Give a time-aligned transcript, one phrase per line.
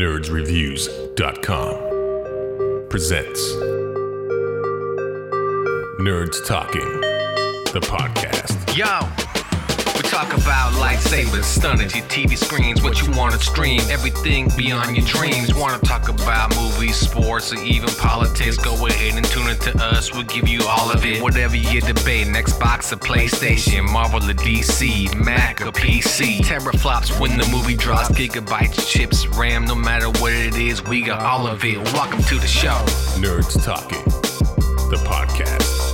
[0.00, 1.74] nerdsreviews.com
[2.88, 3.52] presents
[6.00, 7.00] Nerds Talking,
[7.74, 8.74] the podcast.
[8.74, 9.00] Yo,
[10.20, 15.06] talk about lightsabers, stunning your TV screens, what you want to stream, everything beyond your
[15.06, 15.54] dreams.
[15.54, 18.58] Want to talk about movies, sports, or even politics?
[18.58, 20.12] Go ahead and tune into us.
[20.12, 21.22] We'll give you all of it.
[21.22, 26.40] Whatever you're debating, Xbox or PlayStation, Marvel or DC, Mac or PC.
[26.40, 31.20] Teraflops when the movie drops, gigabytes, chips, RAM, no matter what it is, we got
[31.20, 31.78] all of it.
[31.94, 32.76] Welcome to the show.
[33.16, 34.04] Nerds Talking,
[34.90, 35.89] the podcast.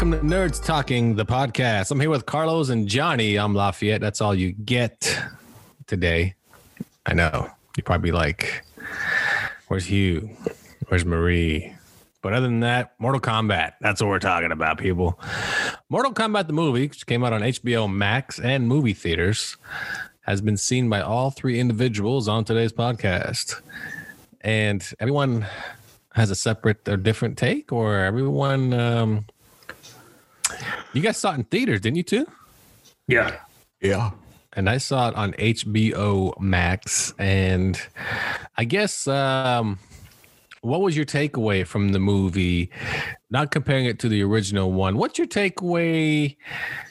[0.00, 1.90] Welcome to Nerds Talking, the podcast.
[1.90, 3.36] I'm here with Carlos and Johnny.
[3.36, 4.00] I'm Lafayette.
[4.00, 5.14] That's all you get
[5.86, 6.36] today.
[7.04, 7.50] I know.
[7.76, 8.64] You're probably like,
[9.68, 10.30] where's Hugh?
[10.88, 11.74] Where's Marie?
[12.22, 13.74] But other than that, Mortal Kombat.
[13.82, 15.20] That's what we're talking about, people.
[15.90, 19.58] Mortal Kombat, the movie, which came out on HBO Max and movie theaters,
[20.22, 23.60] has been seen by all three individuals on today's podcast.
[24.40, 25.44] And everyone
[26.14, 28.72] has a separate or different take, or everyone.
[28.72, 29.26] Um,
[30.92, 32.26] you guys saw it in theaters, didn't you, too?
[33.06, 33.36] Yeah.
[33.80, 34.10] Yeah.
[34.54, 37.14] and I saw it on HBO Max.
[37.18, 37.80] And
[38.56, 39.78] I guess, um,
[40.62, 42.70] what was your takeaway from the movie?
[43.30, 44.96] Not comparing it to the original one.
[44.98, 46.36] What's your takeaway?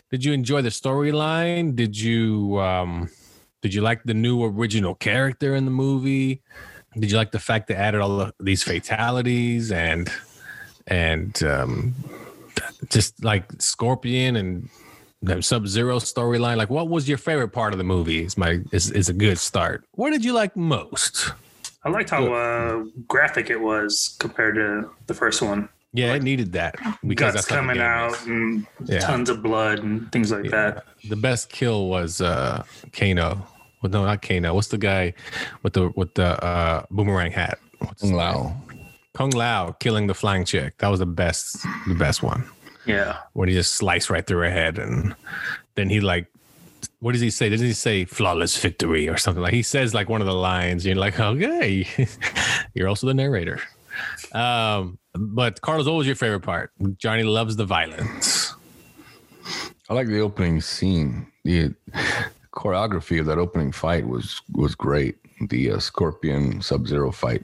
[0.09, 1.75] Did you enjoy the storyline?
[1.75, 3.09] Did you um,
[3.61, 6.41] did you like the new original character in the movie?
[6.97, 10.11] Did you like the fact they added all of these fatalities and
[10.87, 11.93] and um,
[12.89, 14.69] just like Scorpion and
[15.21, 16.57] the Sub Zero storyline.
[16.57, 18.23] Like, what was your favorite part of the movie?
[18.23, 19.85] Is my is is a good start.
[19.91, 21.31] What did you like most?
[21.83, 25.69] I liked how uh, graphic it was compared to the first one.
[25.93, 26.75] Yeah, it needed that
[27.07, 28.25] because Guts that's coming out is.
[28.27, 28.99] and Yeah.
[28.99, 30.83] tons of blood and things like that.
[31.07, 33.47] The best kill was uh Kano.
[33.81, 34.53] Well, no, not Kano.
[34.53, 35.13] What's the guy
[35.63, 37.59] with the with the uh, boomerang hat?
[37.79, 38.19] What's his name?
[38.19, 38.61] Lao.
[39.15, 40.77] Kung Lao killing the flying chick.
[40.77, 42.43] That was the best, the best one.
[42.89, 43.17] Yeah.
[43.33, 45.15] when he just sliced right through her head and
[45.75, 46.27] then he like
[46.99, 50.09] what does he say doesn't he say flawless victory or something like he says like
[50.09, 51.87] one of the lines you're like okay
[52.73, 53.61] you're also the narrator
[54.33, 58.53] um but carlos what was your favorite part johnny loves the violence
[59.89, 61.25] I like the opening scene.
[61.45, 61.73] The
[62.53, 65.17] choreography of that opening fight was was great.
[65.49, 67.43] The uh, Scorpion Sub Zero fight.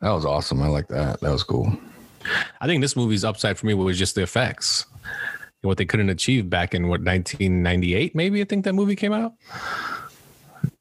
[0.00, 0.60] That was awesome.
[0.62, 1.20] I like that.
[1.20, 1.72] That was cool.
[2.60, 4.86] I think this movie's upside for me was just the effects
[5.62, 9.32] what they couldn't achieve back in what 1998 maybe i think that movie came out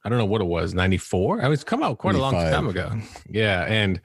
[0.05, 1.39] I don't know what it was, 94.
[1.39, 2.91] I mean, it's come out quite a long time ago.
[3.29, 3.63] Yeah.
[3.63, 4.01] And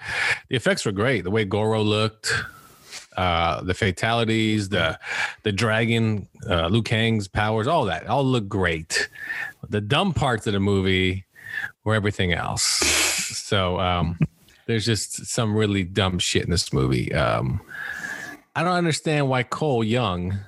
[0.48, 1.24] the effects were great.
[1.24, 2.32] The way Goro looked,
[3.16, 4.98] uh, the fatalities, the
[5.42, 9.08] the dragon, uh, Liu Kang's powers, all that, all looked great.
[9.68, 11.26] The dumb parts of the movie
[11.82, 12.62] were everything else.
[12.62, 14.18] So um,
[14.68, 17.12] there's just some really dumb shit in this movie.
[17.14, 17.60] Um,
[18.54, 20.38] I don't understand why Cole Young,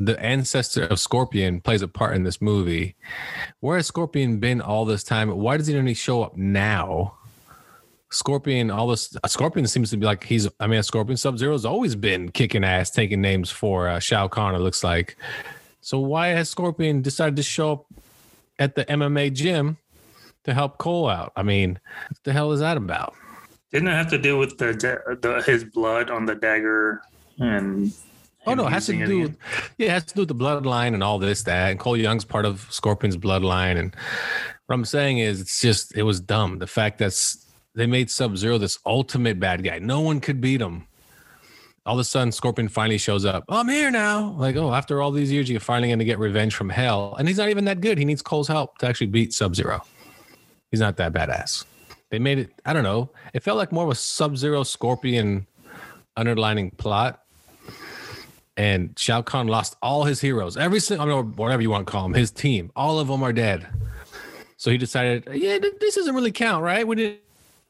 [0.00, 2.96] the ancestor of Scorpion, plays a part in this movie.
[3.60, 5.30] Where has Scorpion been all this time?
[5.30, 7.14] Why does he only show up now?
[8.10, 10.48] Scorpion, all this uh, Scorpion seems to be like he's.
[10.58, 14.56] I mean, Scorpion Sub Zero's always been kicking ass, taking names for uh, Shao Kahn.
[14.56, 15.16] It looks like.
[15.80, 17.86] So why has Scorpion decided to show up
[18.58, 19.76] at the MMA gym
[20.44, 21.32] to help Cole out?
[21.36, 23.14] I mean, what the hell is that about?
[23.72, 24.72] Didn't it have to do with the,
[25.20, 27.02] the his blood on the dagger
[27.38, 27.92] and
[28.46, 29.36] Oh no, it has to do with
[29.76, 31.70] yeah, it has to do with the bloodline and all this, that.
[31.72, 33.76] And Cole Young's part of Scorpion's bloodline.
[33.76, 33.94] And
[34.66, 36.58] what I'm saying is it's just it was dumb.
[36.58, 37.12] The fact that
[37.74, 39.80] they made Sub Zero this ultimate bad guy.
[39.80, 40.86] No one could beat him.
[41.84, 43.44] All of a sudden, Scorpion finally shows up.
[43.48, 44.30] Oh, I'm here now.
[44.30, 47.16] Like, oh, after all these years, you're finally gonna get revenge from hell.
[47.18, 47.98] And he's not even that good.
[47.98, 49.82] He needs Cole's help to actually beat Sub Zero.
[50.70, 51.64] He's not that badass.
[52.10, 53.10] They made it, I don't know.
[53.34, 55.46] It felt like more of a Sub Zero Scorpion
[56.16, 57.22] underlining plot
[58.56, 60.56] and Shao Kahn lost all his heroes.
[60.56, 63.22] Every single, I mean, whatever you want to call them, his team, all of them
[63.22, 63.66] are dead.
[64.56, 66.86] So he decided, yeah, th- this doesn't really count, right?
[66.86, 67.18] We didn't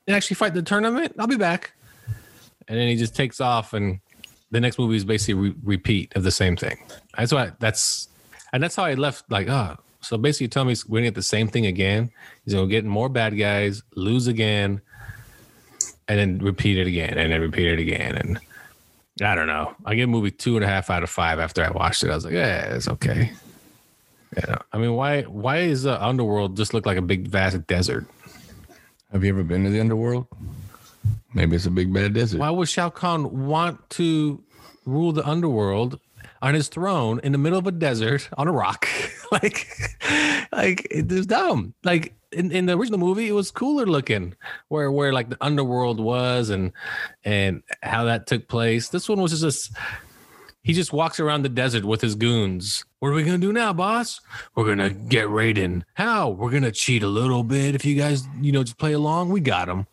[0.09, 1.15] actually fight the tournament.
[1.19, 1.73] I'll be back.
[2.69, 4.00] And then he just takes off, and
[4.50, 6.79] the next movie is basically re- repeat of the same thing.
[7.17, 8.09] That's why that's,
[8.53, 9.31] and that's how I left.
[9.31, 12.12] Like, oh, so basically, you tell me we're gonna get the same thing again.
[12.44, 14.81] He's gonna get more bad guys, lose again,
[16.06, 18.38] and then repeat it again, and then repeat it again, and
[19.20, 19.75] I don't know.
[19.85, 22.11] I give a movie two and a half out of five after I watched it.
[22.11, 23.32] I was like, yeah, it's okay.
[24.37, 24.58] Yeah.
[24.73, 28.06] I mean, why why is the underworld just look like a big vast desert?
[29.11, 30.29] Have you ever been to the underworld?
[31.35, 32.38] Maybe it's a big bad desert.
[32.38, 34.41] Why would Shao Kahn want to
[34.85, 35.99] rule the underworld?
[36.43, 38.88] on his throne in the middle of a desert on a rock.
[39.32, 39.67] like,
[40.52, 41.75] like it was dumb.
[41.84, 44.34] Like in, in the original movie, it was cooler looking,
[44.69, 46.73] where where like the underworld was and
[47.25, 48.88] and how that took place.
[48.88, 49.73] This one was just
[50.62, 52.84] he just walks around the desert with his goons.
[52.99, 54.20] What are we gonna do now, boss?
[54.55, 55.82] We're gonna get Raiden.
[55.94, 56.31] How?
[56.31, 57.75] We're gonna cheat a little bit.
[57.75, 59.87] If you guys, you know, just play along, we got him.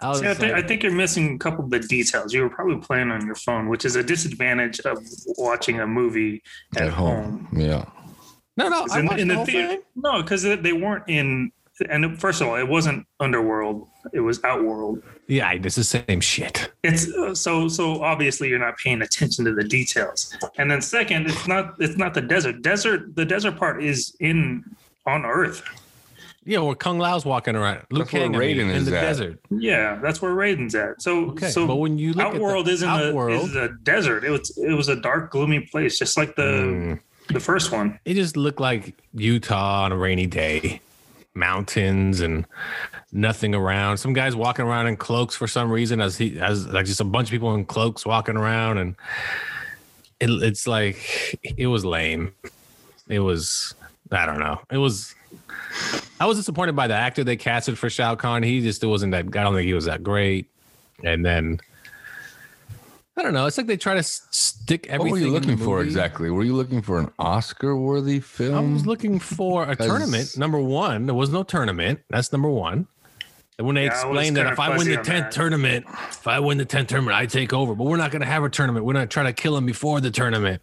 [0.00, 2.34] I See, I, think, I think you're missing a couple of the details.
[2.34, 4.98] You were probably playing on your phone, which is a disadvantage of
[5.38, 6.42] watching a movie
[6.76, 7.48] at, home.
[7.52, 7.84] Yeah.
[8.56, 9.80] No, no, I in, watched in the the whole theater, thing.
[9.96, 11.52] no, because they weren't in.
[11.88, 15.02] And first of all, it wasn't Underworld; it was Outworld.
[15.26, 16.70] Yeah, it's the same shit.
[16.84, 20.36] It's uh, so so obviously you're not paying attention to the details.
[20.58, 22.62] And then second, it's not it's not the desert.
[22.62, 24.64] Desert the desert part is in
[25.06, 25.62] on Earth.
[26.44, 27.84] Yeah, where Kung Lao's walking around.
[27.90, 29.00] Luke That's where Kang, I mean, Raiden in is the at.
[29.02, 29.40] desert.
[29.50, 31.00] Yeah, that's where Raiden's at.
[31.00, 33.68] So Okay, so but when you look Outworld at the isn't Outworld, a is a
[33.84, 34.24] desert.
[34.24, 37.00] It was it was a dark, gloomy place, just like the Mm.
[37.32, 37.98] The first one.
[38.04, 40.80] it just looked like Utah on a rainy day,
[41.34, 42.46] mountains and
[43.12, 43.98] nothing around.
[43.98, 47.04] Some guys walking around in cloaks for some reason, as he as like just a
[47.04, 48.96] bunch of people in cloaks walking around, and
[50.20, 52.34] it, it's like it was lame.
[53.08, 53.74] It was
[54.10, 54.60] I don't know.
[54.70, 55.14] It was.
[56.20, 58.42] I was disappointed by the actor they casted for Shao Kahn.
[58.42, 59.26] He just wasn't that.
[59.26, 60.48] I don't think he was that great.
[61.02, 61.60] And then
[63.16, 63.44] I don't know.
[63.46, 65.10] It's like they try to stick everything.
[65.12, 66.30] What were you looking for exactly?
[66.30, 68.56] Were you looking for an Oscar-worthy film?
[68.56, 70.36] I was looking for a tournament.
[70.38, 72.00] Number one, there was no tournament.
[72.08, 72.86] That's number one.
[73.58, 76.56] And when they Yeah, explained that if I win the tenth tournament, if I win
[76.56, 77.74] the tenth tournament, I take over.
[77.74, 78.86] But we're not going to have a tournament.
[78.86, 80.62] We're not trying to kill him before the tournament.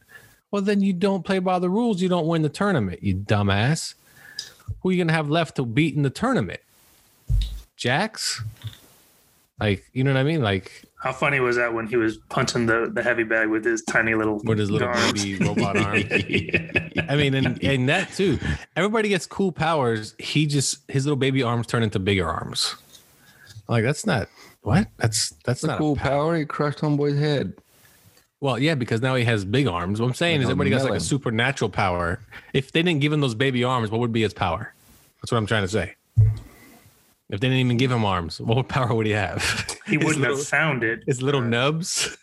[0.50, 2.02] Well, then you don't play by the rules.
[2.02, 3.04] You don't win the tournament.
[3.04, 3.94] You dumbass.
[4.82, 6.62] Who are you going to have left to beat in the tournament?
[7.78, 8.42] Jax.
[9.60, 10.42] Like you know what I mean?
[10.42, 13.82] Like How funny was that when he was punching the, the heavy bag with his
[13.84, 15.24] tiny little with his little arms?
[15.24, 15.96] baby robot arm.
[17.10, 18.38] I mean, and, and that too.
[18.76, 20.14] Everybody gets cool powers.
[20.20, 22.76] He just his little baby arms turn into bigger arms.
[23.70, 24.28] Like that's not
[24.62, 24.90] what?
[24.98, 26.10] That's that's That's a not cool a power.
[26.10, 26.38] power.
[26.38, 27.54] He crushed homeboy's head.
[28.42, 30.00] Well, yeah, because now he has big arms.
[30.02, 32.20] What I'm saying Like is a everybody gets like a supernatural power.
[32.54, 34.74] If they didn't give him those baby arms, what would be his power?
[35.22, 35.96] That's what I'm trying to say.
[37.30, 39.44] If they didn't even give him arms, what power would he have?
[39.86, 41.04] He His wouldn't little, have found it.
[41.06, 42.18] his little nubs.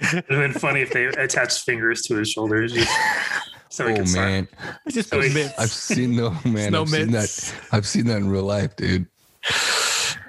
[0.00, 2.72] It would have been funny if they attached fingers to his shoulders.
[2.72, 2.90] Just,
[3.68, 4.24] so he Oh could sign.
[4.26, 4.48] man,
[4.86, 6.68] It's just So he- I've seen no man.
[6.70, 7.54] Snow I've seen that.
[7.72, 9.06] I've seen that in real life, dude.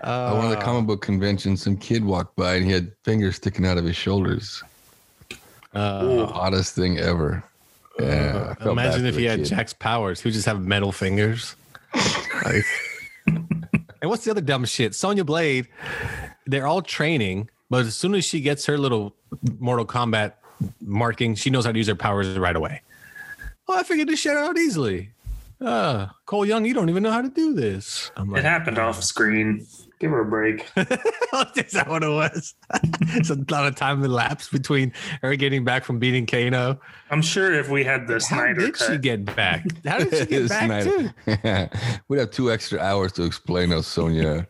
[0.04, 2.92] At one of the Uh, comic book conventions, some kid walked by and he had
[3.06, 4.62] fingers sticking out of his shoulders.
[5.74, 7.44] uh, Hottest thing ever.
[8.00, 8.56] Yeah.
[8.60, 9.46] I Imagine if he had kid.
[9.48, 10.22] Jax powers.
[10.22, 11.56] He would just have metal fingers.
[12.44, 12.66] Like-
[13.28, 14.96] and what's the other dumb shit?
[14.96, 15.68] Sonya Blade,
[16.46, 19.16] they're all training, but as soon as she gets her little
[19.60, 20.34] Mortal Kombat
[20.82, 22.82] marking, she knows how to use her powers right away.
[23.68, 25.12] Oh, I figured this shit out easily.
[25.62, 28.12] Uh, Cole Young, you don't even know how to do this.
[28.16, 29.68] I'm It happened off screen.
[30.00, 30.62] Give her a break.
[30.78, 32.54] is that what it was?
[33.02, 36.80] it's a lot of time elapsed between her getting back from beating Kano.
[37.12, 38.42] I'm sure if we had the Snyder.
[38.42, 39.66] How Snyder did cut, she get back?
[39.86, 42.00] How did she get back too?
[42.08, 44.48] We'd have two extra hours to explain how Sonya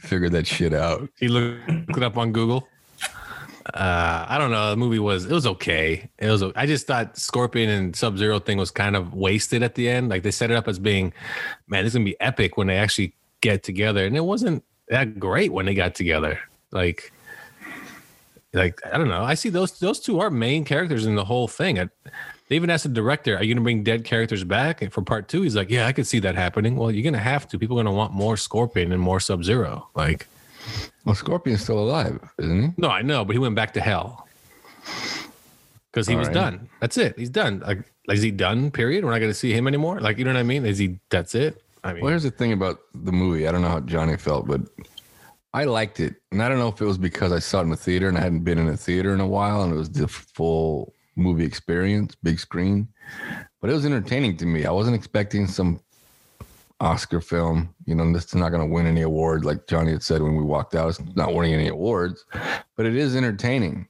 [0.00, 1.08] figured that shit out.
[1.20, 2.66] You looked it up on Google.
[3.74, 4.70] Uh, I don't know.
[4.70, 6.08] The movie was it was okay.
[6.18, 6.42] It was.
[6.56, 10.08] I just thought Scorpion and Sub Zero thing was kind of wasted at the end.
[10.08, 11.12] Like they set it up as being,
[11.68, 15.52] man, it's gonna be epic when they actually get together, and it wasn't that great
[15.52, 16.40] when they got together.
[16.70, 17.12] Like,
[18.52, 19.22] like I don't know.
[19.22, 21.78] I see those those two are main characters in the whole thing.
[21.78, 21.88] I,
[22.48, 25.42] they even asked the director, "Are you gonna bring dead characters back for part two?
[25.42, 27.58] He's like, "Yeah, I could see that happening." Well, you're gonna have to.
[27.58, 29.88] People are gonna want more Scorpion and more Sub Zero.
[29.94, 30.26] Like.
[31.04, 32.68] Well, Scorpion's still alive, isn't he?
[32.76, 34.28] No, I know, but he went back to hell
[35.90, 36.34] because he All was right.
[36.34, 36.68] done.
[36.80, 37.18] That's it.
[37.18, 37.60] He's done.
[37.60, 37.78] Like,
[38.10, 38.70] is he done?
[38.70, 39.04] Period.
[39.04, 40.00] We're not going to see him anymore.
[40.00, 40.66] Like, you know what I mean?
[40.66, 40.98] Is he?
[41.08, 41.62] That's it.
[41.84, 43.46] I mean, Well, here's the thing about the movie.
[43.46, 44.62] I don't know how Johnny felt, but
[45.54, 46.16] I liked it.
[46.30, 48.18] And I don't know if it was because I saw it in the theater and
[48.18, 51.44] I hadn't been in a theater in a while and it was the full movie
[51.44, 52.88] experience, big screen.
[53.60, 54.66] But it was entertaining to me.
[54.66, 55.80] I wasn't expecting some
[56.80, 57.74] Oscar film.
[57.86, 60.36] You know, this is not going to win any award, like Johnny had said when
[60.36, 60.90] we walked out.
[60.90, 62.24] It's not winning any awards,
[62.76, 63.88] but it is entertaining.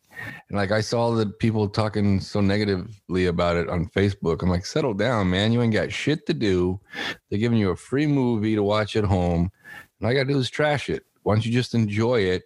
[0.49, 4.43] And like I saw the people talking so negatively about it on Facebook.
[4.43, 5.53] I'm like, settle down, man.
[5.53, 6.81] You ain't got shit to do.
[7.29, 9.51] They're giving you a free movie to watch at home.
[9.99, 11.05] And all you gotta do is trash it.
[11.23, 12.45] Why don't you just enjoy it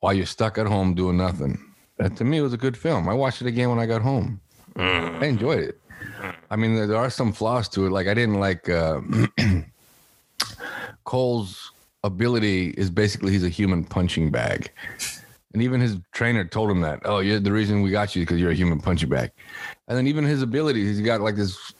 [0.00, 1.58] while you're stuck at home doing nothing?
[1.96, 3.08] That to me it was a good film.
[3.08, 4.40] I watched it again when I got home.
[4.76, 5.80] I enjoyed it.
[6.50, 7.90] I mean, there, there are some flaws to it.
[7.90, 9.00] Like I didn't like uh,
[11.04, 11.72] Cole's
[12.04, 14.70] ability is basically he's a human punching bag.
[15.52, 17.00] And even his trainer told him that.
[17.04, 19.30] Oh, you're the reason we got you is because you're a human punching bag.
[19.86, 21.72] And then even his abilities, he's got like this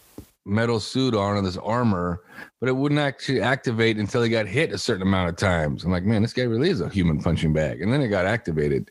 [0.47, 2.23] metal suit on and this armor,
[2.61, 5.85] but it wouldn't actually activate until he got hit a certain amount of times.
[5.85, 7.83] I'm like, man, this guy really is a human punching bag.
[7.83, 8.91] And then it got activated.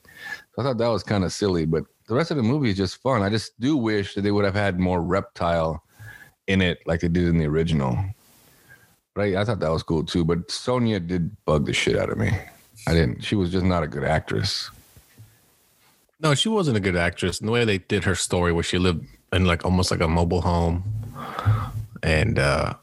[0.56, 2.78] So I thought that was kind of silly, but the rest of the movie is
[2.78, 3.24] just fun.
[3.24, 5.84] I just do wish that they would have had more reptile
[6.46, 7.98] in it like they did in the original.
[9.16, 9.36] Right?
[9.36, 10.24] I thought that was cool too.
[10.24, 12.32] But Sonya did bug the shit out of me.
[12.88, 13.22] I didn't.
[13.24, 14.72] She was just not a good actress.
[16.22, 17.40] No, she wasn't a good actress.
[17.40, 20.08] And the way they did her story, where she lived in like almost like a
[20.08, 20.84] mobile home,
[22.02, 22.74] and uh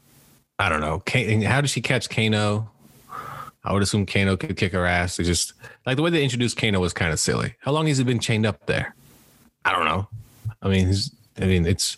[0.59, 1.01] I don't know,
[1.47, 2.69] how did she catch Kano?
[3.63, 5.19] I would assume Kano could kick her ass.
[5.19, 5.53] It just
[5.85, 7.55] like the way they introduced Kano was kind of silly.
[7.59, 8.95] How long has he been chained up there?
[9.65, 10.07] I don't know.
[10.61, 11.97] I mean, he's, I mean, it's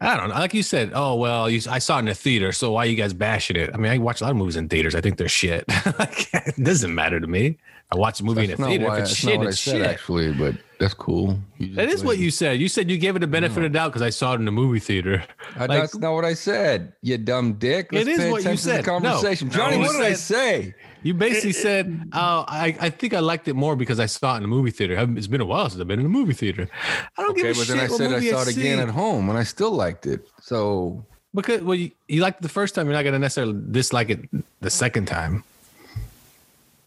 [0.00, 0.34] I don't know.
[0.34, 2.86] Like you said, oh well, you, I saw it in the theater, so why are
[2.86, 3.70] you guys bashing it?
[3.72, 4.94] I mean, I watch a lot of movies in theaters.
[4.94, 5.64] I think they're shit.
[5.98, 7.58] like, it doesn't matter to me.
[7.92, 8.84] I watch a movie That's in a theater.
[8.86, 9.86] why- If it's shit, not what I it's said shit.
[9.86, 11.38] actually, but that's cool.
[11.60, 12.60] That is what you said.
[12.60, 14.52] You said you gave it a benefit of doubt because I saw it in the
[14.52, 15.24] movie theater.
[15.56, 16.92] I- Like- that's not what I said.
[17.02, 17.88] You dumb dick.
[17.92, 18.84] It Let's is pay what you said.
[18.84, 18.98] the No.
[19.00, 19.48] conversation.
[19.48, 20.74] No, Johnny, you what did I say?
[21.02, 24.36] You basically said, "Oh, I, I think I liked it more because I saw it
[24.38, 24.96] in the movie theater.
[25.16, 26.68] It's been a while since I've been in the movie theater.
[27.16, 28.78] I don't Okay, give a but shit then I said I movie saw it again
[28.80, 30.28] at home and I still liked it.
[30.42, 31.04] So
[31.34, 32.86] because well, you, you liked it the first time.
[32.86, 34.20] You're not going to necessarily dislike it
[34.60, 35.42] the second time.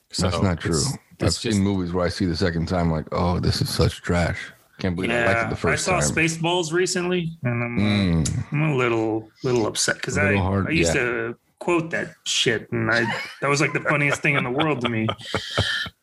[0.09, 0.71] that's not true.
[0.73, 3.69] it's- I've just- seen movies where I see the second time like, oh, this is
[3.69, 4.51] such trash.
[4.79, 5.95] Can't believe I liked it the first time.
[5.95, 6.15] I saw time.
[6.25, 8.45] Spaceballs recently, and I'm, Mm.
[8.51, 11.01] I'm a little little upset because A I, little hard, I used yeah.
[11.01, 13.05] to quote that shit, and I
[13.41, 15.07] that was like the funniest thing in the world to me.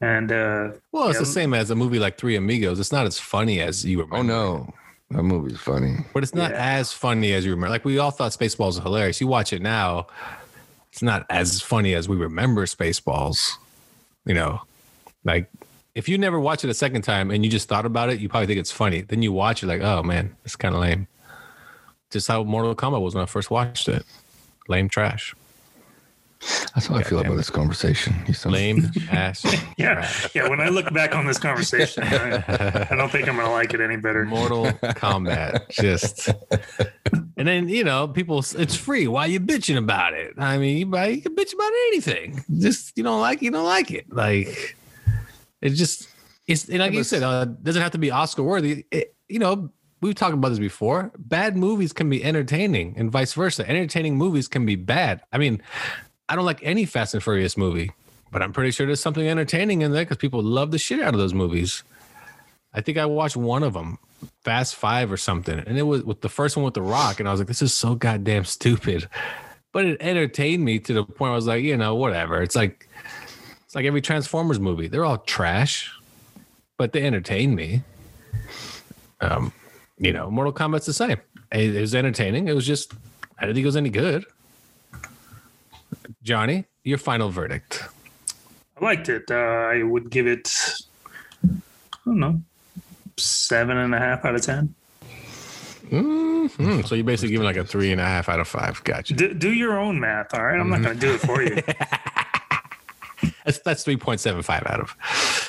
[0.01, 1.21] And uh, well, it's Yeah.
[1.21, 2.81] the same as a movie like Three Amigos.
[2.81, 4.17] It's not as funny as you remember.
[4.17, 4.75] Oh no,
[5.11, 5.97] that movie's funny.
[6.15, 6.79] but it's not Yeah.
[6.79, 7.71] as funny as you remember.
[7.71, 9.21] Like we all thought Spaceballs was hilarious.
[9.21, 10.07] You watch it now,
[10.93, 13.51] it's not as funny as we remember Spaceballs.
[14.25, 14.63] You know,
[15.25, 15.51] like
[15.95, 18.29] if you never watch it a second time and you just thought about it, you
[18.29, 19.03] probably think it's funny.
[19.03, 21.07] Then you watch it like, oh man, it's kind of lame.
[22.11, 24.05] Just how Mortal Kombat was when I first watched it.
[24.69, 25.35] Lame trash.
[26.41, 27.37] That's how I feel about it.
[27.37, 28.15] this conversation.
[28.27, 29.45] You sound Lame ass.
[29.77, 30.49] yeah, yeah.
[30.49, 33.81] When I look back on this conversation, I, I don't think I'm gonna like it
[33.81, 34.25] any better.
[34.25, 35.69] Mortal Kombat.
[35.69, 36.31] Just
[37.37, 39.07] and then you know, people it's free.
[39.07, 40.33] Why you bitching about it?
[40.39, 42.43] I mean, you, you can bitch about anything.
[42.59, 44.11] Just you don't like you don't like it.
[44.11, 44.77] Like
[45.61, 46.09] it just
[46.47, 48.87] it's and like Yeah, you said, uh, doesn't have to be Oscar worthy.
[48.91, 49.71] It, you know,
[50.01, 51.13] we've talked about this before.
[51.19, 53.69] Bad movies can be entertaining, and vice versa.
[53.69, 55.21] Entertaining movies can be bad.
[55.33, 55.61] I mean,
[56.31, 57.91] I don't like any Fast and Furious movie,
[58.31, 61.13] but I'm pretty sure there's something entertaining in there because people love the shit out
[61.13, 61.83] of those movies.
[62.73, 63.99] I think I watched one of them,
[64.45, 67.29] Fast Five or something, and it was with the first one with The Rock, and
[67.29, 69.09] I was like, this is so goddamn stupid.
[69.73, 72.41] But it entertained me to the point where I was like, you know, whatever.
[72.43, 72.89] It's like
[73.65, 74.87] it's like every Transformers movie.
[74.87, 75.93] They're all trash,
[76.77, 77.83] but they entertain me.
[79.21, 79.53] Um,
[79.99, 81.21] you know, Mortal Kombat's the same.
[81.53, 82.47] It, it was entertaining.
[82.47, 82.95] It was just
[83.39, 84.25] I didn't think it was any good.
[86.23, 87.83] Johnny, your final verdict.
[88.81, 89.31] I liked it.
[89.31, 90.51] Uh, I would give it,
[91.45, 91.49] I
[92.07, 92.41] don't know,
[93.17, 94.75] seven and a half out of ten.
[95.91, 96.87] Mhm.
[96.87, 98.83] So you're basically giving like a three and a half out of five.
[98.85, 99.15] Gotcha.
[99.15, 100.59] Do, do your own math, all right?
[100.59, 101.57] I'm not gonna do it for you.
[103.45, 104.95] That's that's three point seven five out of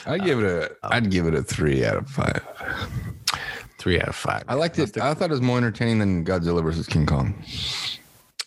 [0.06, 2.42] I'd give it a I'd give it a three out of five.
[3.78, 4.44] three out of five.
[4.48, 4.98] I liked it.
[4.98, 7.34] I thought it was more entertaining than Godzilla versus King Kong.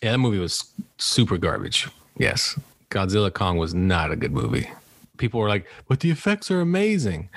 [0.03, 1.87] Yeah, that movie was super garbage.
[2.17, 2.57] Yes.
[2.89, 4.69] Godzilla Kong was not a good movie.
[5.17, 7.29] People were like, but the effects are amazing.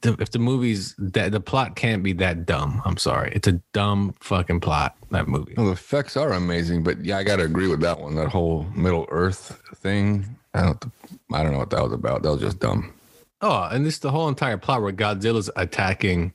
[0.00, 3.32] The- If the movie's that the plot can't be that dumb, I'm sorry.
[3.34, 5.54] It's a dumb fucking plot, that movie.
[5.56, 8.14] No, the effects are amazing, but yeah, I got to agree with that one.
[8.14, 10.24] That whole Middle Earth thing.
[10.54, 10.84] I don't.
[11.32, 12.22] I don't know what that was about.
[12.22, 12.92] That was just dumb.
[13.40, 16.32] Oh, and this the whole entire plot where Godzilla's attacking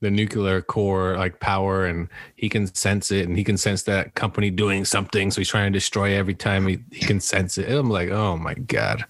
[0.00, 4.14] the nuclear core like power and he can sense it and he can sense that
[4.14, 7.68] company doing something so he's trying to destroy every time he, he can sense it.
[7.68, 9.04] And I'm like, oh my god.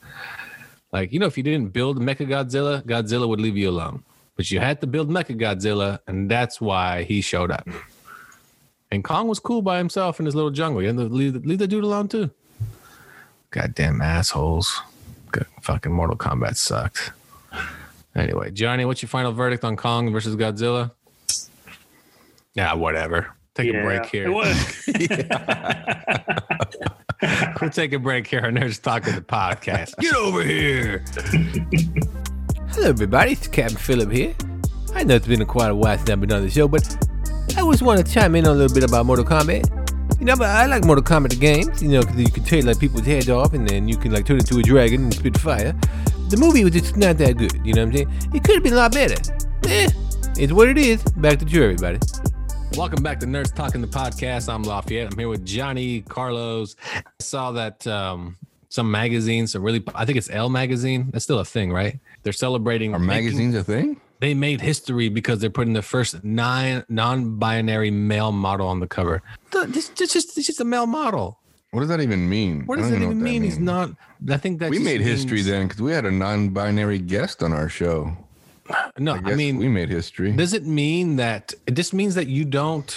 [0.92, 4.04] Like, you know, if you didn't build Mecha Godzilla, Godzilla would leave you alone.
[4.36, 7.68] But you had to build Mecha Godzilla, and that's why he showed up.
[8.90, 10.80] And Kong was cool by himself in his little jungle.
[10.80, 12.30] You had to leave, leave the dude alone too.
[13.50, 14.80] Goddamn assholes.
[15.32, 15.46] Good.
[15.62, 17.12] Fucking Mortal Kombat sucked.
[18.16, 20.92] Anyway, Johnny, what's your final verdict on Kong versus Godzilla?
[22.54, 23.26] Yeah, whatever.
[23.54, 24.32] Take a break here.
[24.32, 24.88] was.
[27.60, 29.96] We'll take a break here on Nerds Talking the podcast.
[29.98, 31.02] Get over here.
[32.72, 33.32] Hello, everybody.
[33.32, 34.34] It's Captain Phillip here.
[34.94, 36.84] I know it's been quite a while since I've been on the show, but
[37.56, 40.20] I always want to chime in on a little bit about Mortal Kombat.
[40.20, 42.64] You know, but I like Mortal Kombat the games, you know, because you can take
[42.64, 45.38] like people's heads off and then you can like turn into a dragon and spit
[45.38, 45.74] fire.
[46.28, 47.52] The movie was just not that good.
[47.64, 48.30] You know what I'm saying?
[48.34, 49.14] It could have been a lot better.
[49.68, 49.88] Eh,
[50.38, 51.02] it's what it is.
[51.16, 51.98] Back to you, everybody.
[52.76, 54.52] Welcome back to Nerds Talking the podcast.
[54.52, 55.12] I'm Lafayette.
[55.12, 56.76] I'm here with Johnny Carlos.
[56.94, 58.36] I saw that um,
[58.68, 59.82] some magazines are really.
[59.94, 61.10] I think it's Elle magazine.
[61.12, 61.98] That's still a thing, right?
[62.22, 62.94] They're celebrating.
[62.94, 64.00] Are making- magazines a thing?
[64.18, 69.22] they made history because they're putting the first nine non-binary male model on the cover.
[69.52, 71.38] Th- This just, just, it's just a male model.
[71.76, 72.64] What does that even mean?
[72.64, 73.42] What does don't that know even what mean?
[73.42, 73.90] He's not.
[74.30, 77.42] I think that We just made history means- then because we had a non-binary guest
[77.42, 78.16] on our show.
[78.98, 80.32] No, I, I, mean, we made history.
[80.32, 82.96] does it mean that it just means that you don't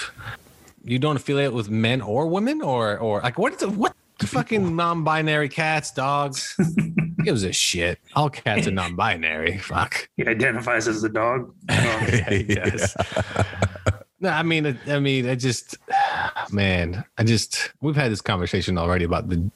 [0.86, 4.78] you don't affiliate with men or women or or like what the what the fucking
[4.78, 6.56] non-binary cats, dogs?
[6.58, 8.00] Who gives a shit.
[8.16, 9.58] All cats are non-binary.
[9.58, 10.08] Fuck.
[10.16, 11.54] He identifies as a dog.
[11.70, 12.08] Oh.
[12.14, 12.96] yeah, he does.
[14.22, 15.78] No, I mean, it- I mean, I just,
[16.52, 19.50] man, I just, we've had this conversation already about the,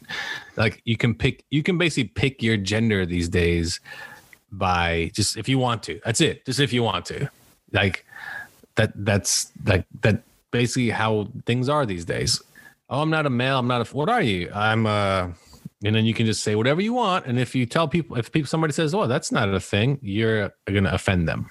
[0.56, 3.80] like, you can pick, you can basically pick your gender these days
[4.52, 6.00] by just if you want to.
[6.06, 6.46] That's it.
[6.46, 7.30] Just if you want to,
[7.72, 8.06] like,
[8.76, 10.24] that, that's like that.
[10.52, 12.40] Basically, how things are these days.
[12.90, 13.58] Oh, I'm not a male.
[13.58, 13.96] I'm not a.
[13.96, 14.52] What are you?
[14.54, 15.34] I'm a.
[15.84, 17.26] And then you can just say whatever you want.
[17.26, 20.54] And if you tell people, if people somebody says, "Oh, that's not a thing," you're
[20.68, 21.50] gonna offend them.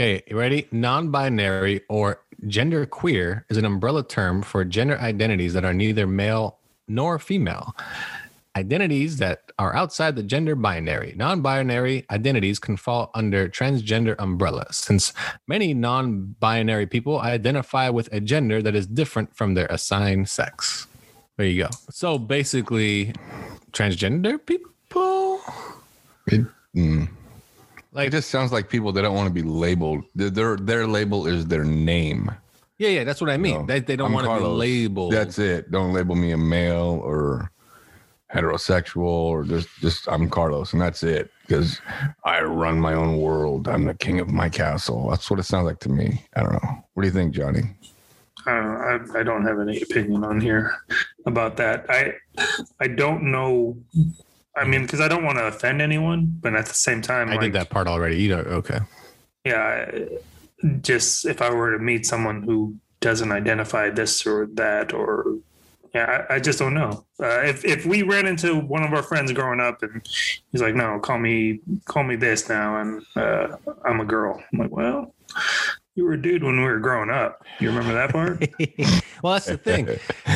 [0.00, 0.68] Okay, you ready?
[0.70, 6.06] Non binary or gender queer is an umbrella term for gender identities that are neither
[6.06, 7.74] male nor female.
[8.54, 11.14] Identities that are outside the gender binary.
[11.16, 15.12] Non binary identities can fall under transgender umbrella since
[15.48, 20.86] many non binary people identify with a gender that is different from their assigned sex.
[21.36, 21.70] There you go.
[21.90, 23.14] So basically,
[23.72, 25.40] transgender people?
[26.28, 27.08] It, mm.
[27.98, 30.04] Like, it just sounds like people that don't want to be labeled.
[30.14, 32.30] Their their, their label is their name.
[32.78, 33.62] yeah, yeah, that's what I mean.
[33.62, 35.12] No, they, they don't I'm want to be labeled.
[35.12, 35.72] That's it.
[35.72, 37.50] Don't label me a male or
[38.32, 41.80] heterosexual or just just I'm Carlos and that's it because
[42.24, 43.66] I run my own world.
[43.66, 45.10] I'm the king of my castle.
[45.10, 46.24] That's what it sounds like to me.
[46.36, 46.84] I don't know.
[46.94, 47.62] What do you think, Johnny?
[48.46, 50.72] Uh, I, I don't have any opinion on here
[51.26, 51.86] about that.
[51.90, 52.14] I
[52.78, 53.76] I don't know.
[54.58, 57.32] I mean, because I don't want to offend anyone, but at the same time, I
[57.32, 58.20] like, did that part already.
[58.22, 58.80] You know, okay.
[59.44, 59.90] Yeah,
[60.82, 65.38] just if I were to meet someone who doesn't identify this or that, or
[65.94, 67.04] yeah, I, I just don't know.
[67.20, 70.06] Uh, if if we ran into one of our friends growing up and
[70.50, 74.42] he's like, "No, call me call me this now," and uh, I'm a girl.
[74.52, 75.14] I'm like, well.
[75.98, 77.44] You were a dude when we were growing up.
[77.58, 78.48] You remember that part?
[79.24, 79.88] well, that's the thing.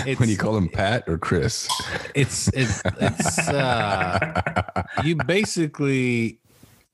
[0.04, 1.68] It's, when you call him Pat or Chris?
[2.16, 6.40] it's it's it's uh, you basically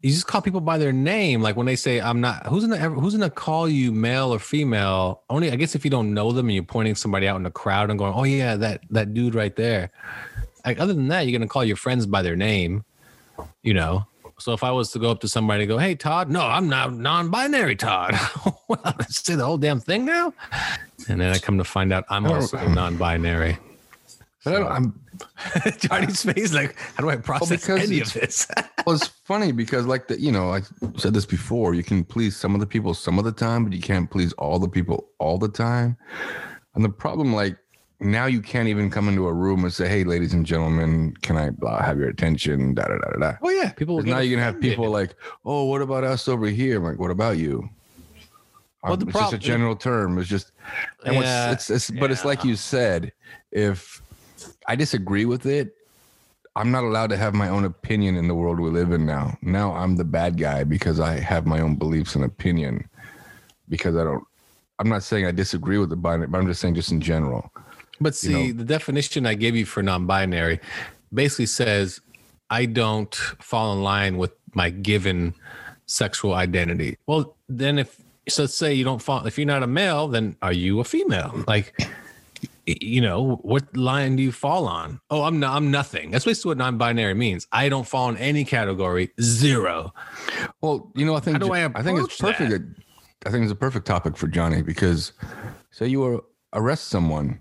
[0.03, 1.41] you just call people by their name.
[1.41, 4.39] Like when they say I'm not, who's gonna ever, who's gonna call you male or
[4.39, 5.23] female?
[5.31, 7.51] Only I guess if you don't know them and you're pointing somebody out in the
[7.51, 9.91] crowd and going, oh yeah, that that dude right there.
[10.67, 12.85] Like other than that, you're gonna call your friends by their name.
[13.63, 14.05] You know.
[14.39, 16.69] So if I was to go up to somebody and go, "Hey Todd," no, I'm
[16.69, 18.19] not non-binary Todd.
[18.69, 20.33] well, let's say the whole damn thing now.
[21.09, 22.73] And then I come to find out I'm also oh.
[22.73, 23.59] non-binary.
[24.47, 25.01] I don't, I'm,
[25.79, 28.47] Johnny's face, like, how do I process because any of this?
[28.87, 30.63] well, it's funny because, like the, you know, I
[30.97, 31.75] said this before.
[31.75, 34.33] You can please some of the people some of the time, but you can't please
[34.35, 35.97] all the people all the time.
[36.75, 37.57] And the problem, like
[38.01, 41.37] now, you can't even come into a room and say, "Hey, ladies and gentlemen, can
[41.37, 43.37] I blah, have your attention?" Da da da da da.
[43.43, 44.01] oh yeah, people.
[44.03, 47.11] now you're gonna have people like, "Oh, what about us over here?" I'm like, "What
[47.11, 47.69] about you?"
[48.85, 50.19] Well, Um, the it's just a general term.
[50.19, 50.53] It's just,
[51.05, 53.13] and Yeah, it's, it's, but it's like you said,
[53.51, 54.01] if
[54.69, 55.75] I disagree with it,
[56.55, 59.37] I'm not allowed to have my own opinion in the world we live in now.
[59.43, 62.89] Now I'm the bad guy because I have my own beliefs and opinion.
[63.69, 64.25] Because I don't,
[64.79, 67.53] I'm not saying I disagree with the binary, but I'm just saying just in general.
[68.01, 68.53] But see, know.
[68.53, 70.61] the definition I gave you for non-binary
[71.13, 72.01] basically says
[72.51, 75.35] I don't fall in line with my given
[75.87, 76.97] sexual identity.
[77.07, 79.27] Well, then if so, let's say you don't fall.
[79.27, 81.45] If you're not a male, then are you a female?
[81.47, 81.75] Like,
[82.67, 85.01] you know, what line do you fall on?
[85.11, 85.57] Oh, I'm not.
[85.57, 86.11] I'm nothing.
[86.11, 87.47] That's basically what non-binary means.
[87.53, 89.11] I don't fall in any category.
[89.21, 89.95] Zero.
[90.61, 92.51] Well, you know, I think I I think it's perfect.
[92.51, 92.63] that?
[93.27, 95.13] I think it's a perfect topic for Johnny because
[95.71, 97.39] say you arrest someone,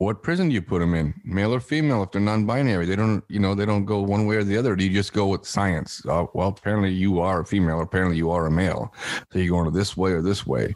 [0.00, 2.02] what prison do you put them in, male or female?
[2.02, 4.74] If they're non-binary, they don't, you know, they don't go one way or the other.
[4.74, 6.00] Do you just go with science?
[6.08, 7.82] Uh, well, apparently you are a female.
[7.82, 8.94] Apparently you are a male.
[9.30, 10.74] So you're going this way or this way.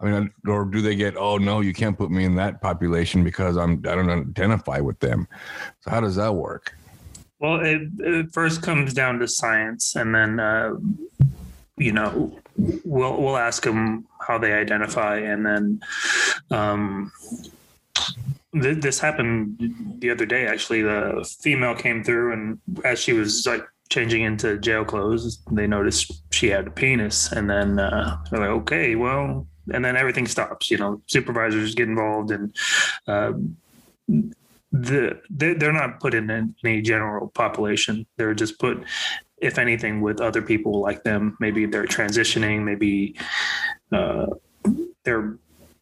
[0.00, 1.16] I mean, or do they get?
[1.16, 4.98] Oh no, you can't put me in that population because I'm I don't identify with
[4.98, 5.28] them.
[5.80, 6.76] So how does that work?
[7.38, 10.74] Well, it, it first comes down to science, and then uh,
[11.78, 12.36] you know
[12.84, 15.80] we'll we'll ask them how they identify, and then
[16.50, 17.12] um,
[18.60, 20.46] th- this happened the other day.
[20.46, 25.66] Actually, the female came through, and as she was like changing into jail clothes, they
[25.66, 30.26] noticed she had a penis, and then uh, they're like, okay, well, and then everything
[30.26, 30.70] stops.
[30.70, 32.54] You know, supervisors get involved, and
[33.06, 33.32] uh,
[34.72, 38.06] the they- they're not put in any general population.
[38.16, 38.84] They're just put,
[39.38, 41.36] if anything, with other people like them.
[41.40, 42.62] Maybe they're transitioning.
[42.64, 43.16] Maybe
[43.92, 44.26] uh,
[45.04, 45.38] they're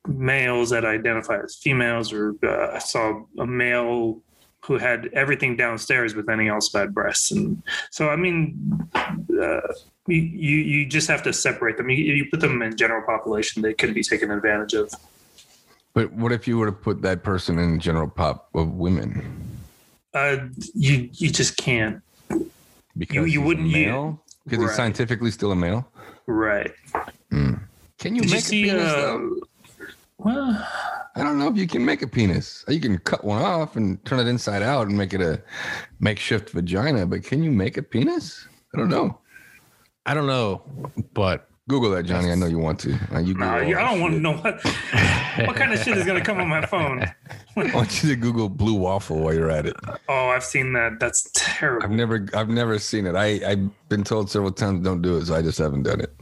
[0.07, 4.21] males that identify as females, or uh, I saw a male
[4.65, 7.31] who had everything downstairs, but then he also had breasts.
[7.33, 9.61] And so, I mean, uh,
[10.07, 11.91] you, you just have to separate them.
[11.91, 14.93] You, you put them in general population, they could be taken advantage of.
[15.93, 19.59] But what if you were to put that person in general pop of women?
[20.13, 20.37] Uh,
[20.75, 22.01] you you just can't.
[22.97, 24.21] Because You- you he's wouldn't- male?
[24.47, 25.89] Because he's scientifically still a male?
[26.27, 26.73] Right.
[27.31, 28.69] Can you Did you see?
[28.69, 29.19] a penis Uh?
[30.19, 30.69] Well,
[31.17, 32.65] I don't know if you can make a penis.
[32.69, 35.43] You can cut one off and turn it inside out and make it a
[36.01, 38.47] makeshift vagina, but can you make a penis?
[38.75, 39.19] I don't know.
[40.07, 40.63] I don't know,
[41.15, 42.31] but Google that, Johnny.
[42.31, 42.99] I know you want to.
[43.13, 44.63] Uh, you nah, Google I don't want to know what
[45.47, 47.03] what kind of shit is gonna come on my phone.
[47.57, 49.75] I want you to Google blue waffle while you're at it.
[50.09, 51.01] Oh, I've seen that.
[51.01, 51.85] That's terrible.
[51.85, 53.15] I've never, I've never seen it.
[53.15, 56.15] I, I've been told several times don't do it, so I just haven't done it.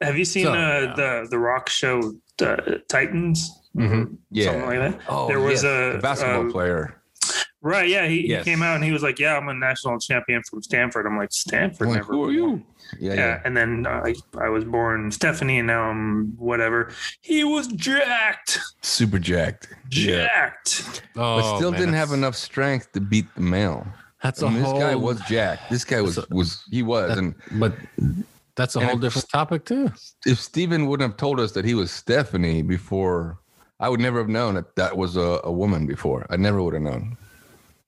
[0.00, 2.56] Have you seen So, uh, the the Rock show uh,
[2.88, 3.50] Titans?
[3.76, 4.16] Mhm.
[4.30, 4.46] Yeah.
[4.46, 5.00] Something like that.
[5.08, 6.98] Oh, there was yes, a the basketball uh, player.
[7.64, 7.88] Right.
[7.88, 8.06] Yeah.
[8.08, 8.44] He, Yes.
[8.44, 11.16] he came out and he was like, "Yeah, I'm a national champion from Stanford." I'm
[11.16, 12.62] like, "Stanford I'm like, never." who are you?
[12.98, 13.14] Yeah, Yeah.
[13.14, 13.40] yeah.
[13.44, 16.90] And then uh, I, I was born Stephanie, and now I'm whatever.
[17.20, 19.68] He was jacked, Super jacked.
[19.90, 20.26] Yeah.
[20.26, 21.02] jacked.
[21.16, 23.86] oh, But still man, didn't have enough strength to beat the male.
[24.22, 24.80] That's I a mean, this whole.
[24.80, 25.70] guy was jacked.
[25.70, 27.74] This guy was That's was he was, that- and but
[28.56, 29.90] that's a And whole if- different topic too.
[30.26, 33.38] if Stephen wouldn't have told us that he was Stephanie before,
[33.80, 36.26] I would never have known that that was a, a woman before.
[36.30, 37.16] I never would have known.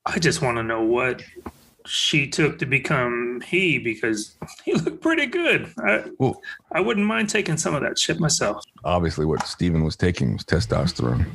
[0.07, 1.23] I just want to know what
[1.87, 5.73] she took to become he because he looked pretty good.
[5.79, 6.41] I, Well,
[6.73, 8.65] I wouldn't mind taking some of that shit myself.
[8.85, 11.27] obviously, what Steven was taking was testosterone.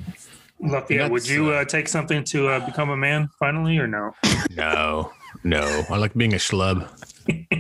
[0.60, 4.14] Lafayette, would you uh, uh, take something to uh, become a man finally, or no?
[4.56, 5.14] No,
[5.44, 5.84] no.
[5.90, 6.86] I like being a schlub.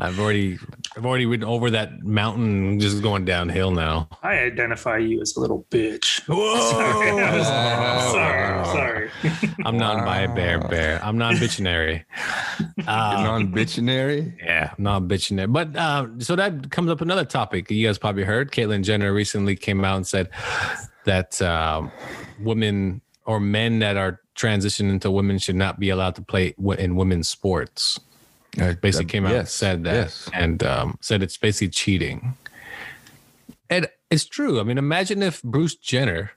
[0.00, 0.58] I've already,
[0.96, 4.08] I've already ridden over that mountain, just going downhill now.
[4.22, 6.22] I identify you as a little bitch.
[6.26, 6.70] Whoa!
[6.70, 7.46] Sorry, I was-
[8.12, 9.54] sorry, sorry.
[9.66, 11.00] I'm non bi bear bear.
[11.04, 12.04] I'm non bitchinary.
[12.86, 14.36] Uh, Non-bitchinary.
[14.42, 15.52] yeah, non bitchinary.
[15.52, 17.70] But uh, so that comes up another topic.
[17.70, 18.50] You guys probably heard.
[18.52, 20.30] Caitlyn Jenner recently came out and said
[21.04, 21.90] that um,
[22.40, 26.96] women or men that are transitioning into women should not be allowed to play in
[26.96, 28.00] women's sports.
[28.56, 30.28] Basically came out and said that Yes.
[30.32, 32.34] and um, said it's basically cheating.
[33.68, 34.58] And it's true.
[34.60, 36.32] I mean, imagine if Bruce Jenner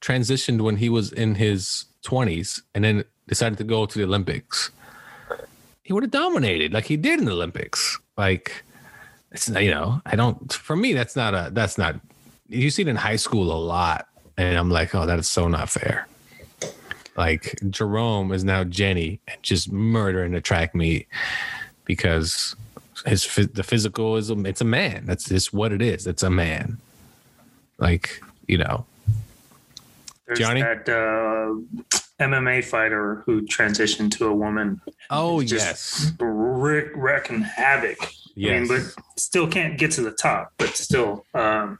[0.00, 4.70] transitioned when he was in his 20s and then decided to go to the Olympics.
[5.82, 7.98] He would have dominated like he did in the Olympics.
[8.16, 8.64] Like,
[9.32, 12.00] it's not, you know, I don't, for me, that's not a, that's not,
[12.48, 14.06] you see it in high school a lot.
[14.36, 16.06] And I'm like, oh, that is so not fair.
[17.20, 21.06] Like Jerome is now Jenny and just murdering the track meet
[21.84, 22.56] because
[23.04, 25.04] his the physical is a, it's a man.
[25.04, 26.06] That's just what it is.
[26.06, 26.78] It's a man.
[27.76, 28.86] Like you know,
[30.26, 30.62] There's Johnny?
[30.62, 31.60] that uh,
[32.24, 34.80] MMA fighter who transitioned to a woman.
[35.10, 37.98] Oh yes, wreck, wrecking havoc.
[38.02, 38.80] I mean, but
[39.18, 40.54] still can't get to the top.
[40.56, 41.78] But still, um,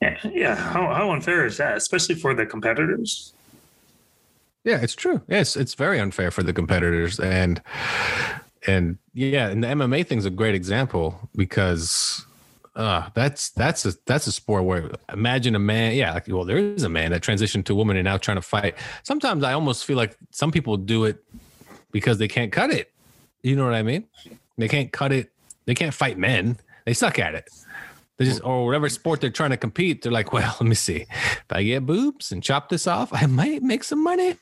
[0.00, 0.54] yeah, yeah.
[0.54, 3.32] How, how unfair is that, especially for the competitors?
[4.64, 5.22] Yeah, it's true.
[5.28, 7.62] Yes, it's very unfair for the competitors and
[8.66, 12.26] and yeah, and the MMA thing's a great example because
[12.76, 16.58] uh that's that's a that's a sport where imagine a man, yeah, like well, there
[16.58, 18.74] is a man that transitioned to a woman and now trying to fight.
[19.04, 21.22] Sometimes I almost feel like some people do it
[21.90, 22.92] because they can't cut it.
[23.42, 24.04] You know what I mean?
[24.58, 25.32] They can't cut it.
[25.64, 26.58] They can't fight men.
[26.84, 27.48] They suck at it.
[28.18, 31.06] They just or whatever sport they're trying to compete, they're like, well, let me see.
[31.08, 34.36] If I get boobs and chop this off, I might make some money.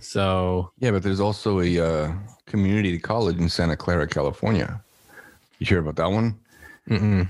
[0.00, 2.12] So Yeah, but there's also a uh,
[2.46, 4.80] community college in Santa Clara, California.
[5.58, 6.38] You hear about that one?
[6.88, 7.28] mm-mm.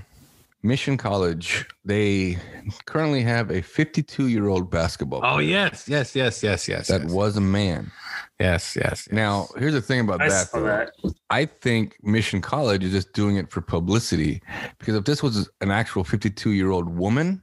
[0.61, 1.65] Mission College.
[1.85, 2.37] They
[2.85, 5.21] currently have a 52 year old basketball.
[5.23, 7.11] oh yes, yes, yes, yes, yes, that yes.
[7.11, 7.91] was a man.
[8.39, 9.09] Yes, yes, yes.
[9.11, 10.47] Now, here's the thing about I that.
[10.49, 10.91] saw that.
[11.29, 14.41] I think Mission College is just doing it for publicity
[14.77, 17.41] because if this was an actual 52 year old woman,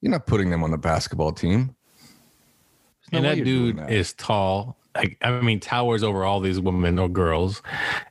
[0.00, 1.74] you're not putting them on the basketball team.
[3.12, 3.90] No and that dude that.
[3.90, 4.76] is tall.
[4.94, 7.62] Like, I mean, towers over all these women or girls,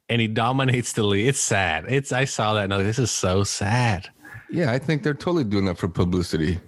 [0.10, 1.28] and he dominates the league.
[1.28, 1.86] It's sad.
[1.88, 4.10] It's I saw that and I was like, this is so sad.
[4.50, 6.60] Yeah, I think they're totally doing that for publicity.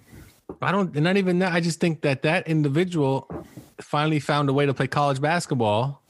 [0.62, 1.54] I don't, not even that.
[1.54, 3.30] I just think that that individual
[3.82, 6.02] finally found a way to play college basketball,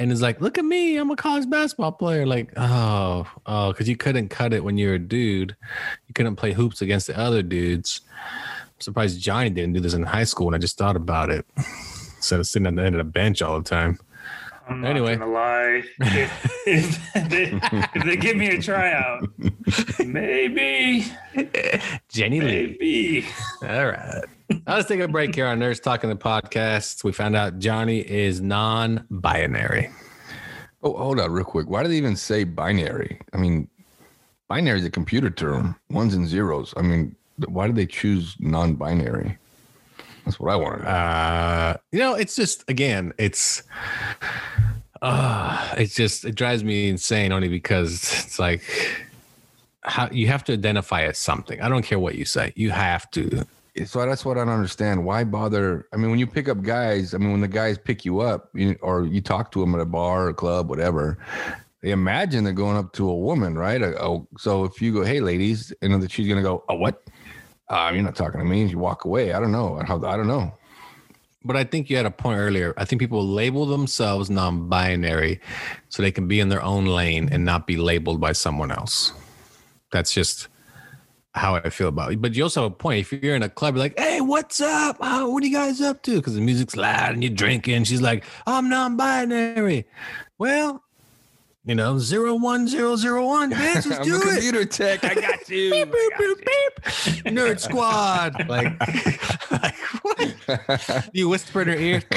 [0.00, 3.88] and is like, "Look at me, I'm a college basketball player." Like, oh, oh, because
[3.88, 5.54] you couldn't cut it when you're a dude.
[6.08, 8.00] You couldn't play hoops against the other dudes.
[8.80, 10.48] I'm surprised Johnny didn't do this in high school.
[10.48, 11.44] And I just thought about it
[12.16, 13.98] instead of sitting at the end of the bench all the time.
[14.70, 15.16] I'm not Anyway.
[15.16, 15.82] gonna lie.
[16.00, 17.60] If, if, they,
[17.94, 19.28] if they give me a tryout,
[19.98, 21.04] maybe,
[22.08, 22.46] Jenny Lee.
[22.80, 23.26] maybe.
[23.62, 24.24] All right.
[24.50, 27.02] Now let's take a break here on Nerds Talking the Podcast.
[27.04, 29.90] We found out Johnny is non-binary.
[30.82, 31.68] Oh, hold on, real quick.
[31.68, 33.20] Why do they even say binary?
[33.32, 33.68] I mean,
[34.48, 36.72] binary is a computer term, ones and zeros.
[36.76, 37.14] I mean,
[37.48, 39.36] why did they choose non-binary?
[40.30, 40.86] That's what I wanted.
[40.86, 43.64] Uh, you know, it's just again, it's
[45.02, 48.62] uh it's just it drives me insane only because it's like
[49.82, 51.60] how you have to identify as something.
[51.60, 52.52] I don't care what you say.
[52.54, 53.44] You have to.
[53.84, 55.04] so that's what I don't understand.
[55.04, 55.88] Why bother?
[55.92, 58.50] I mean, when you pick up guys, I mean, when the guys pick you up,
[58.54, 61.18] you, or you talk to them at a bar or club, whatever,
[61.82, 63.82] they imagine they're going up to a woman, right?
[63.82, 67.02] Oh, so if you go, "Hey, ladies," you know that she's gonna go, "Oh, what?
[67.70, 69.32] Uh, you're not talking to me." You walk away.
[69.32, 69.78] I don't know.
[69.78, 70.52] I don't know.
[71.42, 72.74] But I think you had a point earlier.
[72.76, 75.40] I think people label themselves non-binary
[75.88, 79.14] so they can be in their own lane and not be labeled by someone else.
[79.90, 80.48] That's just
[81.32, 82.20] how I feel about it.
[82.20, 83.00] But you also have a point.
[83.00, 84.98] If you're in a club, you're like, hey, what's up?
[85.00, 86.16] Oh, what are you guys up to?
[86.16, 87.84] Because the music's loud and you're drinking.
[87.84, 89.86] She's like, I'm non-binary.
[90.36, 90.84] Well,
[91.70, 94.22] you know, zero one zero zero one, bitch, let's I'm do it.
[94.22, 95.04] computer tech.
[95.04, 95.70] I got you.
[95.70, 96.80] Beep, beep, beep, beep.
[97.32, 98.48] Nerd squad.
[98.48, 98.76] Like,
[99.52, 101.08] like what?
[101.12, 102.02] You whisper in her ear.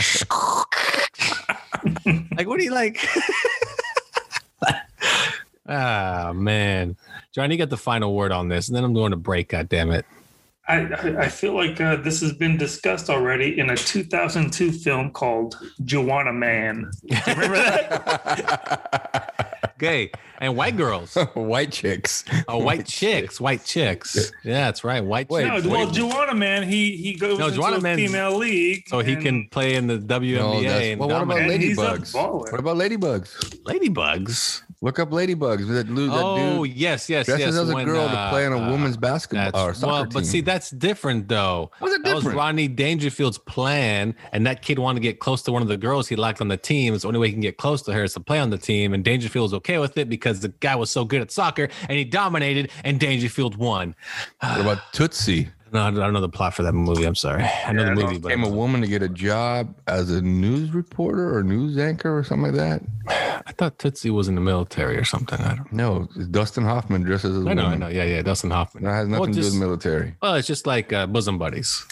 [2.35, 3.07] like, what do you like?
[5.69, 6.97] ah, man.
[7.31, 9.49] Johnny, you got the final word on this, and then I'm going to break.
[9.49, 10.07] God damn it.
[10.67, 15.11] I, I I feel like uh, this has been discussed already in a 2002 film
[15.11, 16.89] called Juwanna Mann.
[17.05, 19.69] Do remember that?
[19.75, 20.11] Okay.
[20.39, 21.15] And white girls.
[21.35, 22.25] White chicks.
[22.49, 23.39] Oh, white chicks.
[23.39, 24.31] White chicks.
[24.43, 24.99] Yeah, that's right.
[25.03, 25.63] White Wait, chicks.
[25.65, 28.99] no, well, Juwanna Mann, he he goes No, into Juwanna a Man's- female league, so
[28.99, 32.13] he can play in the WNBA No, and well, what about he's a ladybugs?
[32.13, 32.51] baller.
[32.51, 33.61] What about ladybugs?
[33.63, 34.61] ladybugs?
[34.83, 35.65] Look up ladybugs.
[35.69, 37.55] That, dude- that Oh, dude yes, yes, dresses yes.
[37.55, 40.03] as a when, girl to uh, play on a uh, woman's basketball or soccer well,
[40.05, 40.23] but team.
[40.25, 41.71] see, that's different though.
[41.79, 42.23] How's it different?
[42.23, 42.35] That was?
[42.35, 46.09] Rodney Dangerfield's plan, and that kid wanted to get close to one of the girls
[46.09, 46.93] he liked on the team.
[46.93, 48.57] It's the only way he can get close to her is to play on the
[48.57, 48.93] team.
[48.93, 51.97] And Dangerfield was okay with it because the guy was so good at soccer and
[51.97, 53.95] he dominated, and Dangerfield won.
[54.41, 55.47] what about Tootsie?
[55.73, 57.03] No, I don't know the plot for that movie.
[57.03, 57.43] I'm sorry.
[57.43, 60.21] I know Yeah, the movie, but Became a woman to get a job as a
[60.21, 63.43] news reporter or news anchor or something like that.
[63.45, 65.39] I thought Tootsie was in the military or something.
[65.41, 65.73] I don't.
[65.73, 67.79] No, Dustin Hoffman dresses as a I know, I woman.
[67.79, 67.87] know.
[67.87, 68.21] Yeah, yeah.
[68.21, 68.83] Dustin Hoffman.
[68.83, 70.15] That has Well, nothing to do with military.
[70.21, 71.85] Well, it's just like uh, bosom buddies.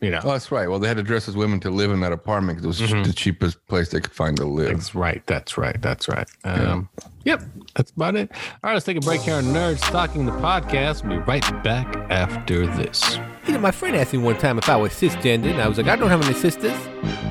[0.00, 0.20] You know.
[0.22, 0.68] Oh, that's right.
[0.70, 2.92] Well, they had to dress as women to live in that apartment because it was
[2.92, 3.04] Mhm.
[3.04, 4.68] the cheapest place they could find to live.
[4.70, 5.22] That's right.
[5.26, 5.80] That's right.
[5.82, 6.28] That's right.
[6.44, 6.88] Um,
[7.24, 7.42] Yep.
[7.74, 8.30] That's about it.
[8.32, 8.74] All right.
[8.74, 11.02] Let's take a break here on Nerd Talking the Podcast.
[11.06, 13.18] We'll be right back after this.
[13.46, 15.78] You know, my friend asked me one time if I was cisgender, and I was
[15.78, 16.72] like, I don't have any sisters.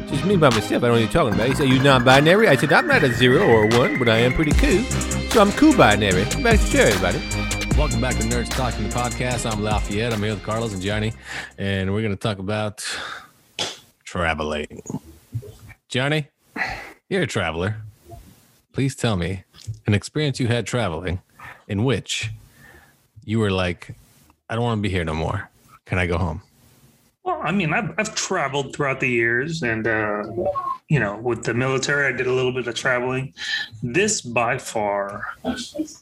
[0.09, 0.71] Just me by myself.
[0.71, 1.47] I don't know what you're talking about.
[1.47, 2.47] He said, You non binary?
[2.49, 4.83] I said, I'm not a zero or a one, but I am pretty cool.
[5.31, 6.25] So I'm cool binary.
[6.25, 7.46] Come back to show everybody.
[7.77, 9.49] Welcome back to Nerds Talking the Podcast.
[9.49, 10.11] I'm Lafayette.
[10.11, 11.13] I'm here with Carlos and Johnny,
[11.59, 12.83] and we're going to talk about
[14.03, 14.81] traveling.
[15.87, 16.27] Johnny,
[17.07, 17.75] you're a traveler.
[18.73, 19.43] Please tell me
[19.85, 21.21] an experience you had traveling
[21.67, 22.31] in which
[23.23, 23.93] you were like,
[24.49, 25.47] I don't want to be here no more.
[25.85, 26.41] Can I go home?
[27.27, 30.23] Well, I mean, I've, I've traveled throughout the years, and uh,
[30.87, 33.33] you know, with the military, I did a little bit of traveling.
[33.83, 35.35] This by far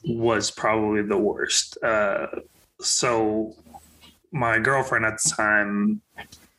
[0.04, 1.84] was probably the worst.
[1.84, 2.28] Uh,
[2.80, 3.56] so,
[4.32, 6.02] my girlfriend at the time,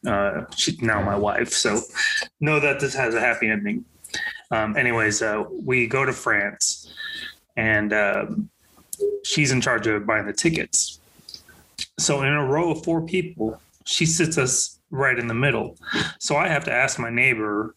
[0.04, 1.80] uh, she's now my wife, so
[2.40, 3.84] know that this has a happy ending.
[4.50, 6.92] Um, anyways, uh, we go to France,
[7.56, 8.50] and um,
[9.22, 10.98] she's in charge of buying the tickets.
[12.00, 15.76] So, in a row of four people, she sits us right in the middle.
[16.18, 17.74] So I have to ask my neighbor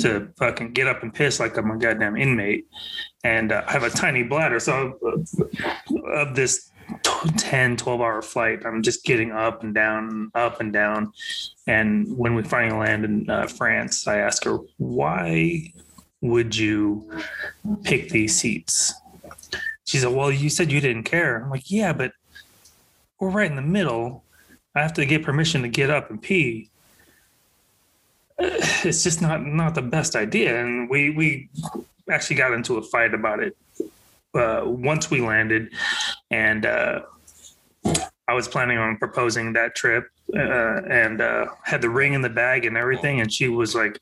[0.00, 2.66] to fucking get up and piss like I'm a goddamn inmate.
[3.24, 4.58] And uh, I have a tiny bladder.
[4.58, 6.70] So uh, of this
[7.36, 11.12] 10, 12 hour flight, I'm just getting up and down, up and down.
[11.66, 15.72] And when we finally land in uh, France, I ask her, why
[16.20, 17.10] would you
[17.84, 18.94] pick these seats?
[19.84, 21.42] She said, well, you said you didn't care.
[21.42, 22.12] I'm like, yeah, but
[23.20, 24.24] we're right in the middle.
[24.74, 26.68] I have to get permission to get up and pee.
[28.84, 31.48] It's just not not the best idea, and we we
[32.10, 33.56] actually got into a fight about it
[34.34, 35.70] uh, once we landed,
[36.30, 37.02] and uh,
[37.84, 42.22] I I was planning on proposing that trip uh, and uh, had the ring in
[42.22, 43.20] the bag and everything.
[43.20, 44.00] And she was like,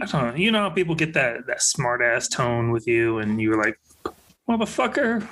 [0.00, 3.18] I don't know, you know, how people get that that smart ass tone with you,
[3.18, 3.76] and you were like,
[4.48, 5.26] motherfucker.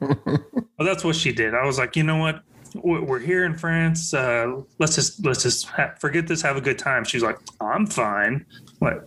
[0.00, 1.54] well, that's what she did.
[1.54, 2.42] I was like, you know what?
[2.74, 4.12] We're here in France.
[4.12, 6.42] Uh, let's just let's just ha- forget this.
[6.42, 7.04] Have a good time.
[7.04, 8.44] She's like, I'm fine.
[8.80, 9.00] Like,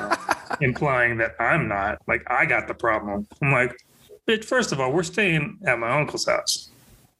[0.60, 1.98] implying that I'm not.
[2.08, 3.26] Like, I got the problem.
[3.40, 3.76] I'm like,
[4.26, 4.44] bitch.
[4.44, 6.70] First of all, we're staying at my uncle's house.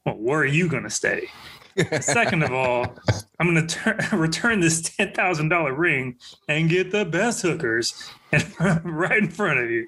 [0.05, 1.29] Well, where are you gonna stay?
[2.01, 2.95] Second of all,
[3.39, 8.45] I'm gonna tur- return this ten thousand dollar ring and get the best hookers and
[8.83, 9.87] right in front of you.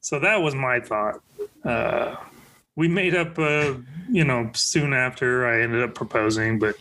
[0.00, 1.20] So that was my thought.
[1.64, 2.16] Uh,
[2.76, 3.74] we made up, uh,
[4.10, 6.76] you know, soon after I ended up proposing, but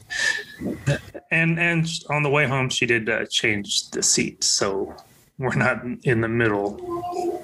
[1.32, 4.96] and and on the way home she did uh, change the seat so
[5.38, 7.44] we're not in the middle.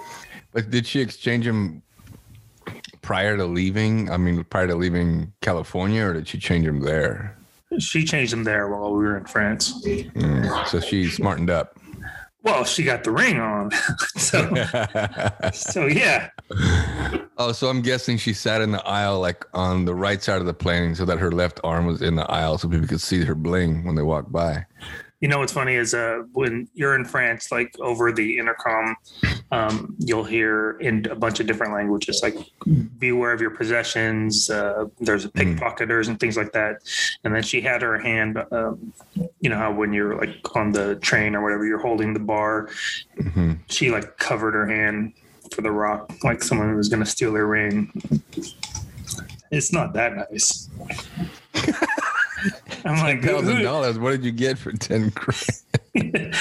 [0.54, 1.82] But did she exchange them
[3.02, 4.10] prior to leaving?
[4.10, 7.38] I mean, prior to leaving California, or did she change them there?
[7.80, 9.84] She changed them there while we were in France.
[9.84, 11.78] Mm, so she smartened up.
[12.44, 13.72] Well, she got the ring on,
[14.16, 14.54] so
[15.54, 16.30] so yeah.
[17.40, 20.48] Oh, so I'm guessing she sat in the aisle, like on the right side of
[20.48, 23.24] the plane, so that her left arm was in the aisle, so people could see
[23.24, 24.66] her bling when they walked by.
[25.20, 28.96] You know what's funny is uh, when you're in France, like over the intercom,
[29.52, 32.36] um, you'll hear in a bunch of different languages, like
[33.00, 34.50] beware of your possessions.
[34.50, 36.82] Uh, there's pickpocketers and things like that.
[37.24, 38.94] And then she had her hand, um,
[39.40, 42.70] you know how when you're like on the train or whatever, you're holding the bar.
[43.20, 45.14] hmm She like covered her hand
[45.54, 47.92] for the rock, like someone was going to steal her ring.
[49.52, 50.70] It's not that nice.
[52.86, 53.98] I'm like, thousand dollars.
[53.98, 56.36] What did you get for ten grand?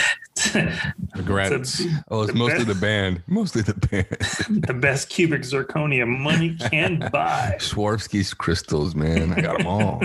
[1.17, 1.83] Regrets.
[2.09, 3.23] Oh, it's The mostly best- the band.
[3.27, 4.07] Mostly the band.
[4.67, 7.57] the best cubic zirconia money can buy.
[7.59, 9.33] Swarovski's crystals, man.
[9.33, 10.01] I got them all.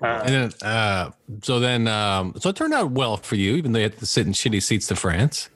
[0.00, 1.10] And then, uh,
[1.42, 4.06] so then, um, so it turned out well for you, even though you had to
[4.06, 5.48] sit in shitty seats to France.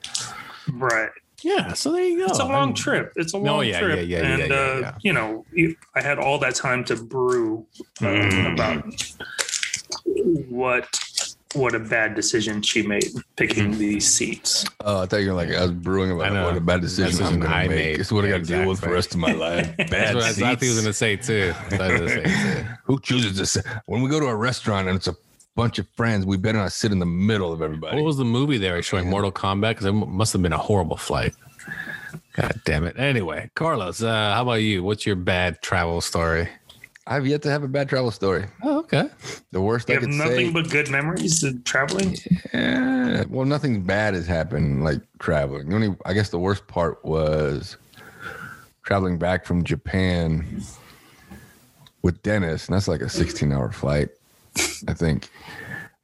[0.71, 1.09] Right.
[1.47, 1.73] Yeah.
[1.73, 2.25] So there you go.
[2.25, 3.13] It's a long And- trip.
[3.15, 3.97] It's a long yeah, trip.
[3.99, 4.93] yeah, yeah, yeah, and, yeah, uh, yeah.
[5.01, 5.45] you know,
[5.95, 7.65] I had all that time to brew
[8.01, 8.53] uh, Mm.
[8.53, 8.83] about
[10.49, 10.87] what
[11.53, 13.05] what a bad decision she made
[13.37, 13.77] picking Mm.
[13.77, 14.65] these seats.
[14.83, 17.33] Oh, I thought you were like I was brewing about what a bad decision Decision
[17.35, 17.77] I'm gonna I make.
[17.77, 17.99] made.
[18.01, 19.75] It's what I got to deal with for the rest of my life.
[19.77, 20.81] Bad That's what I thought he was seats.
[20.81, 21.53] going to say too.
[21.55, 22.65] I thought he was gonna say too.
[22.83, 23.65] Who chooses to sit?
[23.85, 25.15] When we go to a restaurant and it's a
[25.57, 27.97] bunch of friends, we better not sit in the middle of everybody.
[27.97, 29.09] What was the movie they were showing?
[29.09, 29.71] Mortal Kombat?
[29.71, 31.33] Because it must have been a horrible flight.
[32.33, 32.97] God damn it.
[32.97, 34.83] Anyway, Carlos, uh, how about you?
[34.83, 36.47] What's your bad travel story?
[37.07, 38.45] I've yet to have a bad travel story.
[38.63, 39.09] Oh, okay.
[39.51, 40.51] The worst You I have could nothing say.
[40.53, 42.15] but good memories of traveling.
[42.53, 45.69] Eh, well, nothing bad has happened like traveling.
[45.69, 47.77] The only, I guess, the worst part was
[48.83, 50.61] traveling back from Japan
[52.03, 54.09] with Dennis, and that's like a 16-hour flight,
[54.87, 55.29] I think.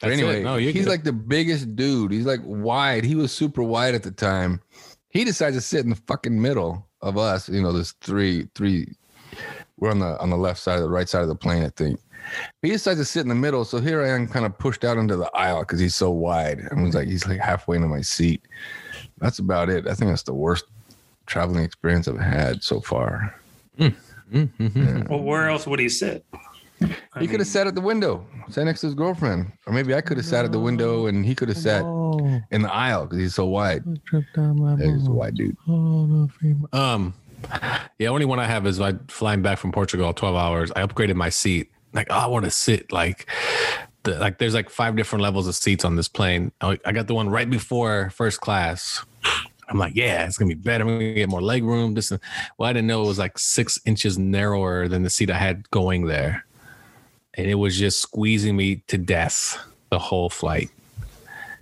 [0.04, 0.26] But That's it.
[0.26, 0.88] anyway, No, he's good.
[0.88, 2.12] like the biggest dude.
[2.12, 3.06] He's like wide.
[3.06, 4.60] He was super wide at the time.
[5.10, 7.48] He decides to sit in the fucking middle of us.
[7.48, 8.94] You know, there's three, three.
[9.80, 11.70] We're on the on the left side, of the right side of the plane, I
[11.70, 12.00] think.
[12.62, 13.64] He decides to sit in the middle.
[13.66, 16.68] So here I am, kind of pushed out into the aisle because he's so wide.
[16.72, 18.42] I was like, he's like halfway into my seat.
[19.20, 19.88] That's about it.
[19.88, 20.66] I think that's the worst
[21.28, 23.36] traveling experience I've had so far.
[23.80, 25.08] Mm-hmm.
[25.10, 26.26] Well, where else would he sit?
[27.14, 29.94] I He could have sat at the window, sat next to his girlfriend, or maybe
[29.94, 31.84] I could have sat at the window and he could have sat
[32.52, 33.84] in the aisle because he's so wide.
[34.12, 34.22] Yeah,
[34.78, 35.58] He's a wide dude.
[36.72, 37.14] Um,
[38.00, 40.72] yeah, only one I have is like flying back from Portugal, twelve hours.
[40.76, 41.70] I upgraded my seat.
[41.94, 43.28] Like, oh, I want to sit like,
[44.04, 46.52] the, like there's like five different levels of seats on this plane.
[46.62, 49.06] I, I got the one right before first class.
[49.70, 50.84] I'm like, yeah, it's gonna be better.
[50.84, 51.94] I'm gonna get more leg room.
[51.94, 52.20] This, and,
[52.58, 55.70] well, I didn't know it was like six inches narrower than the seat I had
[55.72, 56.46] going there,
[57.36, 59.58] and it was just squeezing me to death
[59.90, 60.70] the whole flight.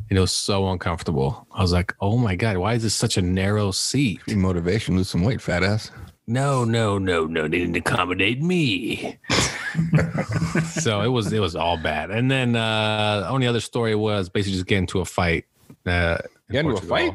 [0.09, 1.47] And it was so uncomfortable.
[1.53, 4.19] I was like, oh my god, why is this such a narrow seat?
[4.27, 5.89] Need motivation, lose some weight, fat ass.
[6.27, 9.17] no, no, no, no, they didn't accommodate me.
[10.69, 12.11] so it was it was all bad.
[12.11, 15.45] And then uh only other story was basically just getting into a fight.
[15.85, 16.17] Uh
[16.49, 17.13] in You got into a fight?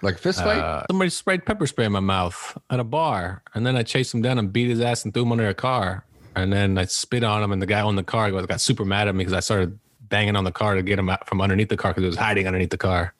[0.00, 0.58] Like fist fight?
[0.58, 4.14] Uh, somebody sprayed pepper spray in my mouth at a bar, and then I chased
[4.14, 6.04] him down and beat his ass and threw him under a car.
[6.36, 8.84] And then I spit on him, and the guy on the car got, got super
[8.84, 9.78] mad at me because I started
[10.08, 12.16] banging on the car to get him out from underneath the car because it was
[12.16, 13.14] hiding underneath the car.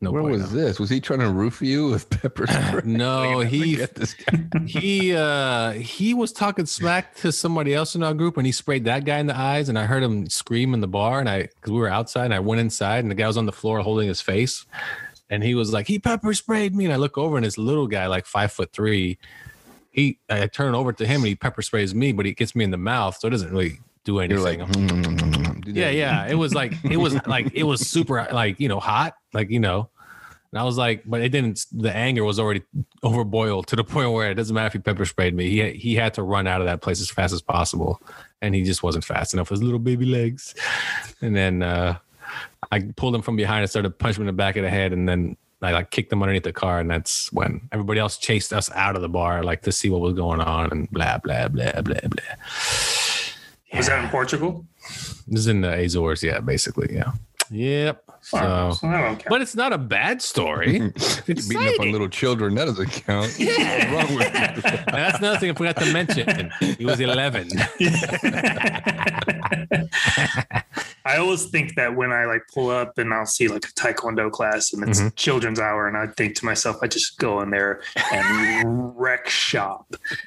[0.00, 0.78] No Where was this?
[0.78, 2.82] Was he trying to roof you with pepper spray?
[2.84, 3.84] No, he
[4.66, 8.84] he uh he was talking smack to somebody else in our group and he sprayed
[8.84, 11.42] that guy in the eyes and i heard him scream in the bar and i
[11.42, 13.80] because we were outside and i went inside and the guy was on the floor
[13.80, 14.66] holding his face
[15.30, 17.88] and he was like he pepper sprayed me and i look over and this little
[17.88, 19.18] guy like five foot three
[19.98, 22.64] he I turn over to him and he pepper sprays me, but he gets me
[22.64, 24.60] in the mouth, so it doesn't really do anything.
[24.60, 26.26] like, "Mm, mm, mm, mm, mm." Do yeah, yeah.
[26.26, 29.60] It was like it was like it was super like you know hot, like you
[29.60, 29.90] know.
[30.50, 31.66] And I was like, but it didn't.
[31.72, 32.62] The anger was already
[33.04, 35.50] overboiled to the point where it doesn't matter if he pepper sprayed me.
[35.50, 38.00] He he had to run out of that place as fast as possible,
[38.40, 40.54] and he just wasn't fast enough with his little baby legs.
[41.20, 41.98] And then uh,
[42.70, 44.92] I pulled him from behind and started punching him in the back of the head,
[44.92, 48.52] and then I like kicked them underneath the car, and that's when everybody else chased
[48.52, 51.48] us out of the bar, like to see what was going on, and blah blah
[51.48, 52.36] blah blah blah.
[53.74, 54.64] Was that in Portugal?
[55.26, 57.12] This is in the Azores, yeah, basically, yeah.
[57.50, 58.04] Yep.
[58.30, 59.24] So, so that don't count.
[59.28, 60.76] but it's not a bad story.
[61.26, 62.54] You're beating up on little children.
[62.56, 63.34] That doesn't count.
[63.38, 63.94] Yeah.
[63.94, 64.62] Wrong with you?
[64.92, 66.50] That's another thing I forgot to mention.
[66.60, 67.48] He was 11.
[71.04, 74.30] I always think that when I like pull up and I'll see like a taekwondo
[74.30, 75.14] class and it's Mhm.
[75.16, 77.80] children's hour, and I think to myself, I just go in there
[78.12, 79.86] and wreck shop.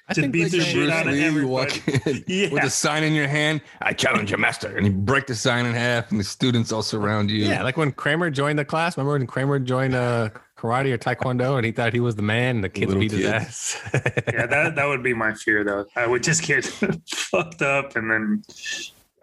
[0.09, 2.45] I Just think beat like the shit out of Lee, walk everybody.
[2.45, 3.61] in with a sign in your hand.
[3.81, 6.81] I challenge your master, and you break the sign in half, and the students all
[6.81, 7.45] surround you.
[7.45, 8.97] Yeah, like when Kramer joined the class.
[8.97, 12.57] Remember when Kramer joined uh, karate or taekwondo and he thought he was the man
[12.57, 13.79] and the kids Little beat his ass?
[13.93, 15.85] yeah, that that would be my fear though.
[15.95, 16.65] I would just get
[17.07, 18.43] fucked up and then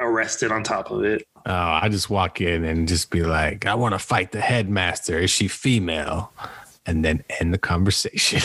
[0.00, 1.26] arrested on top of it.
[1.46, 5.18] Oh, I just walk in and just be like, I want to fight the headmaster.
[5.18, 6.32] Is she female?
[6.86, 8.40] And then end the conversation.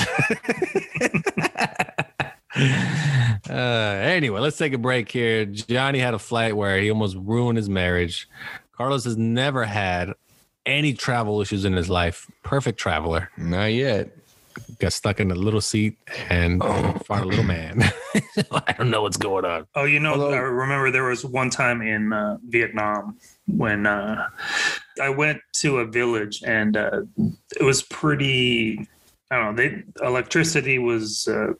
[3.50, 5.46] uh, anyway, let's take a break here.
[5.46, 8.28] Johnny had a flight where he almost ruined his marriage.
[8.76, 10.14] Carlos has never had
[10.66, 12.30] any travel issues in his life.
[12.44, 13.30] Perfect traveler.
[13.38, 14.10] Not yet.
[14.80, 15.98] Got stuck in a little seat
[16.30, 17.82] and found a little man.
[18.52, 19.66] I don't know what's going on.
[19.76, 23.18] Oh, you know, Although- I remember there was one time in uh, Vietnam
[23.48, 24.28] when uh,
[25.02, 27.02] I went to a village and uh,
[27.60, 28.88] it was pretty.
[29.32, 29.64] I don't know.
[29.64, 31.54] They electricity was uh,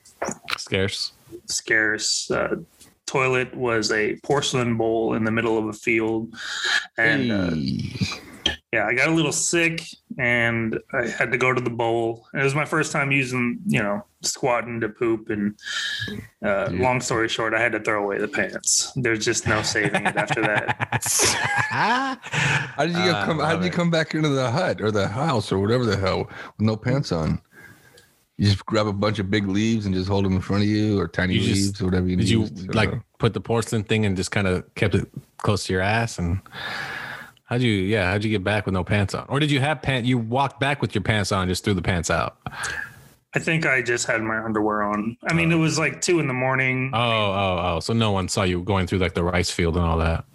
[0.58, 1.14] Scarce.
[1.48, 2.30] scarce.
[3.06, 6.34] Toilet was a porcelain bowl in the middle of a field,
[6.98, 7.52] and uh,
[8.72, 9.84] yeah, I got a little sick
[10.18, 12.28] and I had to go to the bowl.
[12.34, 15.30] And it was my first time using, you know, squatting to poop.
[15.30, 15.56] And
[16.44, 16.80] uh, Dude.
[16.80, 18.92] long story short, I had to throw away the pants.
[18.96, 20.76] There's just no saving it after that.
[21.70, 23.40] How did you Uh, come?
[23.40, 26.20] How did you come back into the hut or the house or whatever the hell
[26.58, 27.42] with no pants on?
[28.38, 30.70] You just grab a bunch of big leaves and just hold them in front of
[30.70, 32.52] you, or tiny You just- leaves, or whatever you Did you use.
[32.52, 33.02] I don't like know.
[33.20, 35.08] put the porcelain thing and just kind of kept it
[35.38, 36.18] close to your ass?
[36.18, 36.40] And
[37.46, 39.26] how'd you, yeah, how'd you get back with no pants on?
[39.30, 40.08] Or did you have pants?
[40.08, 42.38] You walked back with your pants on, just threw the pants out.
[43.36, 45.18] I think I just had my underwear on.
[45.28, 47.80] I mean, it was like two in the morning Oh, oh, oh.
[47.80, 50.26] So no one saw you going through like the rice field and all that.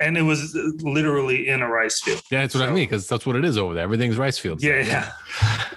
[0.00, 2.22] And it was literally in a rice field.
[2.30, 3.82] Yeah, that's what I mean because that's what it is over there.
[3.82, 4.62] Everything's rice fields.
[4.62, 5.12] Yeah, yeah.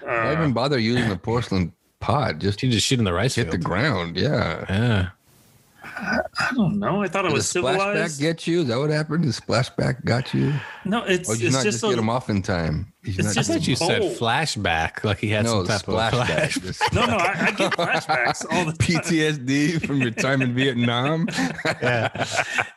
[0.04, 2.40] Why Uh, even bother using the porcelain pot?
[2.40, 4.18] Just You just shit in the rice hit the ground.
[4.18, 4.66] Yeah.
[4.70, 5.10] yeah.
[6.02, 7.04] I don't know.
[7.04, 7.74] I thought it Did was the splashback
[8.10, 8.20] civilized.
[8.22, 8.62] get you?
[8.62, 9.24] Is that what happened?
[9.24, 10.54] The splashback got you?
[10.84, 12.92] no, it's Or did you it's not just just a, get him off in time?
[13.04, 13.80] Did you it's not I just get thought you off?
[13.80, 16.26] said flashback, like he had no some type of splashback.
[16.26, 16.56] flash.
[16.56, 17.18] Just no, no.
[17.18, 19.02] I, I get flashbacks all the time.
[19.02, 21.28] PTSD from your time in Vietnam.
[21.82, 22.26] yeah.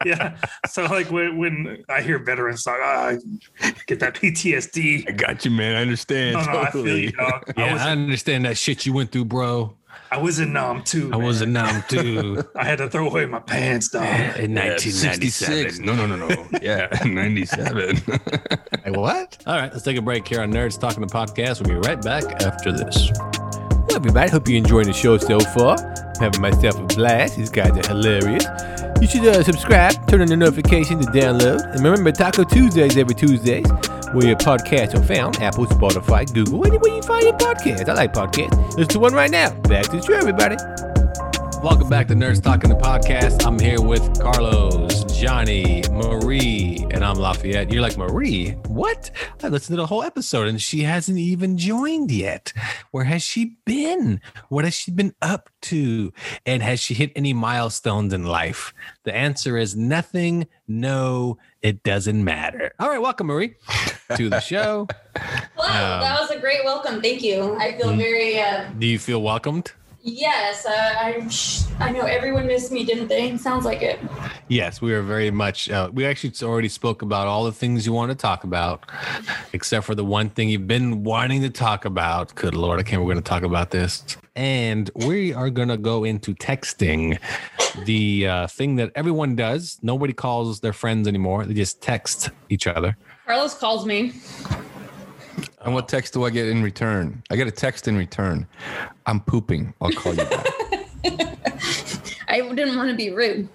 [0.04, 0.36] yeah.
[0.68, 3.16] So like when, when I hear veterans talk, ah,
[3.60, 5.08] I get that PTSD.
[5.08, 5.76] I got you, man.
[5.76, 6.34] I understand.
[6.46, 7.44] No, no, I feel you, dog.
[7.56, 9.76] I, Yeah, was, I understand that shit you went through, bro.
[10.14, 11.10] I was in Nam too.
[11.12, 11.74] I was a man.
[11.74, 12.44] numb too.
[12.54, 14.04] I had to throw away my pants, dog.
[14.38, 15.80] in Yeah, 66.
[15.80, 16.46] No, no, no, no.
[16.62, 18.00] Yeah, 97.
[18.06, 19.42] Like, what?
[19.44, 21.66] All right, let's take a break here on Nerds Talking the Podcast.
[21.66, 23.10] We'll be right back after this.
[23.94, 25.78] Well, everybody, hope you're enjoying the show so far.
[25.78, 27.36] I'm having myself a blast.
[27.36, 28.44] These guys are hilarious.
[29.00, 33.14] You should uh, subscribe, turn on the notification to download, and remember Taco Tuesdays every
[33.14, 33.64] Tuesdays,
[34.12, 37.88] where your podcasts are found: Apple, Spotify, Google, anywhere you find your podcast.
[37.88, 38.74] I like podcasts.
[38.76, 39.50] Listen to one right now.
[39.60, 40.56] Back to the show, everybody.
[41.64, 43.46] Welcome back to Nerds Talking the Podcast.
[43.46, 47.72] I'm here with Carlos, Johnny, Marie, and I'm Lafayette.
[47.72, 49.10] You're like, Marie, what?
[49.42, 52.52] I listened to the whole episode and she hasn't even joined yet.
[52.90, 54.20] Where has she been?
[54.50, 56.12] What has she been up to?
[56.44, 58.74] And has she hit any milestones in life?
[59.04, 60.46] The answer is nothing.
[60.68, 62.72] No, it doesn't matter.
[62.78, 63.54] All right, welcome, Marie,
[64.16, 64.86] to the show.
[65.16, 67.00] Hello, Um, that was a great welcome.
[67.00, 67.56] Thank you.
[67.58, 69.72] I feel very uh, Do you feel welcomed?
[70.04, 70.66] Yes.
[70.66, 71.28] Uh, I'm.
[71.80, 73.36] I know everyone missed me, didn't they?
[73.36, 73.98] Sounds like it.
[74.46, 75.68] Yes, we are very much.
[75.68, 78.88] Uh, we actually already spoke about all the things you want to talk about,
[79.52, 82.34] except for the one thing you've been wanting to talk about.
[82.36, 83.02] Good Lord, I can't.
[83.02, 84.04] We're going to talk about this,
[84.36, 87.18] and we are going to go into texting,
[87.84, 89.78] the uh, thing that everyone does.
[89.82, 92.96] Nobody calls their friends anymore; they just text each other.
[93.26, 94.12] Carlos calls me.
[95.64, 97.22] And what text do I get in return?
[97.30, 98.46] I get a text in return.
[99.06, 99.74] I'm pooping.
[99.80, 100.46] I'll call you back.
[102.28, 103.48] I didn't want to be rude.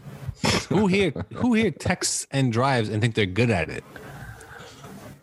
[0.69, 3.83] who here who here texts and drives and think they're good at it?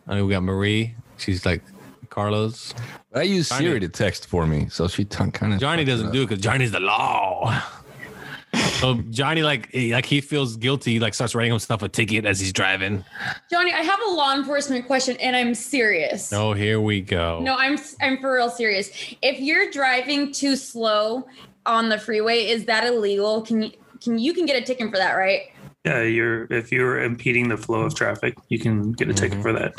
[0.07, 0.94] I mean, we got Marie.
[1.16, 1.62] She's like
[2.11, 2.74] Carlos.
[3.14, 5.61] I use Johnny- Siri to text for me, so she t- kind of.
[5.61, 7.62] Johnny doesn't do it because Johnny's the law.
[8.57, 11.00] So Johnny, like, like he feels guilty.
[11.00, 13.04] Like starts writing himself a ticket as he's driving.
[13.50, 16.32] Johnny, I have a law enforcement question, and I'm serious.
[16.32, 17.40] Oh, here we go.
[17.40, 18.90] No, I'm I'm for real serious.
[19.22, 21.26] If you're driving too slow
[21.64, 23.42] on the freeway, is that illegal?
[23.42, 23.70] Can you
[24.02, 25.52] can you can get a ticket for that, right?
[25.84, 29.52] Yeah, you're if you're impeding the flow of traffic, you can get a ticket for
[29.52, 29.74] that.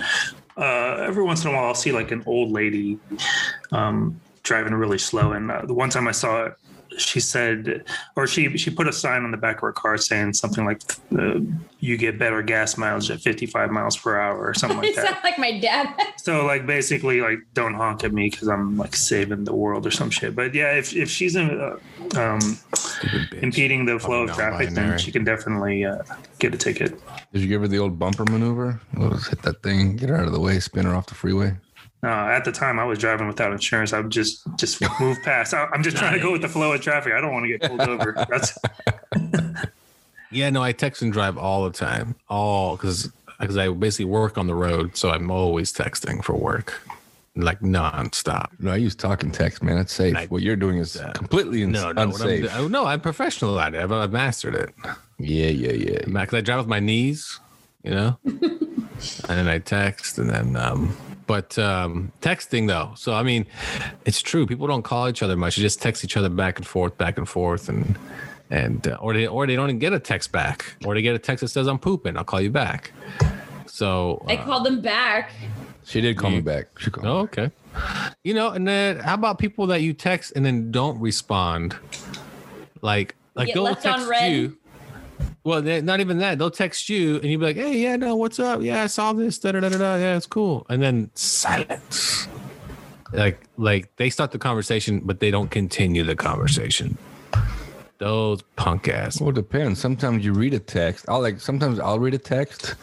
[0.58, 2.98] Uh, every once in a while, I'll see like an old lady
[3.72, 6.54] um, driving really slow, and uh, the one time I saw it,
[6.98, 7.84] she said,
[8.16, 10.82] or she she put a sign on the back of her car saying something like,
[11.18, 11.40] uh,
[11.80, 15.08] "You get better gas mileage at 55 miles per hour" or something like that.
[15.08, 15.94] sounds like my dad.
[16.18, 19.92] So like basically like don't honk at me because I'm like saving the world or
[19.92, 20.36] some shit.
[20.36, 21.78] But yeah, if if she's in, uh,
[22.20, 22.40] um,
[23.42, 26.04] impeding the flow of Fucking traffic, then she can definitely uh,
[26.40, 27.00] get a ticket.
[27.32, 28.80] Did you give her the old bumper maneuver?
[28.96, 31.16] We'll just hit that thing, get her out of the way, spin her off the
[31.16, 31.56] freeway.
[32.04, 33.92] Uh, at the time, I was driving without insurance.
[33.92, 35.54] I would just just move past.
[35.54, 37.14] I, I'm just trying to go with the flow of traffic.
[37.14, 38.14] I don't want to get pulled over.
[38.30, 38.58] That's
[40.30, 42.16] Yeah, no, I text and drive all the time.
[42.30, 46.80] All because because I basically work on the road, so I'm always texting for work,
[47.36, 48.48] like nonstop.
[48.60, 49.78] No, I use talk and text, man.
[49.78, 50.16] It's safe.
[50.18, 52.52] I- what you're doing is completely ins- No, no, what I'm, unsafe.
[52.58, 53.82] oh, no, I'm professional at it.
[53.82, 54.74] I've, I've mastered it.
[55.18, 56.00] yeah, yeah, yeah.
[56.06, 57.40] Because I drive with my knees,
[57.84, 58.90] you know, and
[59.30, 60.96] then I text, and then um,
[61.28, 62.94] but um, texting though.
[62.96, 63.46] So I mean,
[64.06, 64.48] it's true.
[64.48, 65.58] People don't call each other much.
[65.58, 67.98] They just text each other back and forth, back and forth, and
[68.50, 71.14] and uh, or they or they don't even get a text back, or they get
[71.16, 72.18] a text that says I'm pooping.
[72.18, 72.92] I'll call you back.
[73.68, 75.32] So I uh, called them back.
[75.86, 76.68] She did call me back.
[76.80, 77.08] She called.
[77.08, 77.52] Oh, okay.
[78.24, 81.78] You know, and then how about people that you text and then don't respond?
[82.82, 84.58] Like, like Get they'll text you.
[85.48, 86.40] Well, they, not even that.
[86.40, 88.62] They'll text you and you'll be like, "Hey, yeah, no, what's up?
[88.62, 89.40] Yeah, I saw this.
[89.40, 89.96] Da da da da.
[89.96, 92.28] Yeah, it's cool." And then silence.
[93.14, 96.98] Like, like they start the conversation, but they don't continue the conversation.
[97.98, 99.22] Those punk ass.
[99.22, 99.80] Well, it depends.
[99.80, 101.06] Sometimes you read a text.
[101.08, 102.76] I'll like sometimes I'll read a text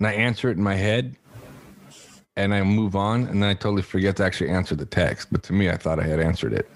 [0.00, 1.14] and I answer it in my head
[2.34, 5.28] and I move on and then I totally forget to actually answer the text.
[5.30, 6.68] But to me, I thought I had answered it.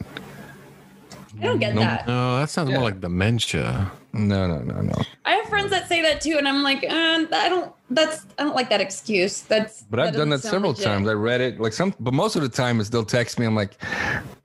[1.43, 2.07] I don't get that.
[2.07, 2.77] No, that sounds Yeah.
[2.77, 3.91] more like dementia.
[4.13, 4.95] No, no, no, no.
[5.25, 7.73] I have friends that say that too, and I'm like, uh, I don't.
[7.91, 9.41] That's I don't like that excuse.
[9.43, 9.83] That's.
[9.91, 10.85] But I've done that several legit.
[10.85, 11.09] times.
[11.09, 13.47] I read it like some, but most of the time it's they'll text me.
[13.47, 13.73] I'm like,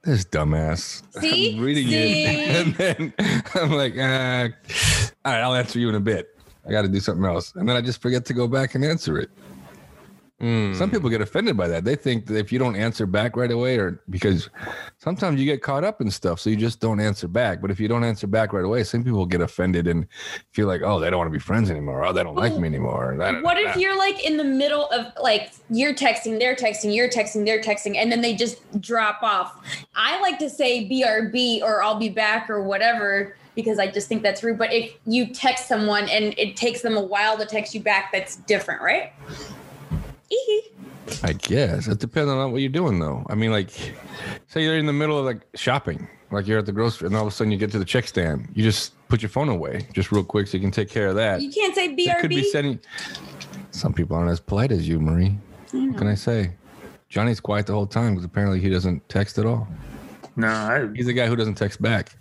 [0.03, 1.03] this dumbass.
[1.21, 1.55] See?
[1.55, 2.23] I'm reading See?
[2.25, 3.13] it, and then
[3.55, 4.49] I'm like, uh,
[5.25, 6.29] all right, I'll answer you in a bit.
[6.67, 8.83] I got to do something else, and then I just forget to go back and
[8.83, 9.29] answer it.
[10.41, 10.75] Mm.
[10.75, 11.83] Some people get offended by that.
[11.83, 14.49] They think that if you don't answer back right away, or because
[14.99, 17.59] sometimes you get caught up in stuff, so you just don't answer back.
[17.59, 20.05] But if you don't answer back right away, some people get offended and
[20.51, 22.05] feel like, oh, they don't want to be friends anymore.
[22.05, 23.15] Oh, they don't like me anymore.
[23.17, 26.55] Da, da, da, What if you're like in the middle of like you're texting, they're
[26.55, 29.59] texting, you're texting, they're texting, and then they just drop off?
[29.95, 34.21] I like to say BRB or I'll be back or whatever because I just think
[34.21, 34.59] that's rude.
[34.59, 38.11] But if you text someone and it takes them a while to text you back,
[38.11, 39.11] that's different, right?
[41.21, 41.29] Eehee.
[41.29, 43.25] I guess it depends on what you're doing, though.
[43.29, 43.69] I mean, like,
[44.47, 47.23] say you're in the middle of like shopping, like you're at the grocery, and all
[47.23, 48.49] of a sudden you get to the check stand.
[48.53, 51.15] You just put your phone away, just real quick, so you can take care of
[51.15, 51.41] that.
[51.41, 52.79] You can't say It could be sending.
[53.71, 55.37] Some people aren't as polite as you, Marie.
[55.71, 56.51] What can I say?
[57.09, 59.67] Johnny's quiet the whole time because apparently he doesn't text at all.
[60.35, 62.15] no, I, He's the guy who doesn't text back.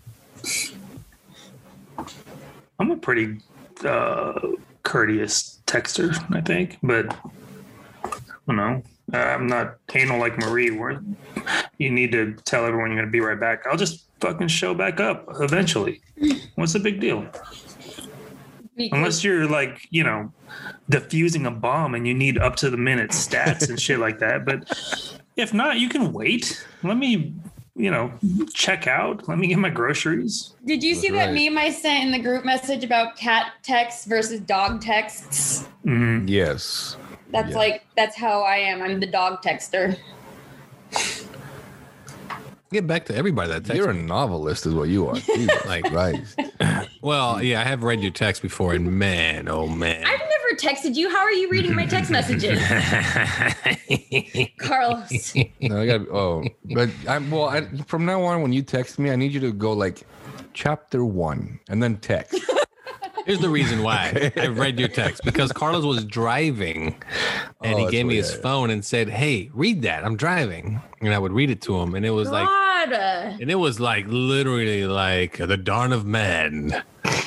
[2.78, 3.38] I'm a pretty
[3.84, 4.38] uh,
[4.82, 7.16] courteous texter, I think, but
[8.48, 8.82] I don't know.
[9.12, 11.02] Uh, I'm not anal like Marie, where
[11.78, 13.66] you need to tell everyone you're going to be right back.
[13.66, 16.00] I'll just fucking show back up eventually.
[16.56, 17.26] What's the big deal?
[18.78, 20.32] Unless you're like, you know,
[20.90, 24.44] diffusing a bomb and you need up to the minute stats and shit like that.
[24.44, 24.70] But
[25.36, 26.64] if not, you can wait.
[26.82, 27.32] Let me,
[27.74, 28.12] you know,
[28.52, 29.26] check out.
[29.28, 30.54] Let me get my groceries.
[30.66, 31.50] Did you see That's that right.
[31.50, 35.66] meme I sent in the group message about cat texts versus dog texts?
[35.86, 36.28] Mhm.
[36.28, 36.96] Yes.
[37.30, 37.56] That's Yeah.
[37.56, 38.82] like that's how I am.
[38.82, 39.96] I'm the dog texter.
[42.72, 45.14] Get back to everybody that texts You're a novelist, is what you are.
[45.14, 46.38] Jesus Like- Christ.
[47.00, 50.04] Well, yeah, I have read your text before, and man, oh man.
[50.04, 51.08] I've never texted you.
[51.08, 52.58] How are you reading my text messages?
[54.58, 55.34] Carlos.
[55.60, 56.08] No, I got.
[56.08, 57.48] Oh, but I'm well.
[57.48, 60.02] I, from now on, when you text me, I need you to go like
[60.52, 62.40] chapter one and then text.
[63.26, 66.96] Here's the reason why I read your text because Carlos was driving
[67.60, 68.42] and Oh, he that's gave me his yeah, yeah.
[68.42, 70.04] phone and said, Hey, read that.
[70.04, 70.80] I'm driving.
[71.00, 71.94] And I would read it to him.
[71.96, 76.82] And it was like, and it was like literally like the dawn of man.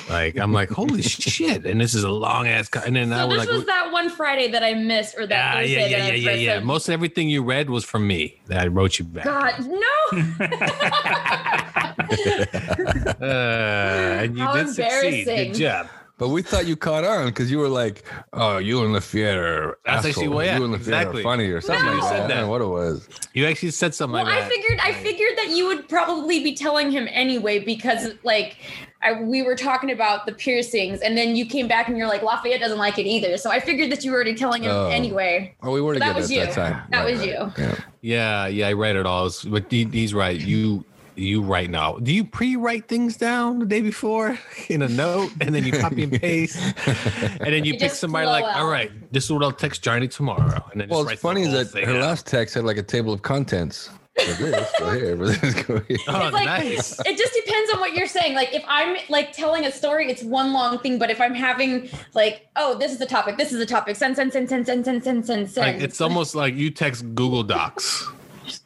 [0.10, 1.66] Like, I'm like, holy shit.
[1.66, 2.68] And this is a long ass.
[2.70, 2.82] Co-.
[2.86, 5.26] And then I so was this like, was that one Friday that I missed, or
[5.28, 6.56] that yeah, Thursday yeah, yeah, yeah, yeah, yeah.
[6.58, 9.26] some- Most everything you read was from me that I wrote you back.
[9.26, 9.80] God, no.
[13.22, 14.84] Uh, and you How did succeed.
[15.28, 15.52] embarrassing.
[15.52, 15.88] Good job.
[16.20, 18.04] But we thought you caught on because you were like,
[18.34, 20.30] "Oh, you and Lafayette That's actually asshole.
[20.36, 21.22] what- yeah, you and Lafayette exactly.
[21.22, 21.92] are funny or something No.
[21.94, 22.42] like You that." said I don't that.
[22.42, 23.08] know what it was.
[23.34, 24.50] You actually said something well, like I that.
[24.52, 28.58] figured I figured that you would probably be telling him anyway because like
[29.02, 32.22] I, we were talking about the piercings, and then you came back and you're like
[32.22, 33.38] Lafayette doesn't like it either.
[33.38, 34.88] So I figured that you were already telling him Oh.
[34.90, 35.56] anyway.
[35.64, 36.46] Oh, we were So that together was at you.
[36.48, 36.82] that time.
[36.92, 37.30] That Right, was right.
[37.30, 37.54] you.
[37.58, 37.76] Yeah.
[38.02, 39.28] Yeah, yeah, I read it all.
[39.28, 40.38] It's- But he, he's right.
[40.38, 40.84] You
[41.20, 41.98] you write now.
[41.98, 44.38] Do you pre-write things down the day before
[44.70, 46.58] in a note, and then you copy and paste,
[46.88, 48.58] and then you They pick somebody like, out.
[48.58, 51.44] all right, this is what I'll text Johnny tomorrow, and then Well, just it's funny
[51.44, 53.90] is that her last text had like a table of contents.
[54.20, 55.16] For this, go here,
[55.64, 55.98] go here.
[56.10, 57.00] Oh, like nice.
[57.06, 58.36] it just depends on what you're saying.
[58.36, 61.00] Like if I'm like telling a story, it's one long thing.
[61.00, 64.18] But if I'm having like, oh, this is the topic, this is the topic, send,
[64.18, 65.76] send, send, send, send, send, send, send, send.
[65.76, 68.08] Like it's almost like you text Google Docs,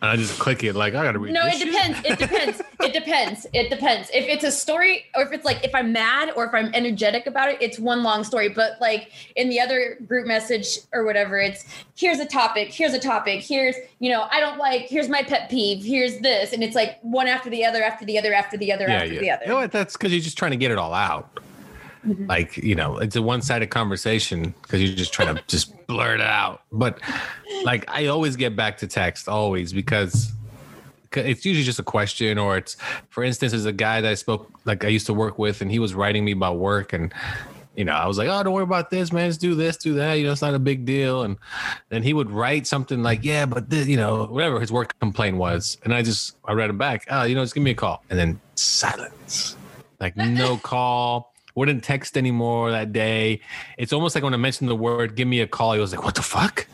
[0.03, 0.75] and I just click it.
[0.75, 1.33] Like I gotta read.
[1.33, 1.97] No, it depends.
[2.03, 2.61] It depends.
[2.81, 3.47] It depends.
[3.53, 4.09] It depends.
[4.13, 7.25] If it's a story, or if it's like if I'm mad or if I'm energetic
[7.25, 8.49] about it, it's one long story.
[8.49, 11.63] But like in the other group message or whatever, it's
[11.95, 15.49] here's a topic, here's a topic, here's you know I don't like, here's my pet
[15.49, 18.73] peeve, here's this, and it's like one after the other, after the other, after the
[18.73, 19.19] other, Yeah, after yeah.
[19.21, 19.43] the other.
[19.45, 19.71] You know what?
[19.71, 21.39] That's because you're just trying to get it all out.
[22.05, 22.27] Mm-hmm.
[22.27, 26.25] Like you know, it's a one-sided conversation because you're just trying to just blurt it
[26.25, 26.61] out.
[26.71, 26.99] But
[27.63, 30.31] like I always get back to text always because
[31.15, 32.75] it's usually just a question or it's
[33.09, 35.69] for instance there's a guy that i spoke like i used to work with and
[35.69, 37.13] he was writing me about work and
[37.75, 39.29] you know i was like oh don't worry about this man.
[39.29, 40.13] Just do this do that.
[40.13, 41.23] You know it's not a big deal.
[41.23, 41.37] And
[41.89, 45.37] then he would write something like yeah but this, you know whatever his work complaint
[45.37, 45.77] was.
[45.83, 48.03] And i just i read him back oh you know just give me a call.
[48.09, 49.55] And then silence.
[49.99, 53.39] Like no call wouldn't text anymore that day
[53.77, 56.03] it's almost like when i mentioned the word give me a call he was like
[56.03, 56.67] what the fuck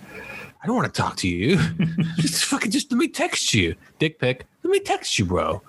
[0.61, 1.57] I don't want to talk to you.
[2.17, 3.75] just fucking just let me text you.
[3.97, 4.45] Dick pic.
[4.63, 5.61] Let me text you, bro.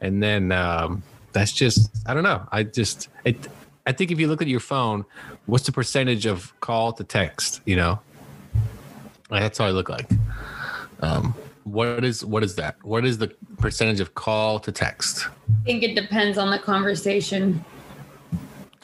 [0.00, 2.46] And then um that's just I don't know.
[2.52, 3.48] I just it
[3.86, 5.04] I think if you look at your phone,
[5.46, 7.98] what's the percentage of call to text, you know?
[9.30, 10.08] That's how I look like.
[11.00, 11.34] Um
[11.64, 12.76] what is what is that?
[12.84, 13.28] What is the
[13.58, 15.26] percentage of call to text?
[15.26, 17.64] I think it depends on the conversation.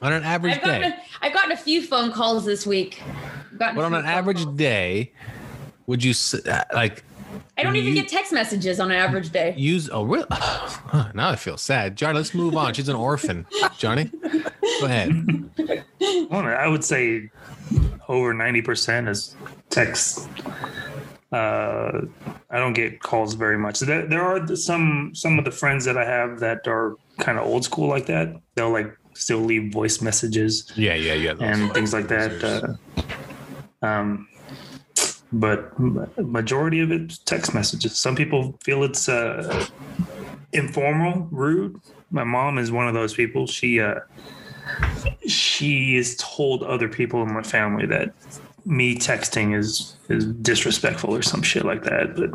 [0.03, 0.97] On an average I've gotten, day.
[1.23, 3.03] a, I've gotten a few phone calls this week.
[3.53, 4.57] I've gotten a But on an average calls.
[4.57, 5.13] day,
[5.87, 6.13] would you
[6.51, 7.03] uh, like
[7.59, 9.55] I don't even you- get text messages on an average day.
[9.57, 10.27] use oh really
[11.15, 13.47] now i feel sad johnny let's move on she's an orphan
[13.79, 14.05] johnny
[14.81, 15.11] go ahead
[16.31, 17.31] I I would say
[18.09, 19.35] over 90% is
[19.71, 20.29] text.
[21.33, 22.03] Uh,
[22.51, 23.81] I don't get calls very much.
[23.81, 27.47] There, there are some some of the friends that I have that are kind of
[27.47, 28.41] old school like that.
[28.55, 32.79] They'll like still leave voice messages yeah yeah yeah and things like that.
[33.83, 34.29] Uh, um,
[35.33, 35.73] but
[36.19, 37.97] majority of it's text messages.
[37.97, 39.67] Some people feel it's uh,
[40.53, 41.81] informal, rude.
[42.11, 43.47] My mom is one of those people.
[43.47, 44.01] She uh,
[45.27, 48.15] she has told other people in my family that
[48.65, 52.17] me texting is is disrespectful or some shit like that.
[52.17, 52.31] But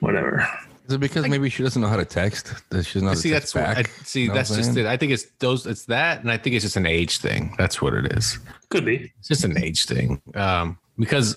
[0.00, 0.48] whatever.
[0.90, 2.52] Is it because maybe she doesn't know how to text?
[2.70, 3.88] That she doesn't know how to see text that's back?
[3.88, 4.86] I, see know that's I'm just saying?
[4.86, 7.54] it i think it's those it's that and i think it's just an age thing
[7.56, 9.12] that's what it is Could be.
[9.20, 11.36] it's just an age thing um because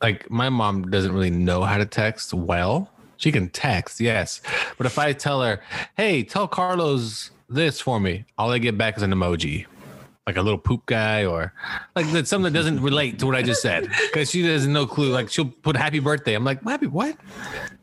[0.00, 4.40] like my mom doesn't really know how to text well she can text yes
[4.78, 5.60] but if i tell her
[5.98, 9.66] hey tell carlos this for me all i get back is an emoji
[10.28, 11.54] like a little poop guy or
[11.96, 14.86] like that's something that doesn't relate to what I just said because she has no
[14.86, 15.08] clue.
[15.10, 16.34] Like she'll put happy birthday.
[16.34, 17.16] I'm like, happy what?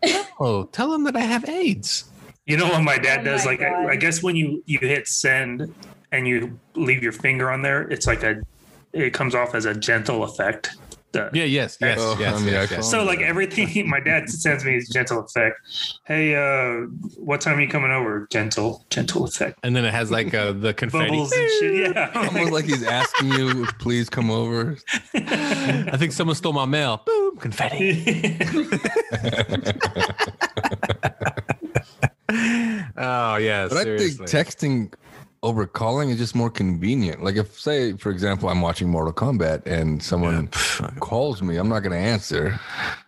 [0.38, 2.12] Oh, tell him that I have AIDS.
[2.46, 3.46] You know what my dad Oh does?
[3.46, 5.74] my Like I, I guess when you you hit send
[6.12, 8.42] and you leave your finger on there, it's like a
[8.92, 10.76] it comes off as a gentle effect.
[11.16, 12.92] The- Yeah, yes, yes, Oh, yes, yes, yes.
[12.92, 15.56] So like everything my dad sends me is gentle effect.
[16.06, 16.88] Hey, uh,
[17.18, 18.28] what time are you coming over?
[18.30, 19.58] Gentle, gentle effect.
[19.64, 21.10] And then it has like uh, the confetti.
[21.10, 21.96] Bubbles and shit.
[21.96, 22.12] Yeah.
[22.16, 24.78] Almost like he's asking you, if please come over.
[25.14, 27.02] I think someone stole my mail.
[27.06, 28.38] Boom, confetti.
[32.98, 34.24] Oh yeah, But seriously.
[34.24, 34.94] I think texting
[35.44, 37.24] over calling is just more convenient.
[37.24, 40.48] Like if, say, for example, I'm watching Mortal Kombat and someone
[41.00, 42.60] calls me, I'm not going to answer.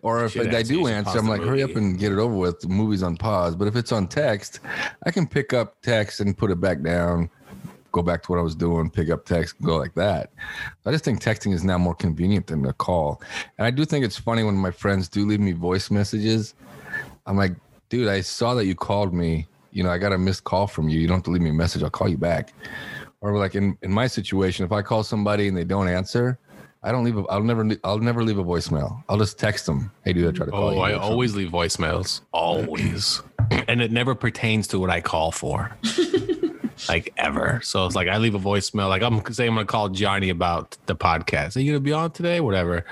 [0.01, 2.19] Or if Should I, answer, you do answer, I'm like, hurry up and get it
[2.19, 2.59] over with.
[2.59, 3.55] The movie's on pause.
[3.55, 4.59] But if it's on text,
[5.03, 7.29] I can pick up text and put it back down,
[7.91, 10.31] go back to what I was doing, pick up text, go like that.
[10.85, 13.21] I just think texting is now more convenient than a call.
[13.57, 16.53] And I do think it's funny when my friends do leave me voice messages.
[17.25, 17.55] I'm like,
[17.89, 19.47] dude, I saw that you called me.
[19.77, 20.99] You know, I got a missed call from you.
[20.99, 21.83] You don't have to leave me a message.
[21.83, 22.51] I'll call you back.
[23.21, 26.39] Or like in, in my situation, if I call somebody and they don't answer,
[26.81, 27.15] I don't leave.
[27.15, 27.69] A, I'll never.
[27.83, 29.03] I'll never leave a voicemail.
[29.07, 29.91] I'll just text them.
[30.03, 30.81] Hey, dude, I try to call Oh, you.
[30.81, 31.09] I something.
[31.11, 32.21] always leave voicemails.
[32.31, 33.21] Always.
[33.67, 35.77] and it never pertains to what I call for.
[36.89, 37.59] like ever.
[37.63, 38.89] So it's like I leave a voicemail.
[38.89, 41.55] Like I'm saying I'm gonna call Johnny about the podcast.
[41.55, 42.39] Are you gonna be on today?
[42.39, 42.85] Whatever.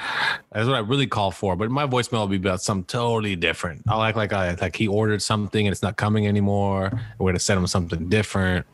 [0.52, 1.56] That's what I really call for.
[1.56, 3.84] But my voicemail will be about something totally different.
[3.88, 6.92] I'll act like I like he ordered something and it's not coming anymore.
[7.20, 8.66] We're gonna send him something different.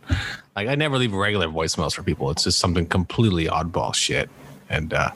[0.56, 2.30] Like I never leave regular voicemails for people.
[2.32, 4.30] It's just something completely oddball shit.
[4.70, 5.12] And uh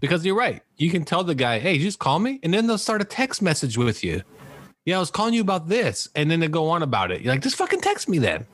[0.00, 0.62] because you're right.
[0.76, 3.42] You can tell the guy, hey, just call me, and then they'll start a text
[3.42, 4.22] message with you.
[4.86, 7.20] Yeah, I was calling you about this, and then they go on about it.
[7.20, 8.46] You're like, just fucking text me then.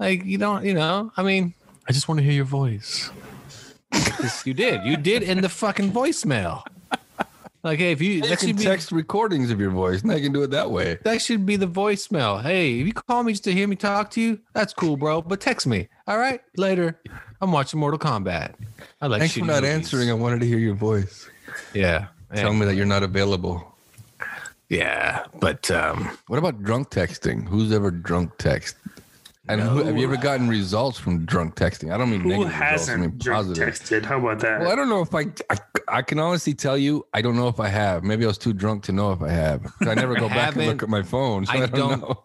[0.00, 1.12] Like you don't, you know.
[1.16, 1.54] I mean,
[1.88, 3.10] I just want to hear your voice.
[3.92, 4.82] Yes, you did.
[4.84, 6.64] You did in the fucking voicemail.
[7.62, 10.10] Like, hey, if you You that can should be text recordings of your voice, and
[10.10, 10.98] I can do it that way.
[11.04, 12.40] that should be the voicemail.
[12.40, 15.20] Hey, if you call me just to hear me talk to you, that's cool, bro.
[15.20, 15.88] But text me.
[16.08, 16.98] All right, later.
[17.42, 18.54] I'm watching Mortal Kombat.
[19.02, 19.20] I like.
[19.20, 19.68] Thanks for not movies.
[19.70, 20.08] answering.
[20.10, 21.28] I wanted to hear your voice.
[21.74, 22.06] Yeah.
[22.34, 23.66] Tell me that you're not available.
[24.70, 27.46] Yeah, but um, What about drunk texting?
[27.48, 28.76] Who's ever drunk text?
[29.48, 31.92] And who, have you ever gotten results from drunk texting?
[31.92, 32.62] I don't mean Who negative results.
[32.62, 33.68] I hasn't mean drunk positive.
[33.74, 34.04] texted?
[34.04, 34.60] How about that?
[34.60, 35.56] Well, I don't know if I, I.
[35.92, 38.04] I can honestly tell you, I don't know if I have.
[38.04, 39.72] Maybe I was too drunk to know if I have.
[39.80, 41.46] I never go back and look at my phone.
[41.46, 42.22] So I, I don't, don't- know.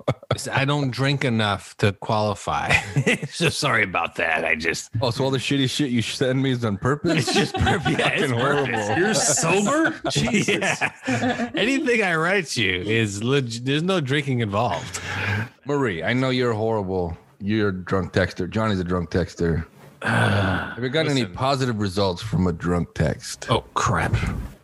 [0.51, 2.69] I don't drink enough to qualify.
[3.31, 4.45] so sorry about that.
[4.45, 7.27] I just oh, so all the shitty shit you send me is on purpose?
[7.27, 7.97] it's just perfect.
[7.99, 8.71] Yeah, it's horrible.
[8.71, 8.97] horrible.
[9.01, 9.95] You're sober?
[10.11, 10.47] Jesus.
[10.47, 11.49] Yeah.
[11.55, 14.99] Anything I write you is leg- there's no drinking involved.
[15.65, 17.17] Marie, I know you're horrible.
[17.39, 18.49] You're a drunk texter.
[18.49, 19.65] Johnny's a drunk texter.
[20.01, 21.35] have you gotten any listen.
[21.35, 23.47] positive results from a drunk text?
[23.49, 24.13] Oh crap.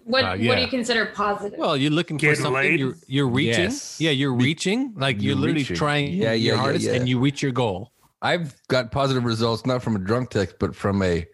[0.03, 0.55] What Uh, What yeah.
[0.55, 1.57] do you consider positive?
[1.57, 2.53] Well, you're looking for Getting something.
[2.61, 2.79] laid?
[2.79, 3.63] You're you're reaching.
[3.63, 3.99] Yes.
[3.99, 4.93] Yeah, you're reaching.
[4.95, 5.75] Like you're, You're literally reaching.
[5.75, 6.93] trying Yeah, yeah, your yeah, hardest yeah.
[6.93, 7.91] and you reach your goal.
[8.21, 11.25] I've got positive results not from a drunk text, but from a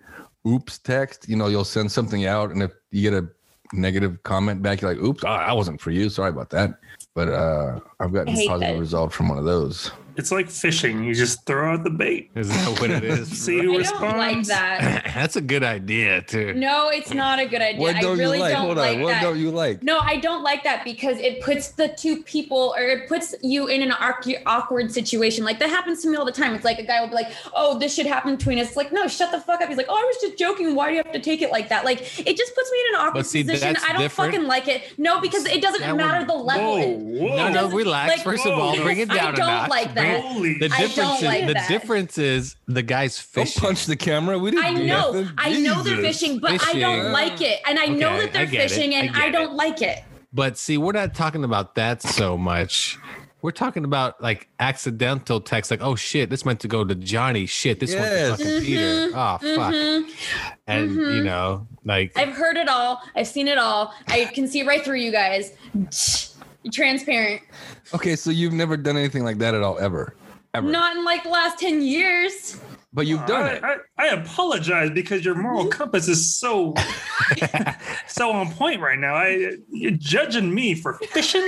[0.48, 1.28] oops text.
[1.28, 3.28] You know, you'll send something out, and if you get a
[3.74, 6.08] negative comment back, you're like, oops, ah, I wasn't for you.
[6.10, 6.80] Sorry about that.
[7.18, 8.80] But uh, I've gotten positive that.
[8.80, 9.90] result from one of those.
[10.18, 11.04] It's like fishing.
[11.04, 12.32] You just throw out the bait.
[12.36, 13.28] Is that what it is?
[13.46, 15.12] See who I don't like that.
[15.16, 16.54] That's a good idea too.
[16.54, 17.80] No, it's not a good idea.
[17.80, 18.54] What I don't really you like?
[18.54, 19.04] don't Hold like on.
[19.04, 19.22] What that.
[19.22, 19.84] don't you like?
[19.84, 23.68] No, I don't like that because it puts the two people or it puts you
[23.68, 25.44] in an awk- awkward situation.
[25.46, 26.56] Like that happens to me all the time.
[26.56, 28.92] It's like a guy will be like, "Oh, this should happen between us." It's like,
[28.92, 30.74] "No, shut the fuck up." He's like, "Oh, I was just joking.
[30.76, 32.96] Why do you have to take it like that?" Like it just puts me in
[32.96, 33.74] an awkward see, position.
[33.74, 34.34] that's I don't different.
[34.34, 34.94] fucking like it.
[34.98, 36.64] No, because it doesn't That matter would- the level.
[36.66, 37.28] Whoa, It- whoa.
[37.38, 38.16] No, no, doesn't- relax.
[38.16, 39.70] like- First of all, bring it I down a don't notch.
[39.70, 40.32] like Bring it- that.
[40.32, 41.68] Holy The I don't difference, like is, the that.
[41.70, 43.62] difference is the guy's Don't fishing.
[43.62, 44.38] punch the camera.
[44.40, 45.30] We didn't I know, nothing.
[45.38, 48.46] I know they're fishing, but I don't like it, and I know that they're I
[48.46, 48.72] get it.
[48.72, 49.56] fishing, and I I, don't it.
[49.56, 50.04] like it.
[50.34, 52.98] But see, we're not talking about that so much.
[53.44, 57.46] We're talking about like accidental text, like, oh shit, this meant to go to Johnny.
[57.46, 58.06] Shit, this went
[58.38, 59.12] to fucking Peter.
[59.14, 60.12] Oh fuck.
[60.66, 62.30] And you know, like Mm-hmm.
[62.30, 63.02] I've heard it all.
[63.16, 63.94] I've seen it all.
[64.08, 65.54] I can see right through you guys.
[66.64, 67.42] You're transparent.
[67.94, 70.16] Okay, so you've never done anything like that at all, ever,
[70.54, 70.68] ever.
[70.70, 72.60] Not in like the last 10 years.
[72.94, 73.64] but you've done I, it.
[73.64, 75.70] I, I apologize because your moral mm-hmm.
[75.70, 76.74] compass is so
[78.08, 79.16] so on point right now.
[79.16, 81.48] I you're judging me for fishing.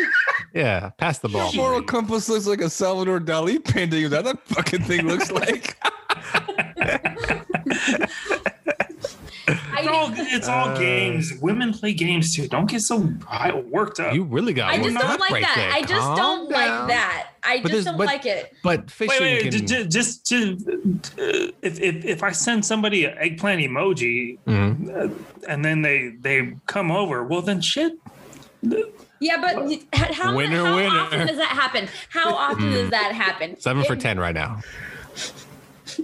[0.53, 1.51] yeah, pass the ball.
[1.51, 4.09] Your moral compass looks like a Salvador Dali painting.
[4.09, 5.77] That that fucking thing looks like?
[9.49, 11.33] I, It's all, it's all games.
[11.41, 12.47] Women play games too.
[12.47, 14.13] Don't get so high- worked up.
[14.13, 15.55] You really got I just don't up like right that.
[15.55, 15.71] there.
[15.71, 16.79] I just Calm don't down.
[16.79, 17.27] like that.
[17.43, 18.53] I But just don't but- like it.
[18.63, 20.57] But fishing wait, wait, can, ju- ju- just to
[21.17, 24.89] uh, if, if if I send somebody an eggplant emoji Mhm.
[25.11, 25.13] uh,
[25.47, 27.93] and then they they come over, well then shit.
[29.21, 29.55] Yeah, but
[30.13, 30.97] how, Winner, how winner.
[30.99, 31.89] often does that happen?
[32.09, 33.59] How often does that happen?
[33.59, 34.61] seven for ten right now.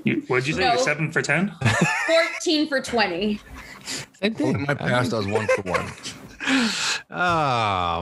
[0.04, 0.62] You, what'd you say?
[0.62, 0.74] No.
[0.74, 1.52] You're seven for ten?
[2.08, 3.40] 14 for 20.
[3.86, 4.56] Same thing.
[4.56, 5.92] In my past, I was one for one.
[7.10, 7.16] Oh,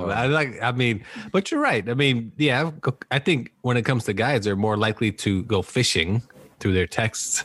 [0.09, 0.61] I like.
[0.61, 1.87] I mean, but you're right.
[1.87, 2.71] I mean, yeah.
[3.11, 6.21] I think when it comes to guys, they're more likely to go fishing
[6.59, 7.43] through their texts.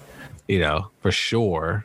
[0.49, 1.85] You know, for sure.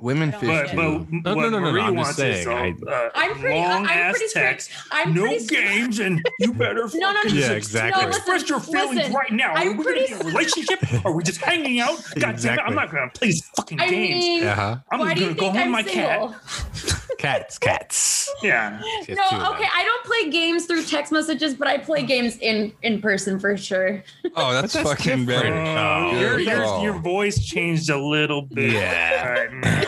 [0.00, 0.76] Women fish But too.
[1.22, 3.38] but No, what no, no, no, Marie I'm just wants is saying, a, uh, I'm
[3.38, 4.46] pretty- long I'm ass pretty strict.
[4.68, 4.70] text.
[4.90, 7.14] I'm no pretty games, and you better No, no, no.
[7.22, 8.02] fucking Yeah, ex- exactly.
[8.02, 9.12] No, listen, express your feelings listen.
[9.12, 9.52] right now.
[9.54, 10.78] I'm Are we pretty gonna be in a relationship?
[11.04, 12.02] Are we just hanging out?
[12.18, 14.24] God damn it, I'm not gonna play these fucking I games.
[14.24, 14.76] mean, Uh huh.
[14.90, 16.28] I'm why do gonna you go think home I'm with my single?
[16.28, 16.96] cat.
[17.20, 18.30] Cats, cats.
[18.42, 18.80] Yeah.
[19.04, 19.52] She No, two of them.
[19.52, 19.66] okay.
[19.74, 23.58] I don't play games through text messages, but I play games in in person for
[23.58, 24.02] sure.
[24.36, 25.26] Oh, that's, that's fucking different.
[25.26, 25.78] better.
[25.78, 28.72] Oh, your, your, your voice changed a little bit.
[28.72, 29.84] Yeah.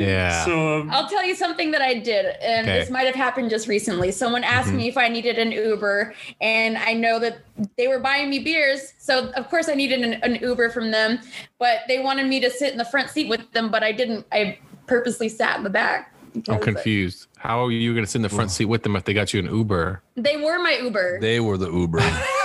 [0.00, 0.30] All right, man.
[0.30, 0.44] Yeah.
[0.44, 2.78] So um, I'll tell you something that I did, and Okay.
[2.80, 4.10] this might have happened just recently.
[4.12, 4.76] Someone asked Mhm.
[4.76, 7.38] me if I needed an Uber, and I know that
[7.76, 11.20] they were buying me beers, so of course I needed an, an Uber from them.
[11.58, 14.26] But they wanted me to sit in the front seat with them, but I didn't.
[14.32, 16.12] I purposely sat in the back.
[16.34, 17.26] I'm because confused.
[17.38, 19.32] How are you going to sit in the front seat with them if they got
[19.34, 20.00] you an Uber?
[20.16, 21.18] They were my Uber.
[21.20, 21.98] They were the Uber.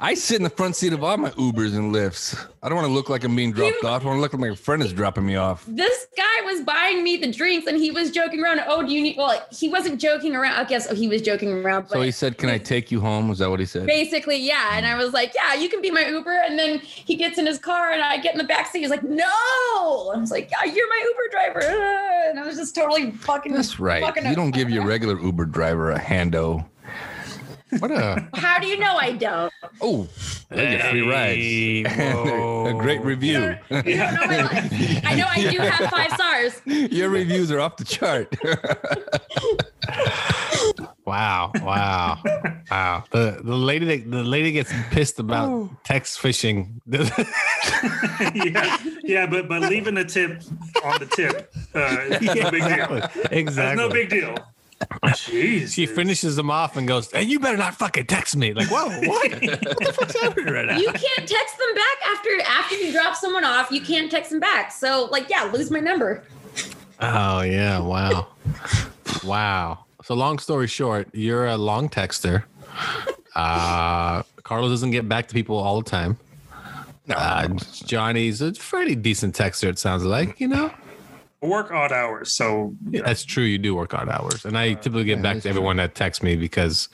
[0.00, 2.36] I sit in the front seat of all my Ubers and Lyfts.
[2.60, 4.02] I don't want to look like I'm being dropped off.
[4.02, 5.64] I want to look like my friend is dropping me off.
[5.68, 8.60] this guy was buying me the drinks, and he was joking around.
[8.66, 9.16] Oh, do you need?
[9.16, 10.54] Well, he wasn't joking around.
[10.54, 11.88] I guess oh, he was joking around.
[11.88, 13.86] So he said, "Can I take you home?" Was that what he said?
[13.86, 14.70] Basically, yeah.
[14.72, 16.42] And I was like, yeah, you can be my Uber.
[16.44, 18.80] And then he gets in his car and I get in the back seat.
[18.80, 19.24] He's like, no.
[19.24, 22.00] I was like, yeah, you're my Uber driver.
[22.24, 23.52] And I was just totally fucking.
[23.52, 24.02] That's right.
[24.02, 26.66] fucking You don't give your regular Uber driver a hando.
[27.78, 29.52] What a How do you know I don't?
[29.80, 30.08] Oh,
[30.50, 31.98] they get free rides.
[31.98, 33.56] a great review.
[33.70, 34.72] You don't know my life.
[35.04, 36.60] I know I do have five stars.
[36.66, 38.34] Your reviews are off the chart.
[41.06, 42.18] Wow, wow,
[42.70, 43.04] wow.
[43.10, 46.80] The the lady that the lady gets pissed about text fishing.
[46.86, 50.42] yeah, yeah, but but leaving a tip
[50.82, 52.64] on the tip, uh, is no big deal.
[52.64, 53.00] Exactly.
[53.00, 53.84] That's exactly.
[53.84, 54.34] no big deal.
[55.04, 55.74] Jeez.
[55.74, 58.88] She finishes them off and goes, "Hey, you better not fucking text me." Like, whoa,
[58.88, 59.30] what?
[59.32, 60.76] what the fuck's happening right now?
[60.78, 63.70] You can't text them back after after you drop someone off.
[63.70, 64.72] You can't text them back.
[64.72, 66.22] So like, yeah, lose my number.
[67.00, 68.28] Oh yeah, wow,
[69.24, 69.84] wow.
[70.02, 72.44] So long story short, you're a long texter.
[73.34, 76.16] Uh, Carlos doesn't get back to people all the time.
[77.10, 77.48] Uh,
[77.84, 79.68] Johnny's a pretty decent texter.
[79.68, 80.70] It sounds like you know.
[81.44, 83.44] I work odd hours, so That's true.
[83.44, 85.76] You do work odd hours, and I uh, typically get yeah, back that's to everyone
[85.76, 86.88] that texts me because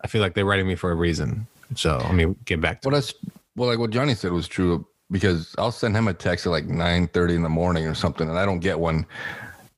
[0.00, 1.46] I feel like they're writing me for a reason.
[1.76, 2.88] So let me get back to.
[2.88, 3.14] well, that's
[3.54, 6.66] well, like what Johnny said was true because I'll send him a text at like
[6.66, 9.06] nine thirty in the morning or something, and I don't get one.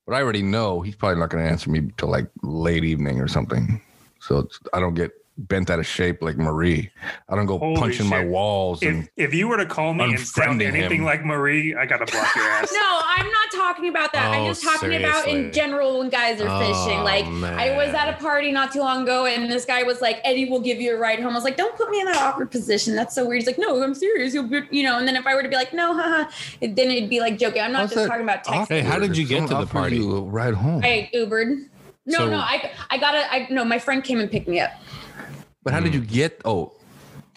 [0.06, 3.20] But I already know he's probably not going to answer me till like late evening
[3.20, 3.82] or something.
[4.20, 5.12] So it's, I don't get
[5.48, 6.90] bent out of shape like Marie.
[7.28, 10.04] I don't go Holy punching my walls if and if you were to call me
[10.04, 11.04] and sound anything him.
[11.04, 12.70] like Marie, I gotta block your ass.
[12.80, 14.30] No, I'm not talking about that.
[14.34, 17.00] I'm Oh, just talking about in general when guys are Oh, fishing.
[17.02, 20.20] Like I was at a party not too long ago, and this guy was like,
[20.24, 22.16] "Eddie will give you a ride home." I was like, "Don't put me in that
[22.16, 22.94] awkward position.
[22.94, 24.34] That's so weird." He's like, "No, I'm serious.
[24.34, 26.30] You'll be, you know." And then if I were to be like, "No, haha,"
[26.60, 27.62] then it'd be like joking.
[27.62, 28.70] I'm not How's just talking about text.
[28.70, 29.96] Hey, how did you get Someone to the party?
[29.96, 30.82] You a ride home.
[30.84, 31.66] I Ubered.
[32.06, 34.58] No, So- no, I I got to I no, my friend came and picked me
[34.60, 34.70] up.
[35.62, 36.08] But how did you mm.
[36.08, 36.40] get?
[36.44, 36.72] Oh,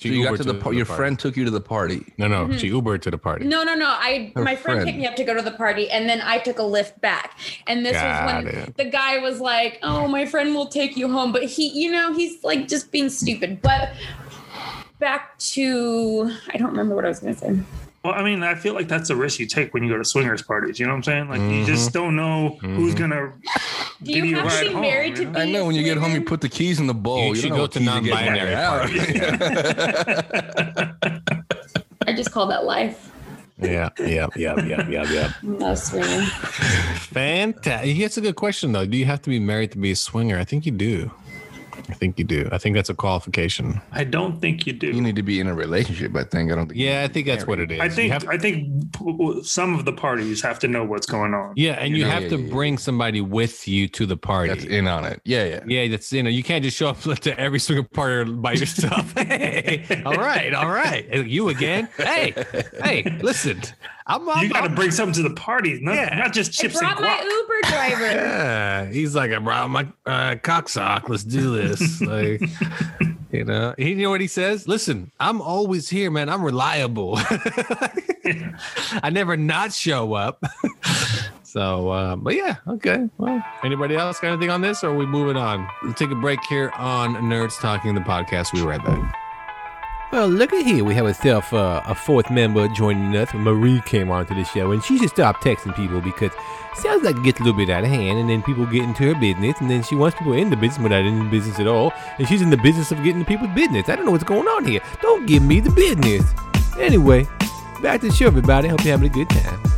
[0.04, 0.98] so you got Ubered to the, par- your party.
[0.98, 2.14] friend took you to the party.
[2.18, 2.58] No, no, mm-hmm.
[2.58, 3.46] she Ubered to the party.
[3.46, 3.88] No, no, no.
[3.88, 4.86] I Her my friend, friend.
[4.86, 7.38] picked me up to go to the party, and then I took a lift back.
[7.68, 8.78] And this Got was when it.
[8.78, 12.14] the guy was like, "Oh, my friend will take you home," but he, you know,
[12.14, 13.62] he's like just being stupid.
[13.62, 13.94] But
[15.04, 17.60] back to I don't remember what I was going to say.
[18.06, 20.06] Well, I mean, I feel like that's a risk you take when you go to
[20.06, 20.80] swingers parties.
[20.80, 21.28] You know what I'm saying?
[21.30, 22.00] Like you just mm-hmm.
[22.00, 23.10] don't know who's mm-hmm.
[23.10, 23.34] gonna
[24.02, 24.82] Do give you you a have to ride be home.
[24.82, 25.40] married you to know?
[25.40, 27.20] I know a when you get home, you put the keys in the bowl.
[27.20, 28.90] You You, should know go what to keys you get when non-binary you're out.
[32.08, 33.12] I just call that life.
[33.58, 35.34] Yeah, yeah, yeah, yeah, yeah, yeah.
[35.44, 36.26] I'm not a swinger.
[36.26, 38.00] Fantastic.
[38.00, 38.86] That's a good question, though.
[38.86, 40.38] Do you have to be married to be a swinger?
[40.38, 41.12] I think you do.
[41.90, 42.48] I think you do.
[42.52, 43.82] I think that's a qualification.
[43.92, 44.88] I don't think you do.
[44.88, 46.16] You need to be in a relationship.
[46.16, 46.52] I think.
[46.52, 46.80] I don't think.
[46.80, 47.80] Yeah, I think be that's what it is.
[47.80, 51.06] I think have- I think p- p- some of the parties have to know what's
[51.08, 51.54] going on.
[51.56, 52.54] yeah, and you Yeah, have yeah, to yeah, yeah.
[52.54, 54.50] bring somebody with you to the party.
[54.54, 55.22] That's in on it.
[55.26, 55.60] Yeah, yeah.
[55.68, 59.12] Yeah, that's you know you can't just show up to every single party by yourself.
[59.18, 61.90] hey, all right, all right, you again?
[61.98, 62.34] Hey,
[62.84, 63.62] hey, listen,
[64.08, 64.28] I'm.
[64.30, 66.16] I'm You got to bring something to the party, not, Yeah.
[66.18, 67.22] not just I chips and brought my.
[67.22, 68.04] Uber driver.
[68.14, 71.10] Yeah, he's like, I brought my uh, cocksock.
[71.10, 72.02] Let's do this.
[72.02, 72.42] like,
[73.32, 74.68] you know, he, you know what he says?
[74.68, 76.30] Listen, I'm always here, man.
[76.30, 77.18] I'm reliable.
[79.02, 80.44] I never not show up.
[81.44, 83.08] so, uh, but yeah, okay.
[83.18, 85.68] Well, anybody else got anything on this, or are we moving on?
[85.84, 88.54] We'll take a break here on Nerds Talking the podcast.
[88.54, 89.16] We'll be right back.
[90.14, 90.84] Well, look at here.
[90.84, 93.34] We have ourselves uh, a fourth member joining us.
[93.34, 97.16] Marie came onto the show, and she should stop texting people because it sounds like
[97.16, 99.60] it gets a little bit out of hand, and then people get into her business,
[99.60, 102.28] and then she wants people in the business without in the business at all, and
[102.28, 103.90] she's in the business of getting people's business.
[103.90, 104.82] I don't know what's going on here.
[105.02, 106.32] Don't give me the business.
[106.78, 107.26] Anyway,
[107.82, 108.68] back to the show, everybody.
[108.68, 109.73] Hope you're having a good time.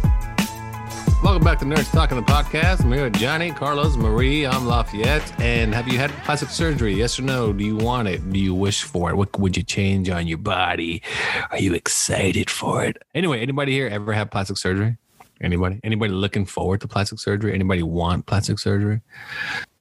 [1.25, 2.81] Welcome back to Nerds Talking the podcast.
[2.81, 4.45] I'm here with Johnny, Carlos, Marie.
[4.45, 5.41] I'm Lafayette.
[5.41, 6.93] And have you had plastic surgery?
[6.93, 7.51] Yes or no?
[7.51, 8.31] Do you want it?
[8.31, 9.15] Do you wish for it?
[9.15, 11.01] What would you change on your body?
[11.49, 13.01] Are you excited for it?
[13.15, 14.97] Anyway, anybody here ever have plastic surgery?
[15.41, 15.79] Anybody?
[15.83, 17.55] Anybody looking forward to plastic surgery?
[17.55, 19.01] Anybody want plastic surgery?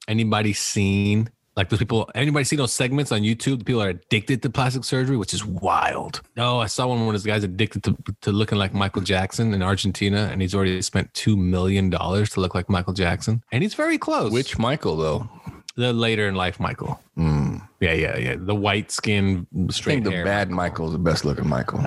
[0.07, 2.09] Anybody seen like those people?
[2.15, 3.59] Anybody see those segments on YouTube?
[3.59, 6.21] The people are addicted to plastic surgery, which is wild.
[6.37, 9.61] Oh, I saw one where this guy's addicted to, to looking like Michael Jackson in
[9.61, 13.73] Argentina, and he's already spent two million dollars to look like Michael Jackson, and he's
[13.73, 14.31] very close.
[14.31, 15.29] Which Michael though?
[15.75, 16.99] the later in life Michael?
[17.17, 17.67] Mm.
[17.79, 18.35] Yeah, yeah, yeah.
[18.37, 19.93] The white skin, straight.
[19.93, 20.25] I think the hair.
[20.25, 21.85] bad Michael is the best looking Michael.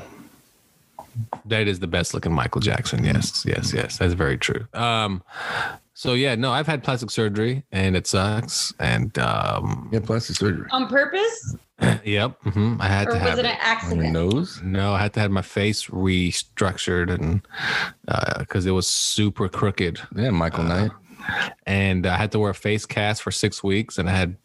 [1.46, 3.04] That is the best looking Michael Jackson.
[3.04, 3.98] Yes, yes, yes.
[3.98, 4.66] That's very true.
[4.72, 5.22] Um,
[5.98, 8.72] so yeah, no, I've had plastic surgery and it sucks.
[8.78, 11.56] And um, Yeah, plastic surgery On purpose,
[12.04, 13.84] yep, mhm, I had or to was have it an it.
[13.84, 14.60] on your nose.
[14.62, 17.42] No, I had to have my face restructured and
[18.38, 20.92] because it was super crooked, Yeah, Michael Knight.
[21.66, 24.36] and I had to wear a face cast for six weeks, and I had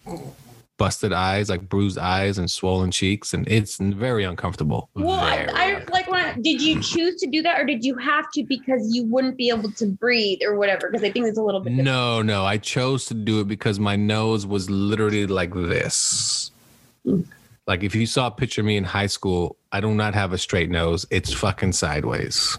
[0.78, 4.90] busted eyes, like bruised eyes and swollen cheeks, and it's very uncomfortable.
[4.96, 5.94] Well, Very I uncomfortable.
[5.94, 6.03] like
[6.42, 9.50] did you choose to do that, or did you have to because you wouldn't be
[9.50, 10.90] able to breathe or whatever?
[10.90, 11.70] Because I think it's a little bit.
[11.70, 11.86] different.
[11.86, 12.46] No, no.
[12.46, 16.52] I chose to do it because my nose was literally like this.
[17.68, 20.34] Like if you saw a picture of me in high school, I do not have
[20.34, 21.06] a straight nose.
[21.10, 22.58] It's fucking sideways.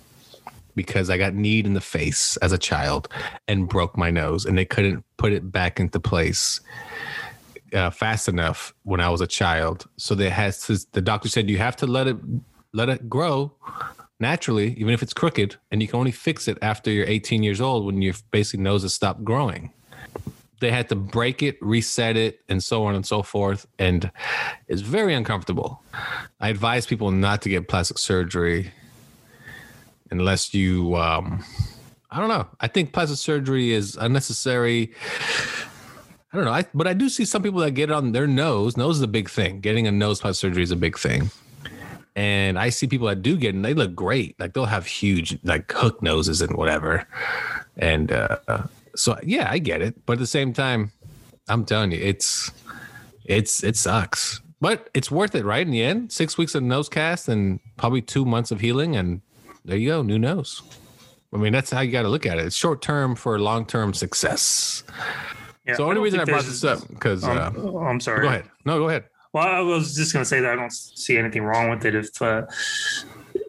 [0.77, 3.09] Because I got kneed in the face as a child
[3.47, 6.61] and broke my nose, and they couldn't put it back into place
[7.73, 9.87] uh, fast enough when I was a child.
[9.99, 10.79] So they has to.
[10.91, 12.17] The doctor said you have to let it
[12.75, 13.53] let it grow
[14.21, 17.61] naturally, even if it's crooked, and you can only fix it after you're 18 years
[17.61, 19.73] old when your basically nose has stopped growing.
[20.61, 24.11] They had to break it, reset it, and so on and so forth, and
[24.69, 25.83] it's very uncomfortable.
[26.41, 28.73] I advise people not to get plastic surgery
[30.11, 30.97] unless you.
[30.97, 31.45] Um,
[32.11, 32.47] I don't know.
[32.61, 34.93] I think plastic surgery is unnecessary.
[36.33, 36.53] I don't know.
[36.53, 38.77] I, but I do see some people that get it on their nose.
[38.77, 39.61] Nose is a big thing.
[39.61, 41.31] Getting a nose plastic surgery is a big thing.
[42.17, 44.39] And I see people that do get it and they look great.
[44.39, 47.07] Like they'll have huge, like hook noses and whatever.
[47.77, 48.39] And uh,
[48.95, 50.07] so, yeah, I get it.
[50.07, 50.93] But at the same time,
[51.49, 52.53] I'm telling you, it's,
[53.25, 54.41] it's, it sucks.
[54.61, 55.67] But it's worth it, right?
[55.67, 58.95] In the end, six weeks of nose cast and probably two months of healing.
[58.97, 59.21] And
[59.65, 60.63] there you go, new nose.
[61.33, 62.47] I mean, that's how you got to look at it.
[62.47, 64.85] It's short term for long term success.
[65.67, 68.23] Yeah, so the only reason I brought this up because uh, Um, oh, I'm sorry.
[68.23, 68.51] go ahead.
[68.65, 69.05] No, go ahead.
[69.35, 72.23] Well, I was just gonna say that I don't see anything wrong with it if
[72.23, 72.43] uh,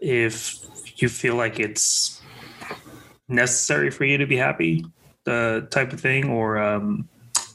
[0.01, 0.65] if
[0.99, 2.21] you feel like it's
[3.27, 4.83] necessary for you to be happy,
[5.25, 7.07] the type of thing, or um,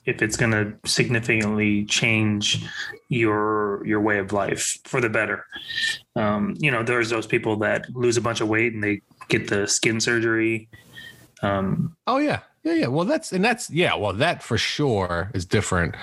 [0.07, 2.65] if it's gonna significantly change
[3.09, 5.45] your your way of life for the better.
[6.15, 9.49] Um, you know, there's those people that lose a bunch of weight and they get
[9.49, 10.69] the skin surgery.
[11.43, 12.87] Um, Oh yeah, yeah, yeah.
[12.89, 13.95] Well, that's and that's yeah.
[13.95, 15.95] Well, that for sure is different.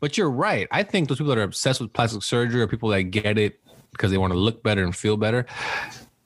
[0.00, 0.68] But you're right.
[0.70, 3.60] I think those people that are obsessed with plastic surgery or people that get it
[3.92, 5.46] because they want to look better and feel better.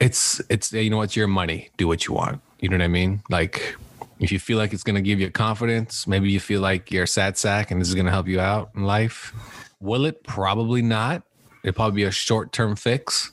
[0.00, 1.70] It's it's you know it's your money.
[1.76, 2.40] Do what you want.
[2.61, 3.22] You know what I mean?
[3.30, 3.76] Like
[4.20, 7.09] if you feel like it's gonna give you confidence, maybe you feel like you're a
[7.09, 9.32] sad sack and this is gonna help you out in life.
[9.80, 10.24] Will it?
[10.24, 11.22] Probably not.
[11.62, 13.30] It'll probably be a short term fix.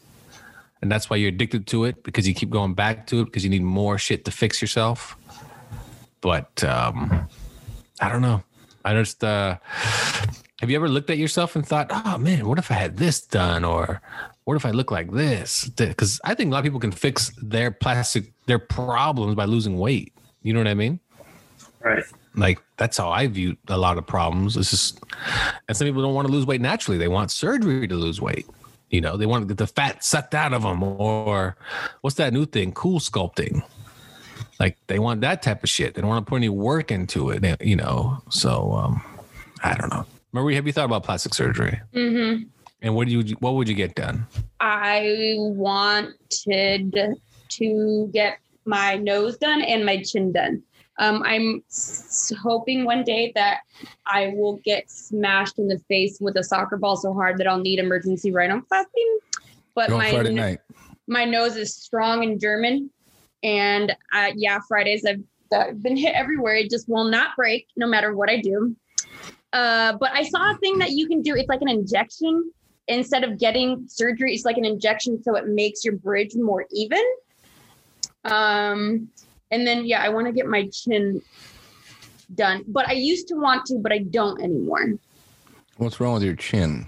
[0.86, 3.44] And that's why you're addicted to it because you keep going back to it because
[3.44, 5.18] you need more shit to fix yourself.
[6.22, 7.28] But um
[8.00, 8.44] i don't know.
[8.84, 9.58] I just uh
[10.60, 13.20] have you ever looked at yourself and thought oh man what if i had this
[13.20, 13.66] done?
[13.66, 14.00] Or
[14.44, 15.68] what if i look like this?
[15.70, 19.80] Because i think a lot of people can fix their plastic their problems by losing
[19.80, 20.14] weight.
[20.44, 21.00] You know what i mean?
[21.82, 22.04] Right.
[22.36, 24.56] like that's how i view a lot of problems.
[24.56, 25.04] It's just
[25.68, 27.00] and some people don't want to lose weight naturally.
[27.00, 28.46] They want surgery to lose weight
[28.90, 31.58] you know they want to get the fat sucked out of them or
[32.02, 32.74] what's that new thing?
[32.74, 33.64] CoolSculpting.
[34.60, 35.96] Like they want that type of shit.
[35.96, 38.22] They don't want to put any work into it you know?
[38.30, 39.04] So um
[39.64, 40.06] i don't know.
[40.32, 41.80] Marie have you thought about plastic surgery?
[41.94, 42.44] Hmm
[42.86, 44.28] and what do you what would you get done?
[44.60, 47.16] I wanted
[47.50, 50.62] to get my nose done and my chin done.
[50.98, 51.64] Um, I'm
[52.42, 53.60] hoping one day that
[54.06, 57.60] I will get smashed in the face with a soccer ball so hard that I'll
[57.60, 58.86] need emergency rhinoplasty.
[59.74, 60.60] But Go my Friday night.
[61.08, 62.90] my nose is strong and German,
[63.44, 65.22] and uh, yeah, Fridays I've
[65.52, 66.56] uh, been hit everywhere.
[66.56, 68.76] It just will not break no matter what I do.
[69.52, 71.36] Uh, but I saw a thing that you can do.
[71.36, 72.52] It's like an injection
[72.88, 74.34] instead of getting surgery.
[74.34, 77.04] It's like an injection, so it makes your bridge more even.
[78.24, 79.10] Um,
[79.56, 81.22] and then yeah, I want to get my chin
[82.36, 84.86] done, but I used to want to, but I don't anymore.
[85.78, 86.86] What's wrong with your chin?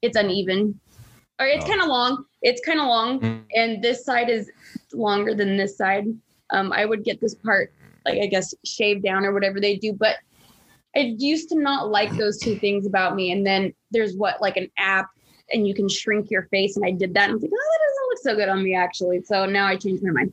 [0.00, 0.80] It's uneven,
[1.38, 1.68] or it's Oh.
[1.68, 2.24] kind of long.
[2.40, 3.42] It's kind of long, Mm.
[3.54, 4.50] and this side is
[4.94, 6.06] longer than this side.
[6.50, 7.72] Um, I would get this part,
[8.06, 10.16] like I guess, shaved down or whatever they do, but
[10.96, 13.30] I used to not like those two things about me.
[13.32, 15.08] And then there's what like an app,
[15.52, 17.68] and you can shrink your face, and I did that, and I was like, oh,
[17.72, 19.20] that doesn't look so good on me actually.
[19.22, 20.32] So now I changed my mind.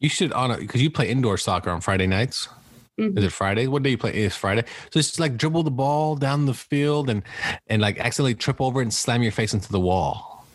[0.00, 2.48] You should honor because you play indoor soccer on friday nights
[2.96, 3.18] Mhm.
[3.18, 3.66] Is it Friday?
[3.66, 4.12] What day you play?
[4.12, 4.62] It's Friday.
[4.92, 7.24] So it's just like dribble the ball down the field and
[7.66, 10.46] and like accidentally trip over and slam your face into the wall,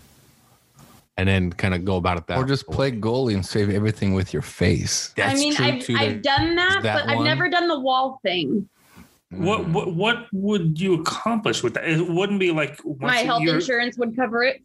[1.17, 2.37] and then kind of go about it that.
[2.37, 2.75] Or just way.
[2.77, 5.13] play goalie and save everything with your face.
[5.17, 5.95] I mean, true, I've, too.
[5.97, 8.69] I've There- done that, that but I've never done the wall thing.
[9.31, 11.89] What what what would you accomplish with that?
[11.89, 14.61] It wouldn't be like My health you're- insurance would cover it.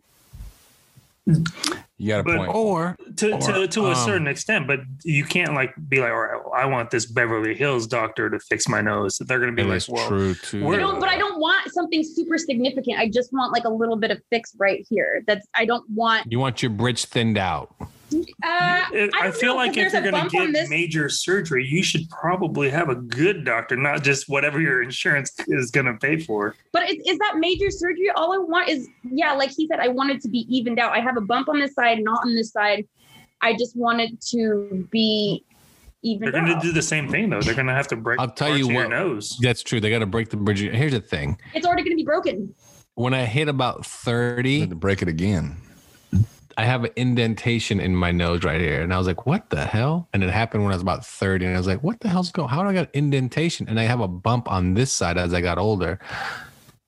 [1.96, 2.54] You got a But- point.
[2.54, 6.10] or to to, Or, to a um, certain extent, but you can't like be like,
[6.10, 9.18] all right, well, I want this Beverly Hills doctor to fix my nose.
[9.20, 10.66] They're going to be like, it's well, true too.
[10.68, 12.98] I don't, but I don't want something super significant.
[12.98, 15.22] I just want like a little bit of fix right here.
[15.26, 16.30] That's I don't want.
[16.30, 17.72] You want your bridge thinned out.
[18.12, 21.66] Uh, I, I, feel know, like 'cause if you're going to get this- major surgery,
[21.66, 25.94] you should probably have a good doctor, not just whatever your insurance is going to
[25.94, 26.54] pay for.
[26.72, 28.10] But is, is that major surgery?
[28.14, 30.92] All I want is, yeah, like he said, I want it to be evened out.
[30.92, 32.86] I have a bump on this side, not on this side.
[33.40, 35.44] I just want it to be
[36.02, 37.40] evened They're going to do the same thing though.
[37.40, 38.20] They're going to have to break.
[38.20, 39.36] I'll tell you of your what- nose.
[39.40, 39.80] That's true.
[39.80, 40.60] They got to break the bridge.
[40.60, 42.54] Here's the thing: it's already going to be broken.
[42.94, 45.56] when I hit about You thirty, had to break it again.
[46.56, 48.82] I have an indentation in my nose right here.
[48.82, 50.08] And I was like, what the hell?
[50.12, 51.46] And it happened when I was about 30.
[51.46, 53.68] And I was like, what the hell's going How do I got indentation?
[53.68, 55.98] And I have a bump on this side as I got older.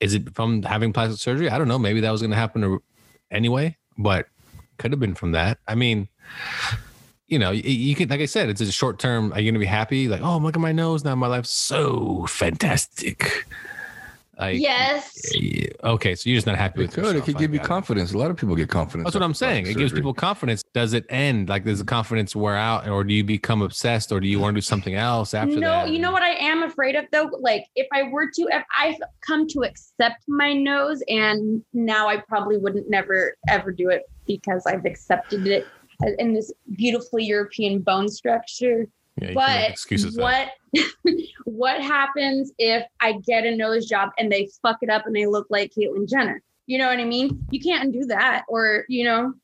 [0.00, 1.50] Is it from having plastic surgery?
[1.50, 1.78] I don't know.
[1.78, 2.78] Maybe that was going to happen
[3.30, 4.26] anyway, but
[4.78, 5.58] could have been from that.
[5.66, 6.08] I mean,
[7.26, 9.32] you know, you, you can, like I said, it's a short term.
[9.32, 10.06] Are you going to be happy?
[10.06, 11.14] Like, oh, look at my nose now.
[11.14, 13.46] My life's so fantastic.
[14.38, 15.32] Like, yes.
[15.82, 16.14] Okay.
[16.14, 17.16] So you're just not happy It with could.
[17.16, 17.68] It could give you got it.
[17.68, 18.12] confidence.
[18.12, 19.06] A lot of people get confidence.
[19.06, 19.62] That's what I'm saying.
[19.62, 20.62] It plastic gives people confidence.
[20.74, 21.48] Does it end?
[21.48, 21.88] Like, does the mm.
[21.88, 24.94] confidence wear out, or do you become obsessed, or do you want to do something
[24.94, 25.90] else after no, that?
[25.90, 27.30] you know what I am afraid of though?
[27.40, 32.18] Like if I were to, if I've come to accept my nose and now I
[32.18, 35.66] probably wouldn't never ever do it because I've accepted it
[36.02, 38.86] uh, in this beautifully European bone structure.
[39.20, 40.16] Yeah, you can make But excuses.
[40.16, 40.48] what
[41.44, 45.26] what happens if I get a nose job and they fuck it up and they
[45.26, 46.42] look like Caitlyn Jenner?
[46.66, 47.46] You know what I mean?
[47.50, 49.34] You can't undo that, or you know.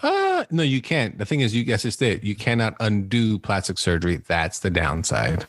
[0.00, 1.16] Uh, no, you can't.
[1.18, 2.22] The thing is, you guess it's it.
[2.22, 4.16] You cannot undo plastic surgery.
[4.18, 5.46] That's the downside.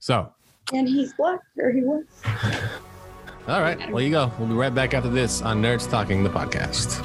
[0.00, 0.32] So,
[0.72, 2.04] and he's black or he was.
[3.46, 4.30] all right, well, you go.
[4.38, 7.04] We'll be right back after this on Nerds Talking the podcast.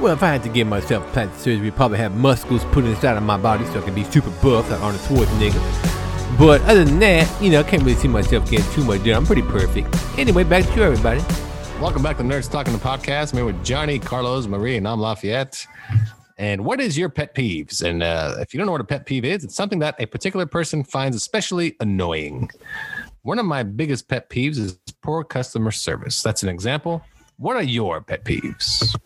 [0.00, 3.18] Well, if I had to give myself plastic surgery, I'd probably have muscles put inside
[3.18, 6.38] of my body so I could be super buff like Arnold Schwarzenegger.
[6.38, 9.16] But other than that, you know, I can't really see myself getting too much done.
[9.16, 9.94] I'm pretty perfect.
[10.18, 11.20] Anyway, back to you, everybody.
[11.82, 13.32] Welcome back to Nerds Talking the podcast.
[13.32, 15.66] I'm here with Johnny, Carlos, Marie, and I'm Lafayette.
[16.38, 17.82] And what is your pet peeves?
[17.82, 20.06] And uh, if you don't know what a pet peeve is, it's something that a
[20.06, 22.48] particular person finds especially annoying.
[23.20, 26.22] One of my biggest pet peeves is poor customer service.
[26.22, 27.04] That's an example.
[27.36, 28.96] What are your pet peeves?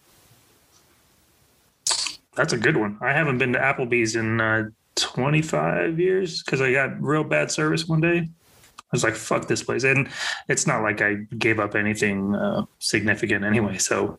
[2.36, 2.98] That's a good one.
[3.00, 7.86] I haven't been to Applebee's in uh, 25 years because I got real bad service
[7.86, 8.18] one day.
[8.18, 9.84] I was like, fuck this place.
[9.84, 10.08] And
[10.48, 13.78] it's not like I gave up anything uh, significant anyway.
[13.78, 14.18] So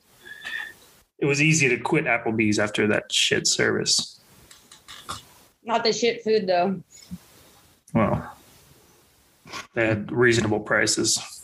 [1.19, 4.19] it was easy to quit Applebee's after that shit service.
[5.63, 6.81] Not the shit food though.
[7.93, 8.35] Well,
[9.73, 11.34] they had reasonable prices.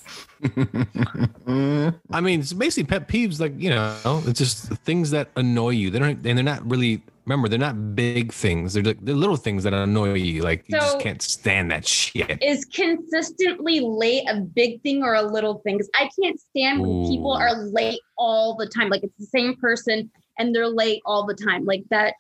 [1.48, 5.90] I mean, it's basically pet peeves, like, you know, it's just things that annoy you.
[5.90, 8.74] They don't, and they're not really, remember, they're not big things.
[8.74, 10.42] They're like they're little things that annoy you.
[10.44, 12.42] Like, you just can't stand that shit.
[12.42, 15.78] Is consistently late a big thing or a little thing?
[15.78, 18.90] 'Cause I can't stand when people are late all the time.
[18.90, 21.66] Like it's the same person and they're late all the time.
[21.66, 22.16] Like that.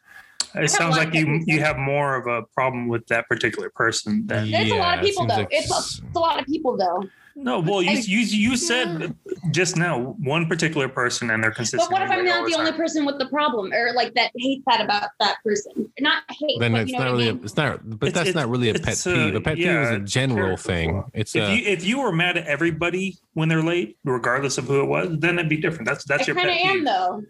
[0.53, 1.45] It sounds like you things.
[1.47, 5.05] you have more of a problem with that particular person than It's a lot of
[5.05, 5.36] people though.
[5.38, 7.03] like It's, a, it's a lot of people though.
[7.36, 7.59] No.
[7.59, 9.15] Well, you you you said
[9.51, 11.89] just now one particular person and they're consistent.
[11.89, 14.63] But what if I'm not the only person with the problem or like that hates
[14.67, 15.91] that about that person?
[15.99, 16.59] Not hate.
[16.59, 17.43] then but it's you know not really, I a, mean?
[17.43, 19.36] it's not, but It's- that's it's- not really a pet it's, uh, peeve.
[19.36, 20.58] A pet peeve is a general sure.
[20.58, 21.03] thing.
[21.13, 24.66] It's if a, you if you were mad at everybody when they're late, regardless of
[24.66, 25.87] who it was, then it'd be different.
[25.87, 27.24] That's that's I your kind of am though.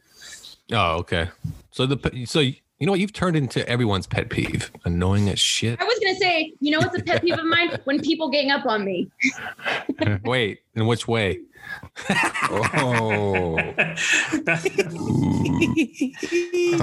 [0.74, 1.30] oh, okay.
[1.72, 2.42] So the, so
[2.82, 3.00] you know what?
[3.00, 4.72] You've turned into everyone's pet peeve.
[4.86, 5.80] Annoying as shit.
[5.80, 7.80] I was gonna say, you know what's a pet peeve of mine?
[7.84, 9.08] When people gang up on me.
[10.24, 11.42] Wait, in which way?
[12.50, 13.58] Oh,
[14.46, 14.66] That's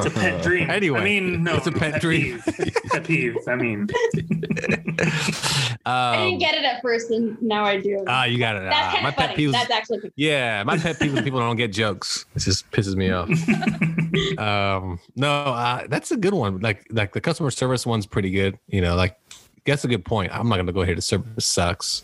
[0.06, 0.70] a pet dream.
[0.70, 2.40] Anyway, I mean, no, it's a pet dream.
[2.42, 2.74] Peeve.
[2.90, 3.36] pet peeve.
[3.48, 8.04] I mean, I didn't Um, get it at first, and now I do.
[8.06, 8.60] ah, you got it.
[8.64, 9.36] That's Ah, kind my of pet funny.
[9.36, 9.52] peeve.
[9.52, 12.26] That's actually Yeah, my pet peeve is when people don't get jokes.
[12.34, 13.28] It just pisses me off.
[14.38, 16.60] um, no, uh, that's a good one.
[16.60, 18.58] Like, like the customer service one's pretty good.
[18.68, 19.16] You know, like
[19.64, 20.34] that's a good point.
[20.34, 20.94] I'm not gonna go here.
[20.94, 22.02] The service sucks.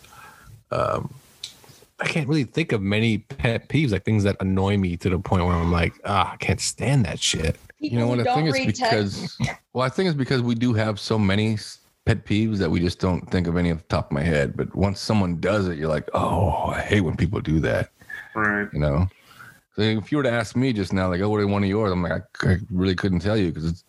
[0.71, 1.13] Um,
[1.99, 5.19] I can't really think of many pet peeves, like things that annoy me to the
[5.19, 7.57] point where I'm like, ah, I can't stand that shit.
[7.79, 8.19] people you know what?
[8.19, 9.37] who I don't think it's read text.
[9.37, 11.57] because, well, I think it's because we do have so many
[12.05, 14.57] pet peeves that we just don't think of any off the top of my head.
[14.57, 17.91] But once someone does it, you're like, oh, I hate when people do that.
[18.35, 18.67] Right.
[18.73, 19.07] You know.
[19.75, 21.69] So if you were to ask me just now, like, oh, what are one of
[21.69, 21.91] yours?
[21.91, 23.83] I'm like, I, I really couldn't tell you because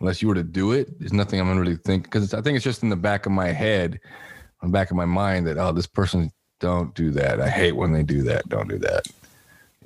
[0.00, 2.56] unless you were to do it, there's nothing I'm gonna really think because I think
[2.56, 4.00] it's just in the back of my head,
[4.62, 6.30] on the back of my mind that oh, this person
[6.64, 7.42] don't do that.
[7.42, 8.48] I hate when they do that.
[8.48, 9.06] Don't do that.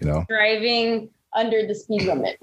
[0.00, 0.24] You know.
[0.28, 2.38] Driving under the speed limit.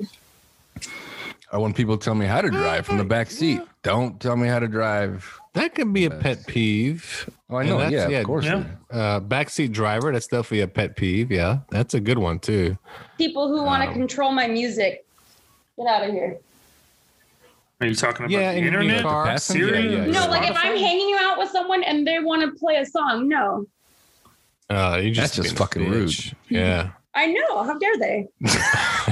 [1.54, 4.36] I want people to tell me how to drive from the back seat, don't tell
[4.36, 5.40] me how to drive.
[5.54, 7.30] That could be a pet peeve.
[7.50, 7.78] Oh, I know.
[7.78, 8.44] that's- Yeah, yeah, of course.
[8.44, 8.64] yeah.
[8.92, 11.32] Uh, backseat driver, that's definitely a pet peeve.
[11.32, 12.78] Yeah, that's a good one too.
[13.18, 15.06] People who want to Um, control my music.
[15.78, 16.38] Get out of here.
[17.80, 19.04] Are you talking about Yeah, the in your internet?
[19.04, 19.26] car.
[19.26, 19.68] passenger?
[19.68, 19.84] Siri?
[19.84, 20.26] Yeah, yeah, No, yeah.
[20.26, 20.80] like if I'm Spotify?
[20.80, 23.66] hanging out with someone and they want to play a song, no.
[24.70, 26.34] Uh, you That's just just fucking bitch.
[26.50, 26.92] Yeah.
[27.18, 27.64] I know.
[27.64, 28.28] How dare they?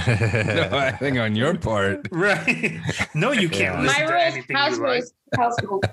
[0.06, 2.08] No, I think on your part.
[2.12, 2.78] Right.
[3.14, 3.94] No, you can't Yeah.
[3.94, 5.84] my rules, house rules, house rules.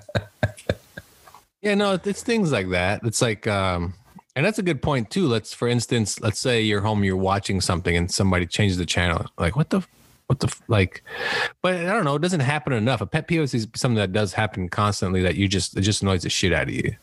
[1.61, 3.01] Yeah, no, it's things like that.
[3.03, 3.93] It's like, um,
[4.35, 5.27] and that's a good point too.
[5.27, 9.25] Let's, for instance, let's say you're home, you're watching something, and somebody changes the channel.
[9.37, 9.81] Like, what the,
[10.27, 11.03] what the, like?
[11.61, 12.15] But I don't know.
[12.15, 12.99] It doesn't happen enough.
[13.01, 15.21] A pet peeve is something that does happen constantly.
[15.21, 16.95] That you just, it just annoys the shit out of you.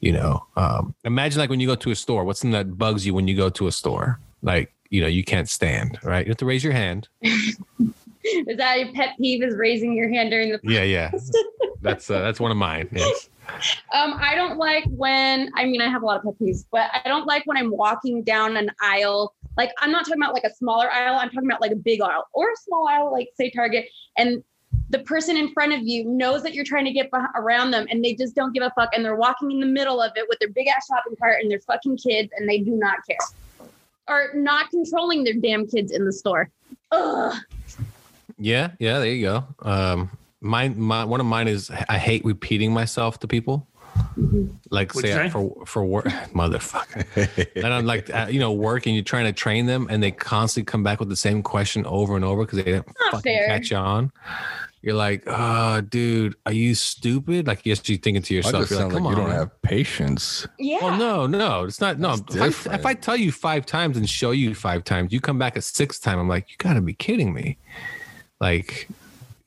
[0.00, 2.24] You know, um, imagine like when you go to a store.
[2.24, 4.20] What's something that bugs you when you go to a store?
[4.42, 5.98] Like, you know, you can't stand.
[6.02, 6.24] Right?
[6.24, 7.08] You have to raise your hand.
[7.22, 9.42] Is that your pet peeve?
[9.42, 11.10] Is raising your hand during the Yeah, yeah.
[11.80, 12.88] That's uh, that's one of mine.
[12.92, 13.28] Yes.
[13.94, 16.90] Um, I don't like when I mean I have a lot of pet peeves, but
[16.92, 19.34] I don't like when I'm walking down an aisle.
[19.56, 22.00] Like I'm not talking about like a smaller aisle, I'm talking about like a big
[22.00, 24.42] aisle or a small aisle, like say Target, and
[24.90, 27.86] the person in front of you knows that you're trying to get beh- around them
[27.90, 30.26] and they just don't give a fuck and they're walking in the middle of it
[30.28, 33.18] with their big ass shopping cart and their fucking kids and they do not care.
[34.06, 36.50] Or not controlling their damn kids in the store.
[36.92, 37.36] Ugh.
[38.38, 39.44] Yeah, yeah, there you go.
[39.62, 43.66] Um mine my one of mine is I hate repeating myself to people.
[44.70, 45.30] Like What'd say say?
[45.30, 46.04] for for work
[46.34, 47.46] motherfucker.
[47.56, 50.10] and I'm like uh, you know work and you're trying to train them and they
[50.10, 53.46] constantly come back with the same question over and over because they didn't fucking fair.
[53.46, 54.12] catch on.
[54.80, 57.48] You're like, oh, dude, are you stupid?
[57.48, 59.22] Like, yes, you're thinking to I yourself, just you're like, sound come like on.
[59.22, 60.46] you don't have patience.
[60.58, 60.78] Yeah.
[60.82, 61.98] Well, no, no, it's not.
[61.98, 65.20] No, if I, if I tell you five times and show you five times, you
[65.20, 66.20] come back a sixth time.
[66.20, 67.58] I'm like, you got to be kidding me.
[68.40, 68.88] Like,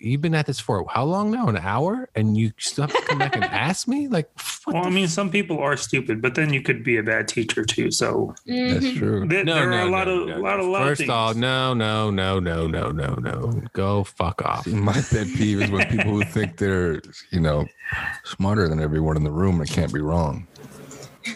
[0.01, 1.47] you've been at this for how long now?
[1.47, 4.07] An hour, and you still have to come back and ask me?
[4.07, 4.29] Like,
[4.65, 7.27] what Well, I mean, some people are stupid, but then you could be a bad
[7.27, 7.91] teacher too.
[7.91, 8.97] So That's Mhm.
[8.97, 9.27] true.
[9.27, 10.63] there, No, there no, are a lot no, of no, lot no.
[10.63, 11.41] of lot First of of all, things.
[11.41, 13.61] no, no, no, no, no, no, no.
[13.73, 14.67] Go fuck off.
[14.67, 17.01] My pet peeve is when people who think they're,
[17.31, 17.65] you know,
[18.23, 20.47] smarter than everyone in the room and can't be wrong.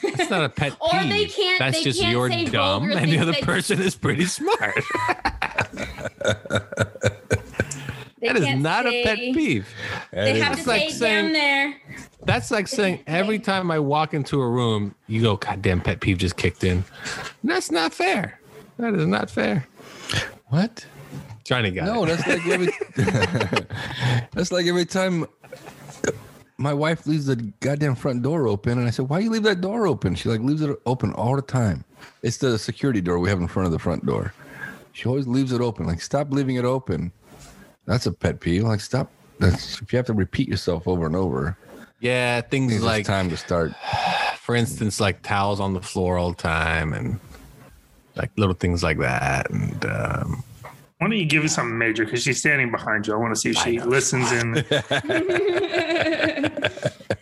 [0.02, 0.80] That's not a pet peeve.
[0.94, 4.26] Or they can't- That's they just can't you're dumb, and the other person is pretty
[4.26, 4.74] smart.
[8.28, 9.68] They that is can't not a pet peeve.
[10.12, 11.76] They have to That's like say saying- down there.
[12.26, 16.00] That's like saying every time I walk into a room, you go, God damn, pet
[16.00, 16.84] peeve just kicked in.
[17.44, 18.40] That's not fair.
[18.78, 19.68] That is not fair.
[20.48, 20.86] What?
[21.44, 22.08] Johnny got No, it.
[22.08, 22.74] that's like every.
[24.32, 25.26] that's like every time
[26.58, 29.62] my wife leaves the goddamn front door open, and I said, "Why you leave that
[29.62, 31.84] door open?" She like leaves it open all the time.
[32.24, 34.34] It's the security door we have in front of the front door.
[34.94, 35.86] She always leaves it open.
[35.86, 37.12] Like, stop leaving it open.
[37.86, 38.64] That's a pet peeve.
[38.64, 39.12] Like, stop.
[39.40, 41.58] That's if you have to repeat yourself over and over.
[42.00, 43.74] Yeah, things It's like, like time to start.
[44.40, 47.20] for instance, like towels on the floor all the time and
[48.16, 49.50] like little things like that.
[49.50, 50.44] And um,
[50.98, 52.06] Why don't you give us something major?
[52.06, 53.14] Because she's standing behind you.
[53.14, 54.58] I want to see if she listens in.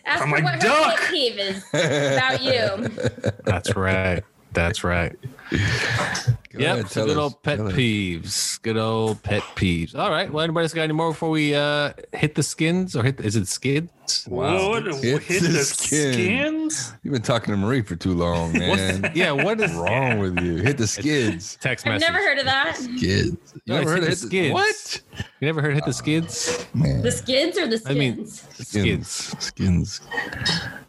[0.06, 2.88] Ask I'm her like, what her pet peeve is about you.
[3.44, 4.22] that's right.
[4.52, 5.16] That's right.
[5.58, 6.74] Go Yep.
[6.74, 7.22] ahead, so good us.
[7.22, 7.72] old pet Tell us.
[7.74, 8.62] peeves.
[8.62, 9.94] Good old pet peeves.
[9.96, 10.32] All right.
[10.32, 13.20] Well, anybody's got any more before we uh hit the skins or hit?
[13.20, 14.26] Is it skids?
[14.28, 14.68] Wow.
[14.70, 14.84] What?
[15.02, 16.12] Hit Hit the the skin.
[16.12, 16.92] skins?
[17.02, 19.10] You've been talking to Marie for too long, man.
[19.16, 19.32] Yeah.
[19.32, 20.56] What is wrong with you?
[20.58, 21.56] Hit the skids.
[21.60, 22.06] text message.
[22.08, 22.76] I've never heard of that.
[22.76, 23.36] Skids.
[23.54, 24.52] You No, never heard hit of the hit skids.
[24.54, 25.00] What?
[25.40, 26.66] You never heard hit the skids?
[26.72, 27.02] Man.
[27.02, 27.90] The skids or the skins?
[27.90, 29.10] I mean, Skins.
[29.10, 29.44] skids.
[29.44, 30.00] Skins.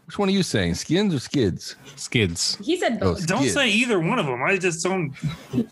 [0.05, 0.75] Which one are you saying?
[0.75, 1.75] Skins or skids?
[1.95, 2.57] Skids.
[2.63, 3.25] he said Oh, both.
[3.25, 4.43] Don't say either one of them.
[4.43, 5.11] I just don't,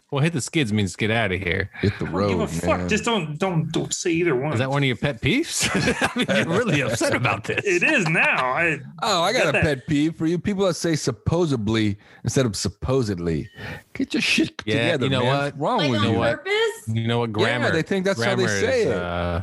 [0.09, 1.69] Well, hit the skids means get out of here.
[1.81, 2.79] Hit the don't road, give a fuck.
[2.79, 2.89] man.
[2.89, 4.53] Just don't don't don't say either one.
[4.53, 5.69] Is that one of your pet peeves?
[6.01, 7.61] I mean, you're really upset about this.
[7.63, 8.53] it is now.
[8.53, 9.61] I oh, I got Get a that.
[9.63, 10.39] pet peeve for you.
[10.39, 13.49] People that say supposedly instead of supposedly.
[13.93, 15.27] Get your shit Yeah, together, you know man.
[15.27, 15.57] what?
[15.57, 16.19] What's wrong Like with on you?
[16.19, 16.87] purpose?
[16.87, 17.65] You know what grammar?
[17.67, 18.95] Yeah, they think that's how they say is, it.
[18.97, 19.41] Uh,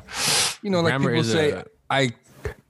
[0.62, 2.10] You know, like people is say, "I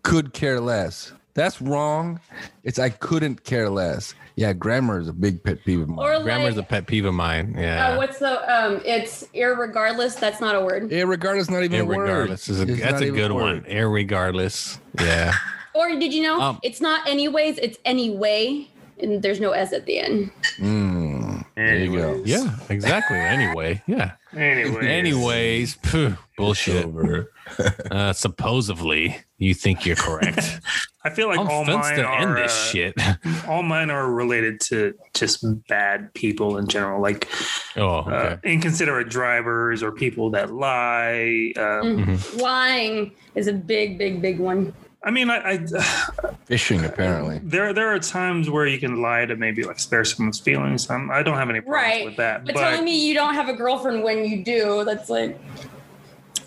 [0.03, 1.13] could care less.
[1.35, 2.21] That's wrong.
[2.65, 4.15] It's I couldn't care less.
[4.37, 5.99] Yeah, grammar is a big pet peeve of mine.
[6.07, 7.55] Or is a pet peeve of mine.
[7.59, 7.89] Yeah.
[7.91, 8.81] uh, what's the um?
[8.85, 10.19] It's irregardless.
[10.19, 10.91] That's not a word.
[10.91, 12.09] yeah, regardless, not even a word.
[12.31, 13.43] Irregardless is a, that's a even good one.
[13.43, 13.67] word.
[13.67, 14.79] Irregardless.
[15.01, 15.35] Yeah.
[15.73, 17.57] Or did you know Um, it's not anyways?
[17.59, 18.67] It's anyway,
[19.01, 20.33] and there's no s at the end.
[20.59, 22.21] Mm, there you go.
[22.25, 22.57] Yeah.
[22.69, 23.17] Exactly.
[23.17, 23.81] Anyway.
[23.87, 24.13] Yeah.
[24.37, 24.85] Anyways.
[24.85, 25.75] Anyways.
[25.75, 26.85] phew, bullshit.
[26.85, 27.31] Over.
[27.91, 30.61] Uh, supposedly, you think you're correct.
[31.05, 32.95] I feel like I'm all fenced mine to are end this uh, shit.
[33.49, 37.27] all mine are related to just bad people in general, like
[37.77, 41.53] Oh, uh, inconsiderate drivers or people that lie.
[41.57, 42.41] Um, Mhm.
[42.41, 44.73] Lying is a big, big, big one.
[45.03, 45.67] I mean, I, I
[46.45, 47.41] Fishing, apparently.
[47.43, 50.91] there there are times where you can lie to maybe like spare someone's feelings.
[50.91, 52.05] Um, I don't have any problems Right.
[52.05, 55.09] with that, But, but, telling me you don't have a girlfriend when you do, that's
[55.09, 55.41] like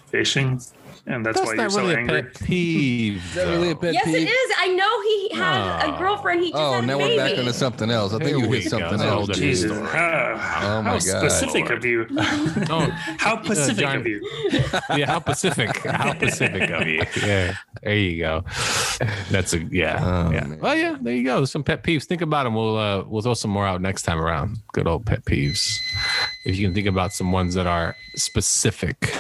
[0.07, 0.61] fishing,
[1.05, 2.23] and that's, That's why you're not so really a angry.
[2.23, 3.17] pet peeve.
[3.31, 3.79] Is really a though.
[3.81, 4.15] pet Yes, peeve?
[4.15, 4.51] it is.
[4.57, 5.95] I know he has Oh.
[5.95, 6.41] a girlfriend.
[6.43, 7.17] He just Oh, had a now baby.
[7.17, 8.13] we're back into something else.
[8.13, 9.27] I think Here you we hit something Oh, else.
[9.27, 9.35] dude.
[9.35, 9.85] Jesus, story.
[9.89, 11.01] how, Oh my how God.
[11.01, 12.07] specific of you.
[12.69, 12.89] Oh,
[13.19, 14.21] How Pacific John- of you.
[14.95, 17.03] yeah, how Pacific, how Pacific of you.
[17.25, 18.43] Yeah, there you go.
[19.29, 20.45] That's a yeah, Oh, yeah.
[20.45, 20.59] man.
[20.59, 21.43] Well, yeah, there you go.
[21.45, 22.05] Some pet peeves.
[22.05, 22.55] Think about them.
[22.55, 24.57] We'll uh, we'll throw some more out next time around.
[24.71, 25.79] Good old pet peeves.
[26.45, 29.13] If you can think about some ones that are specific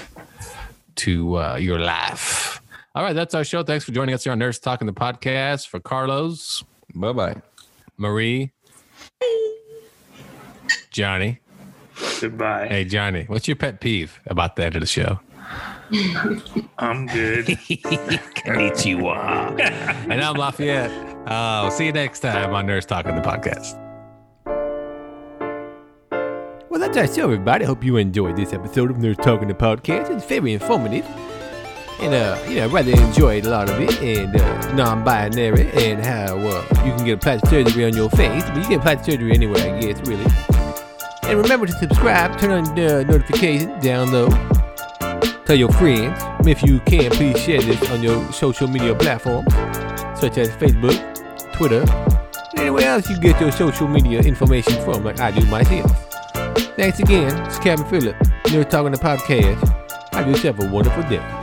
[0.97, 2.61] to uh, your life.
[2.95, 3.63] All right, that's our show.
[3.63, 5.67] Thanks for joining us here on Nerds Talking the podcast.
[5.67, 6.63] For Carlos,
[6.93, 7.41] Bye bye.
[7.97, 8.51] Marie,
[10.91, 11.39] Johnny.
[12.21, 12.67] Goodbye.
[12.67, 15.19] Hey, Johnny, what's your pet peeve about the end of the show?
[16.77, 17.45] I'm good.
[18.45, 19.59] Konnichiwa.
[20.09, 20.91] and I'm Lafayette.
[21.27, 23.79] Uh, we'll see you next time on Nerds Talking the podcast.
[26.83, 27.63] That's our show, everybody.
[27.63, 30.11] Hope you enjoyed this episode of Nerds Talking the Podcast.
[30.11, 31.05] It's very informative.
[32.01, 35.71] And, uh, you know, I rather enjoyed a lot of it and uh, non binary
[35.71, 38.43] and how uh, you can get a plastic surgery on your face.
[38.43, 40.25] But you get plastic surgery anywhere, I guess, really.
[41.23, 44.35] And remember to subscribe, turn on the notifications, download,
[45.45, 46.21] tell your friends.
[46.45, 49.53] If you can, please share this on your social media platforms,
[50.19, 50.99] such as Facebook,
[51.53, 51.85] Twitter,
[52.57, 56.02] anywhere else you get your social media information from, like I do myself.
[56.75, 57.45] Thanks again.
[57.45, 58.15] It's Kevin Phillip.
[58.51, 60.13] You're talking the podcast.
[60.13, 61.42] Have yourself a wonderful day.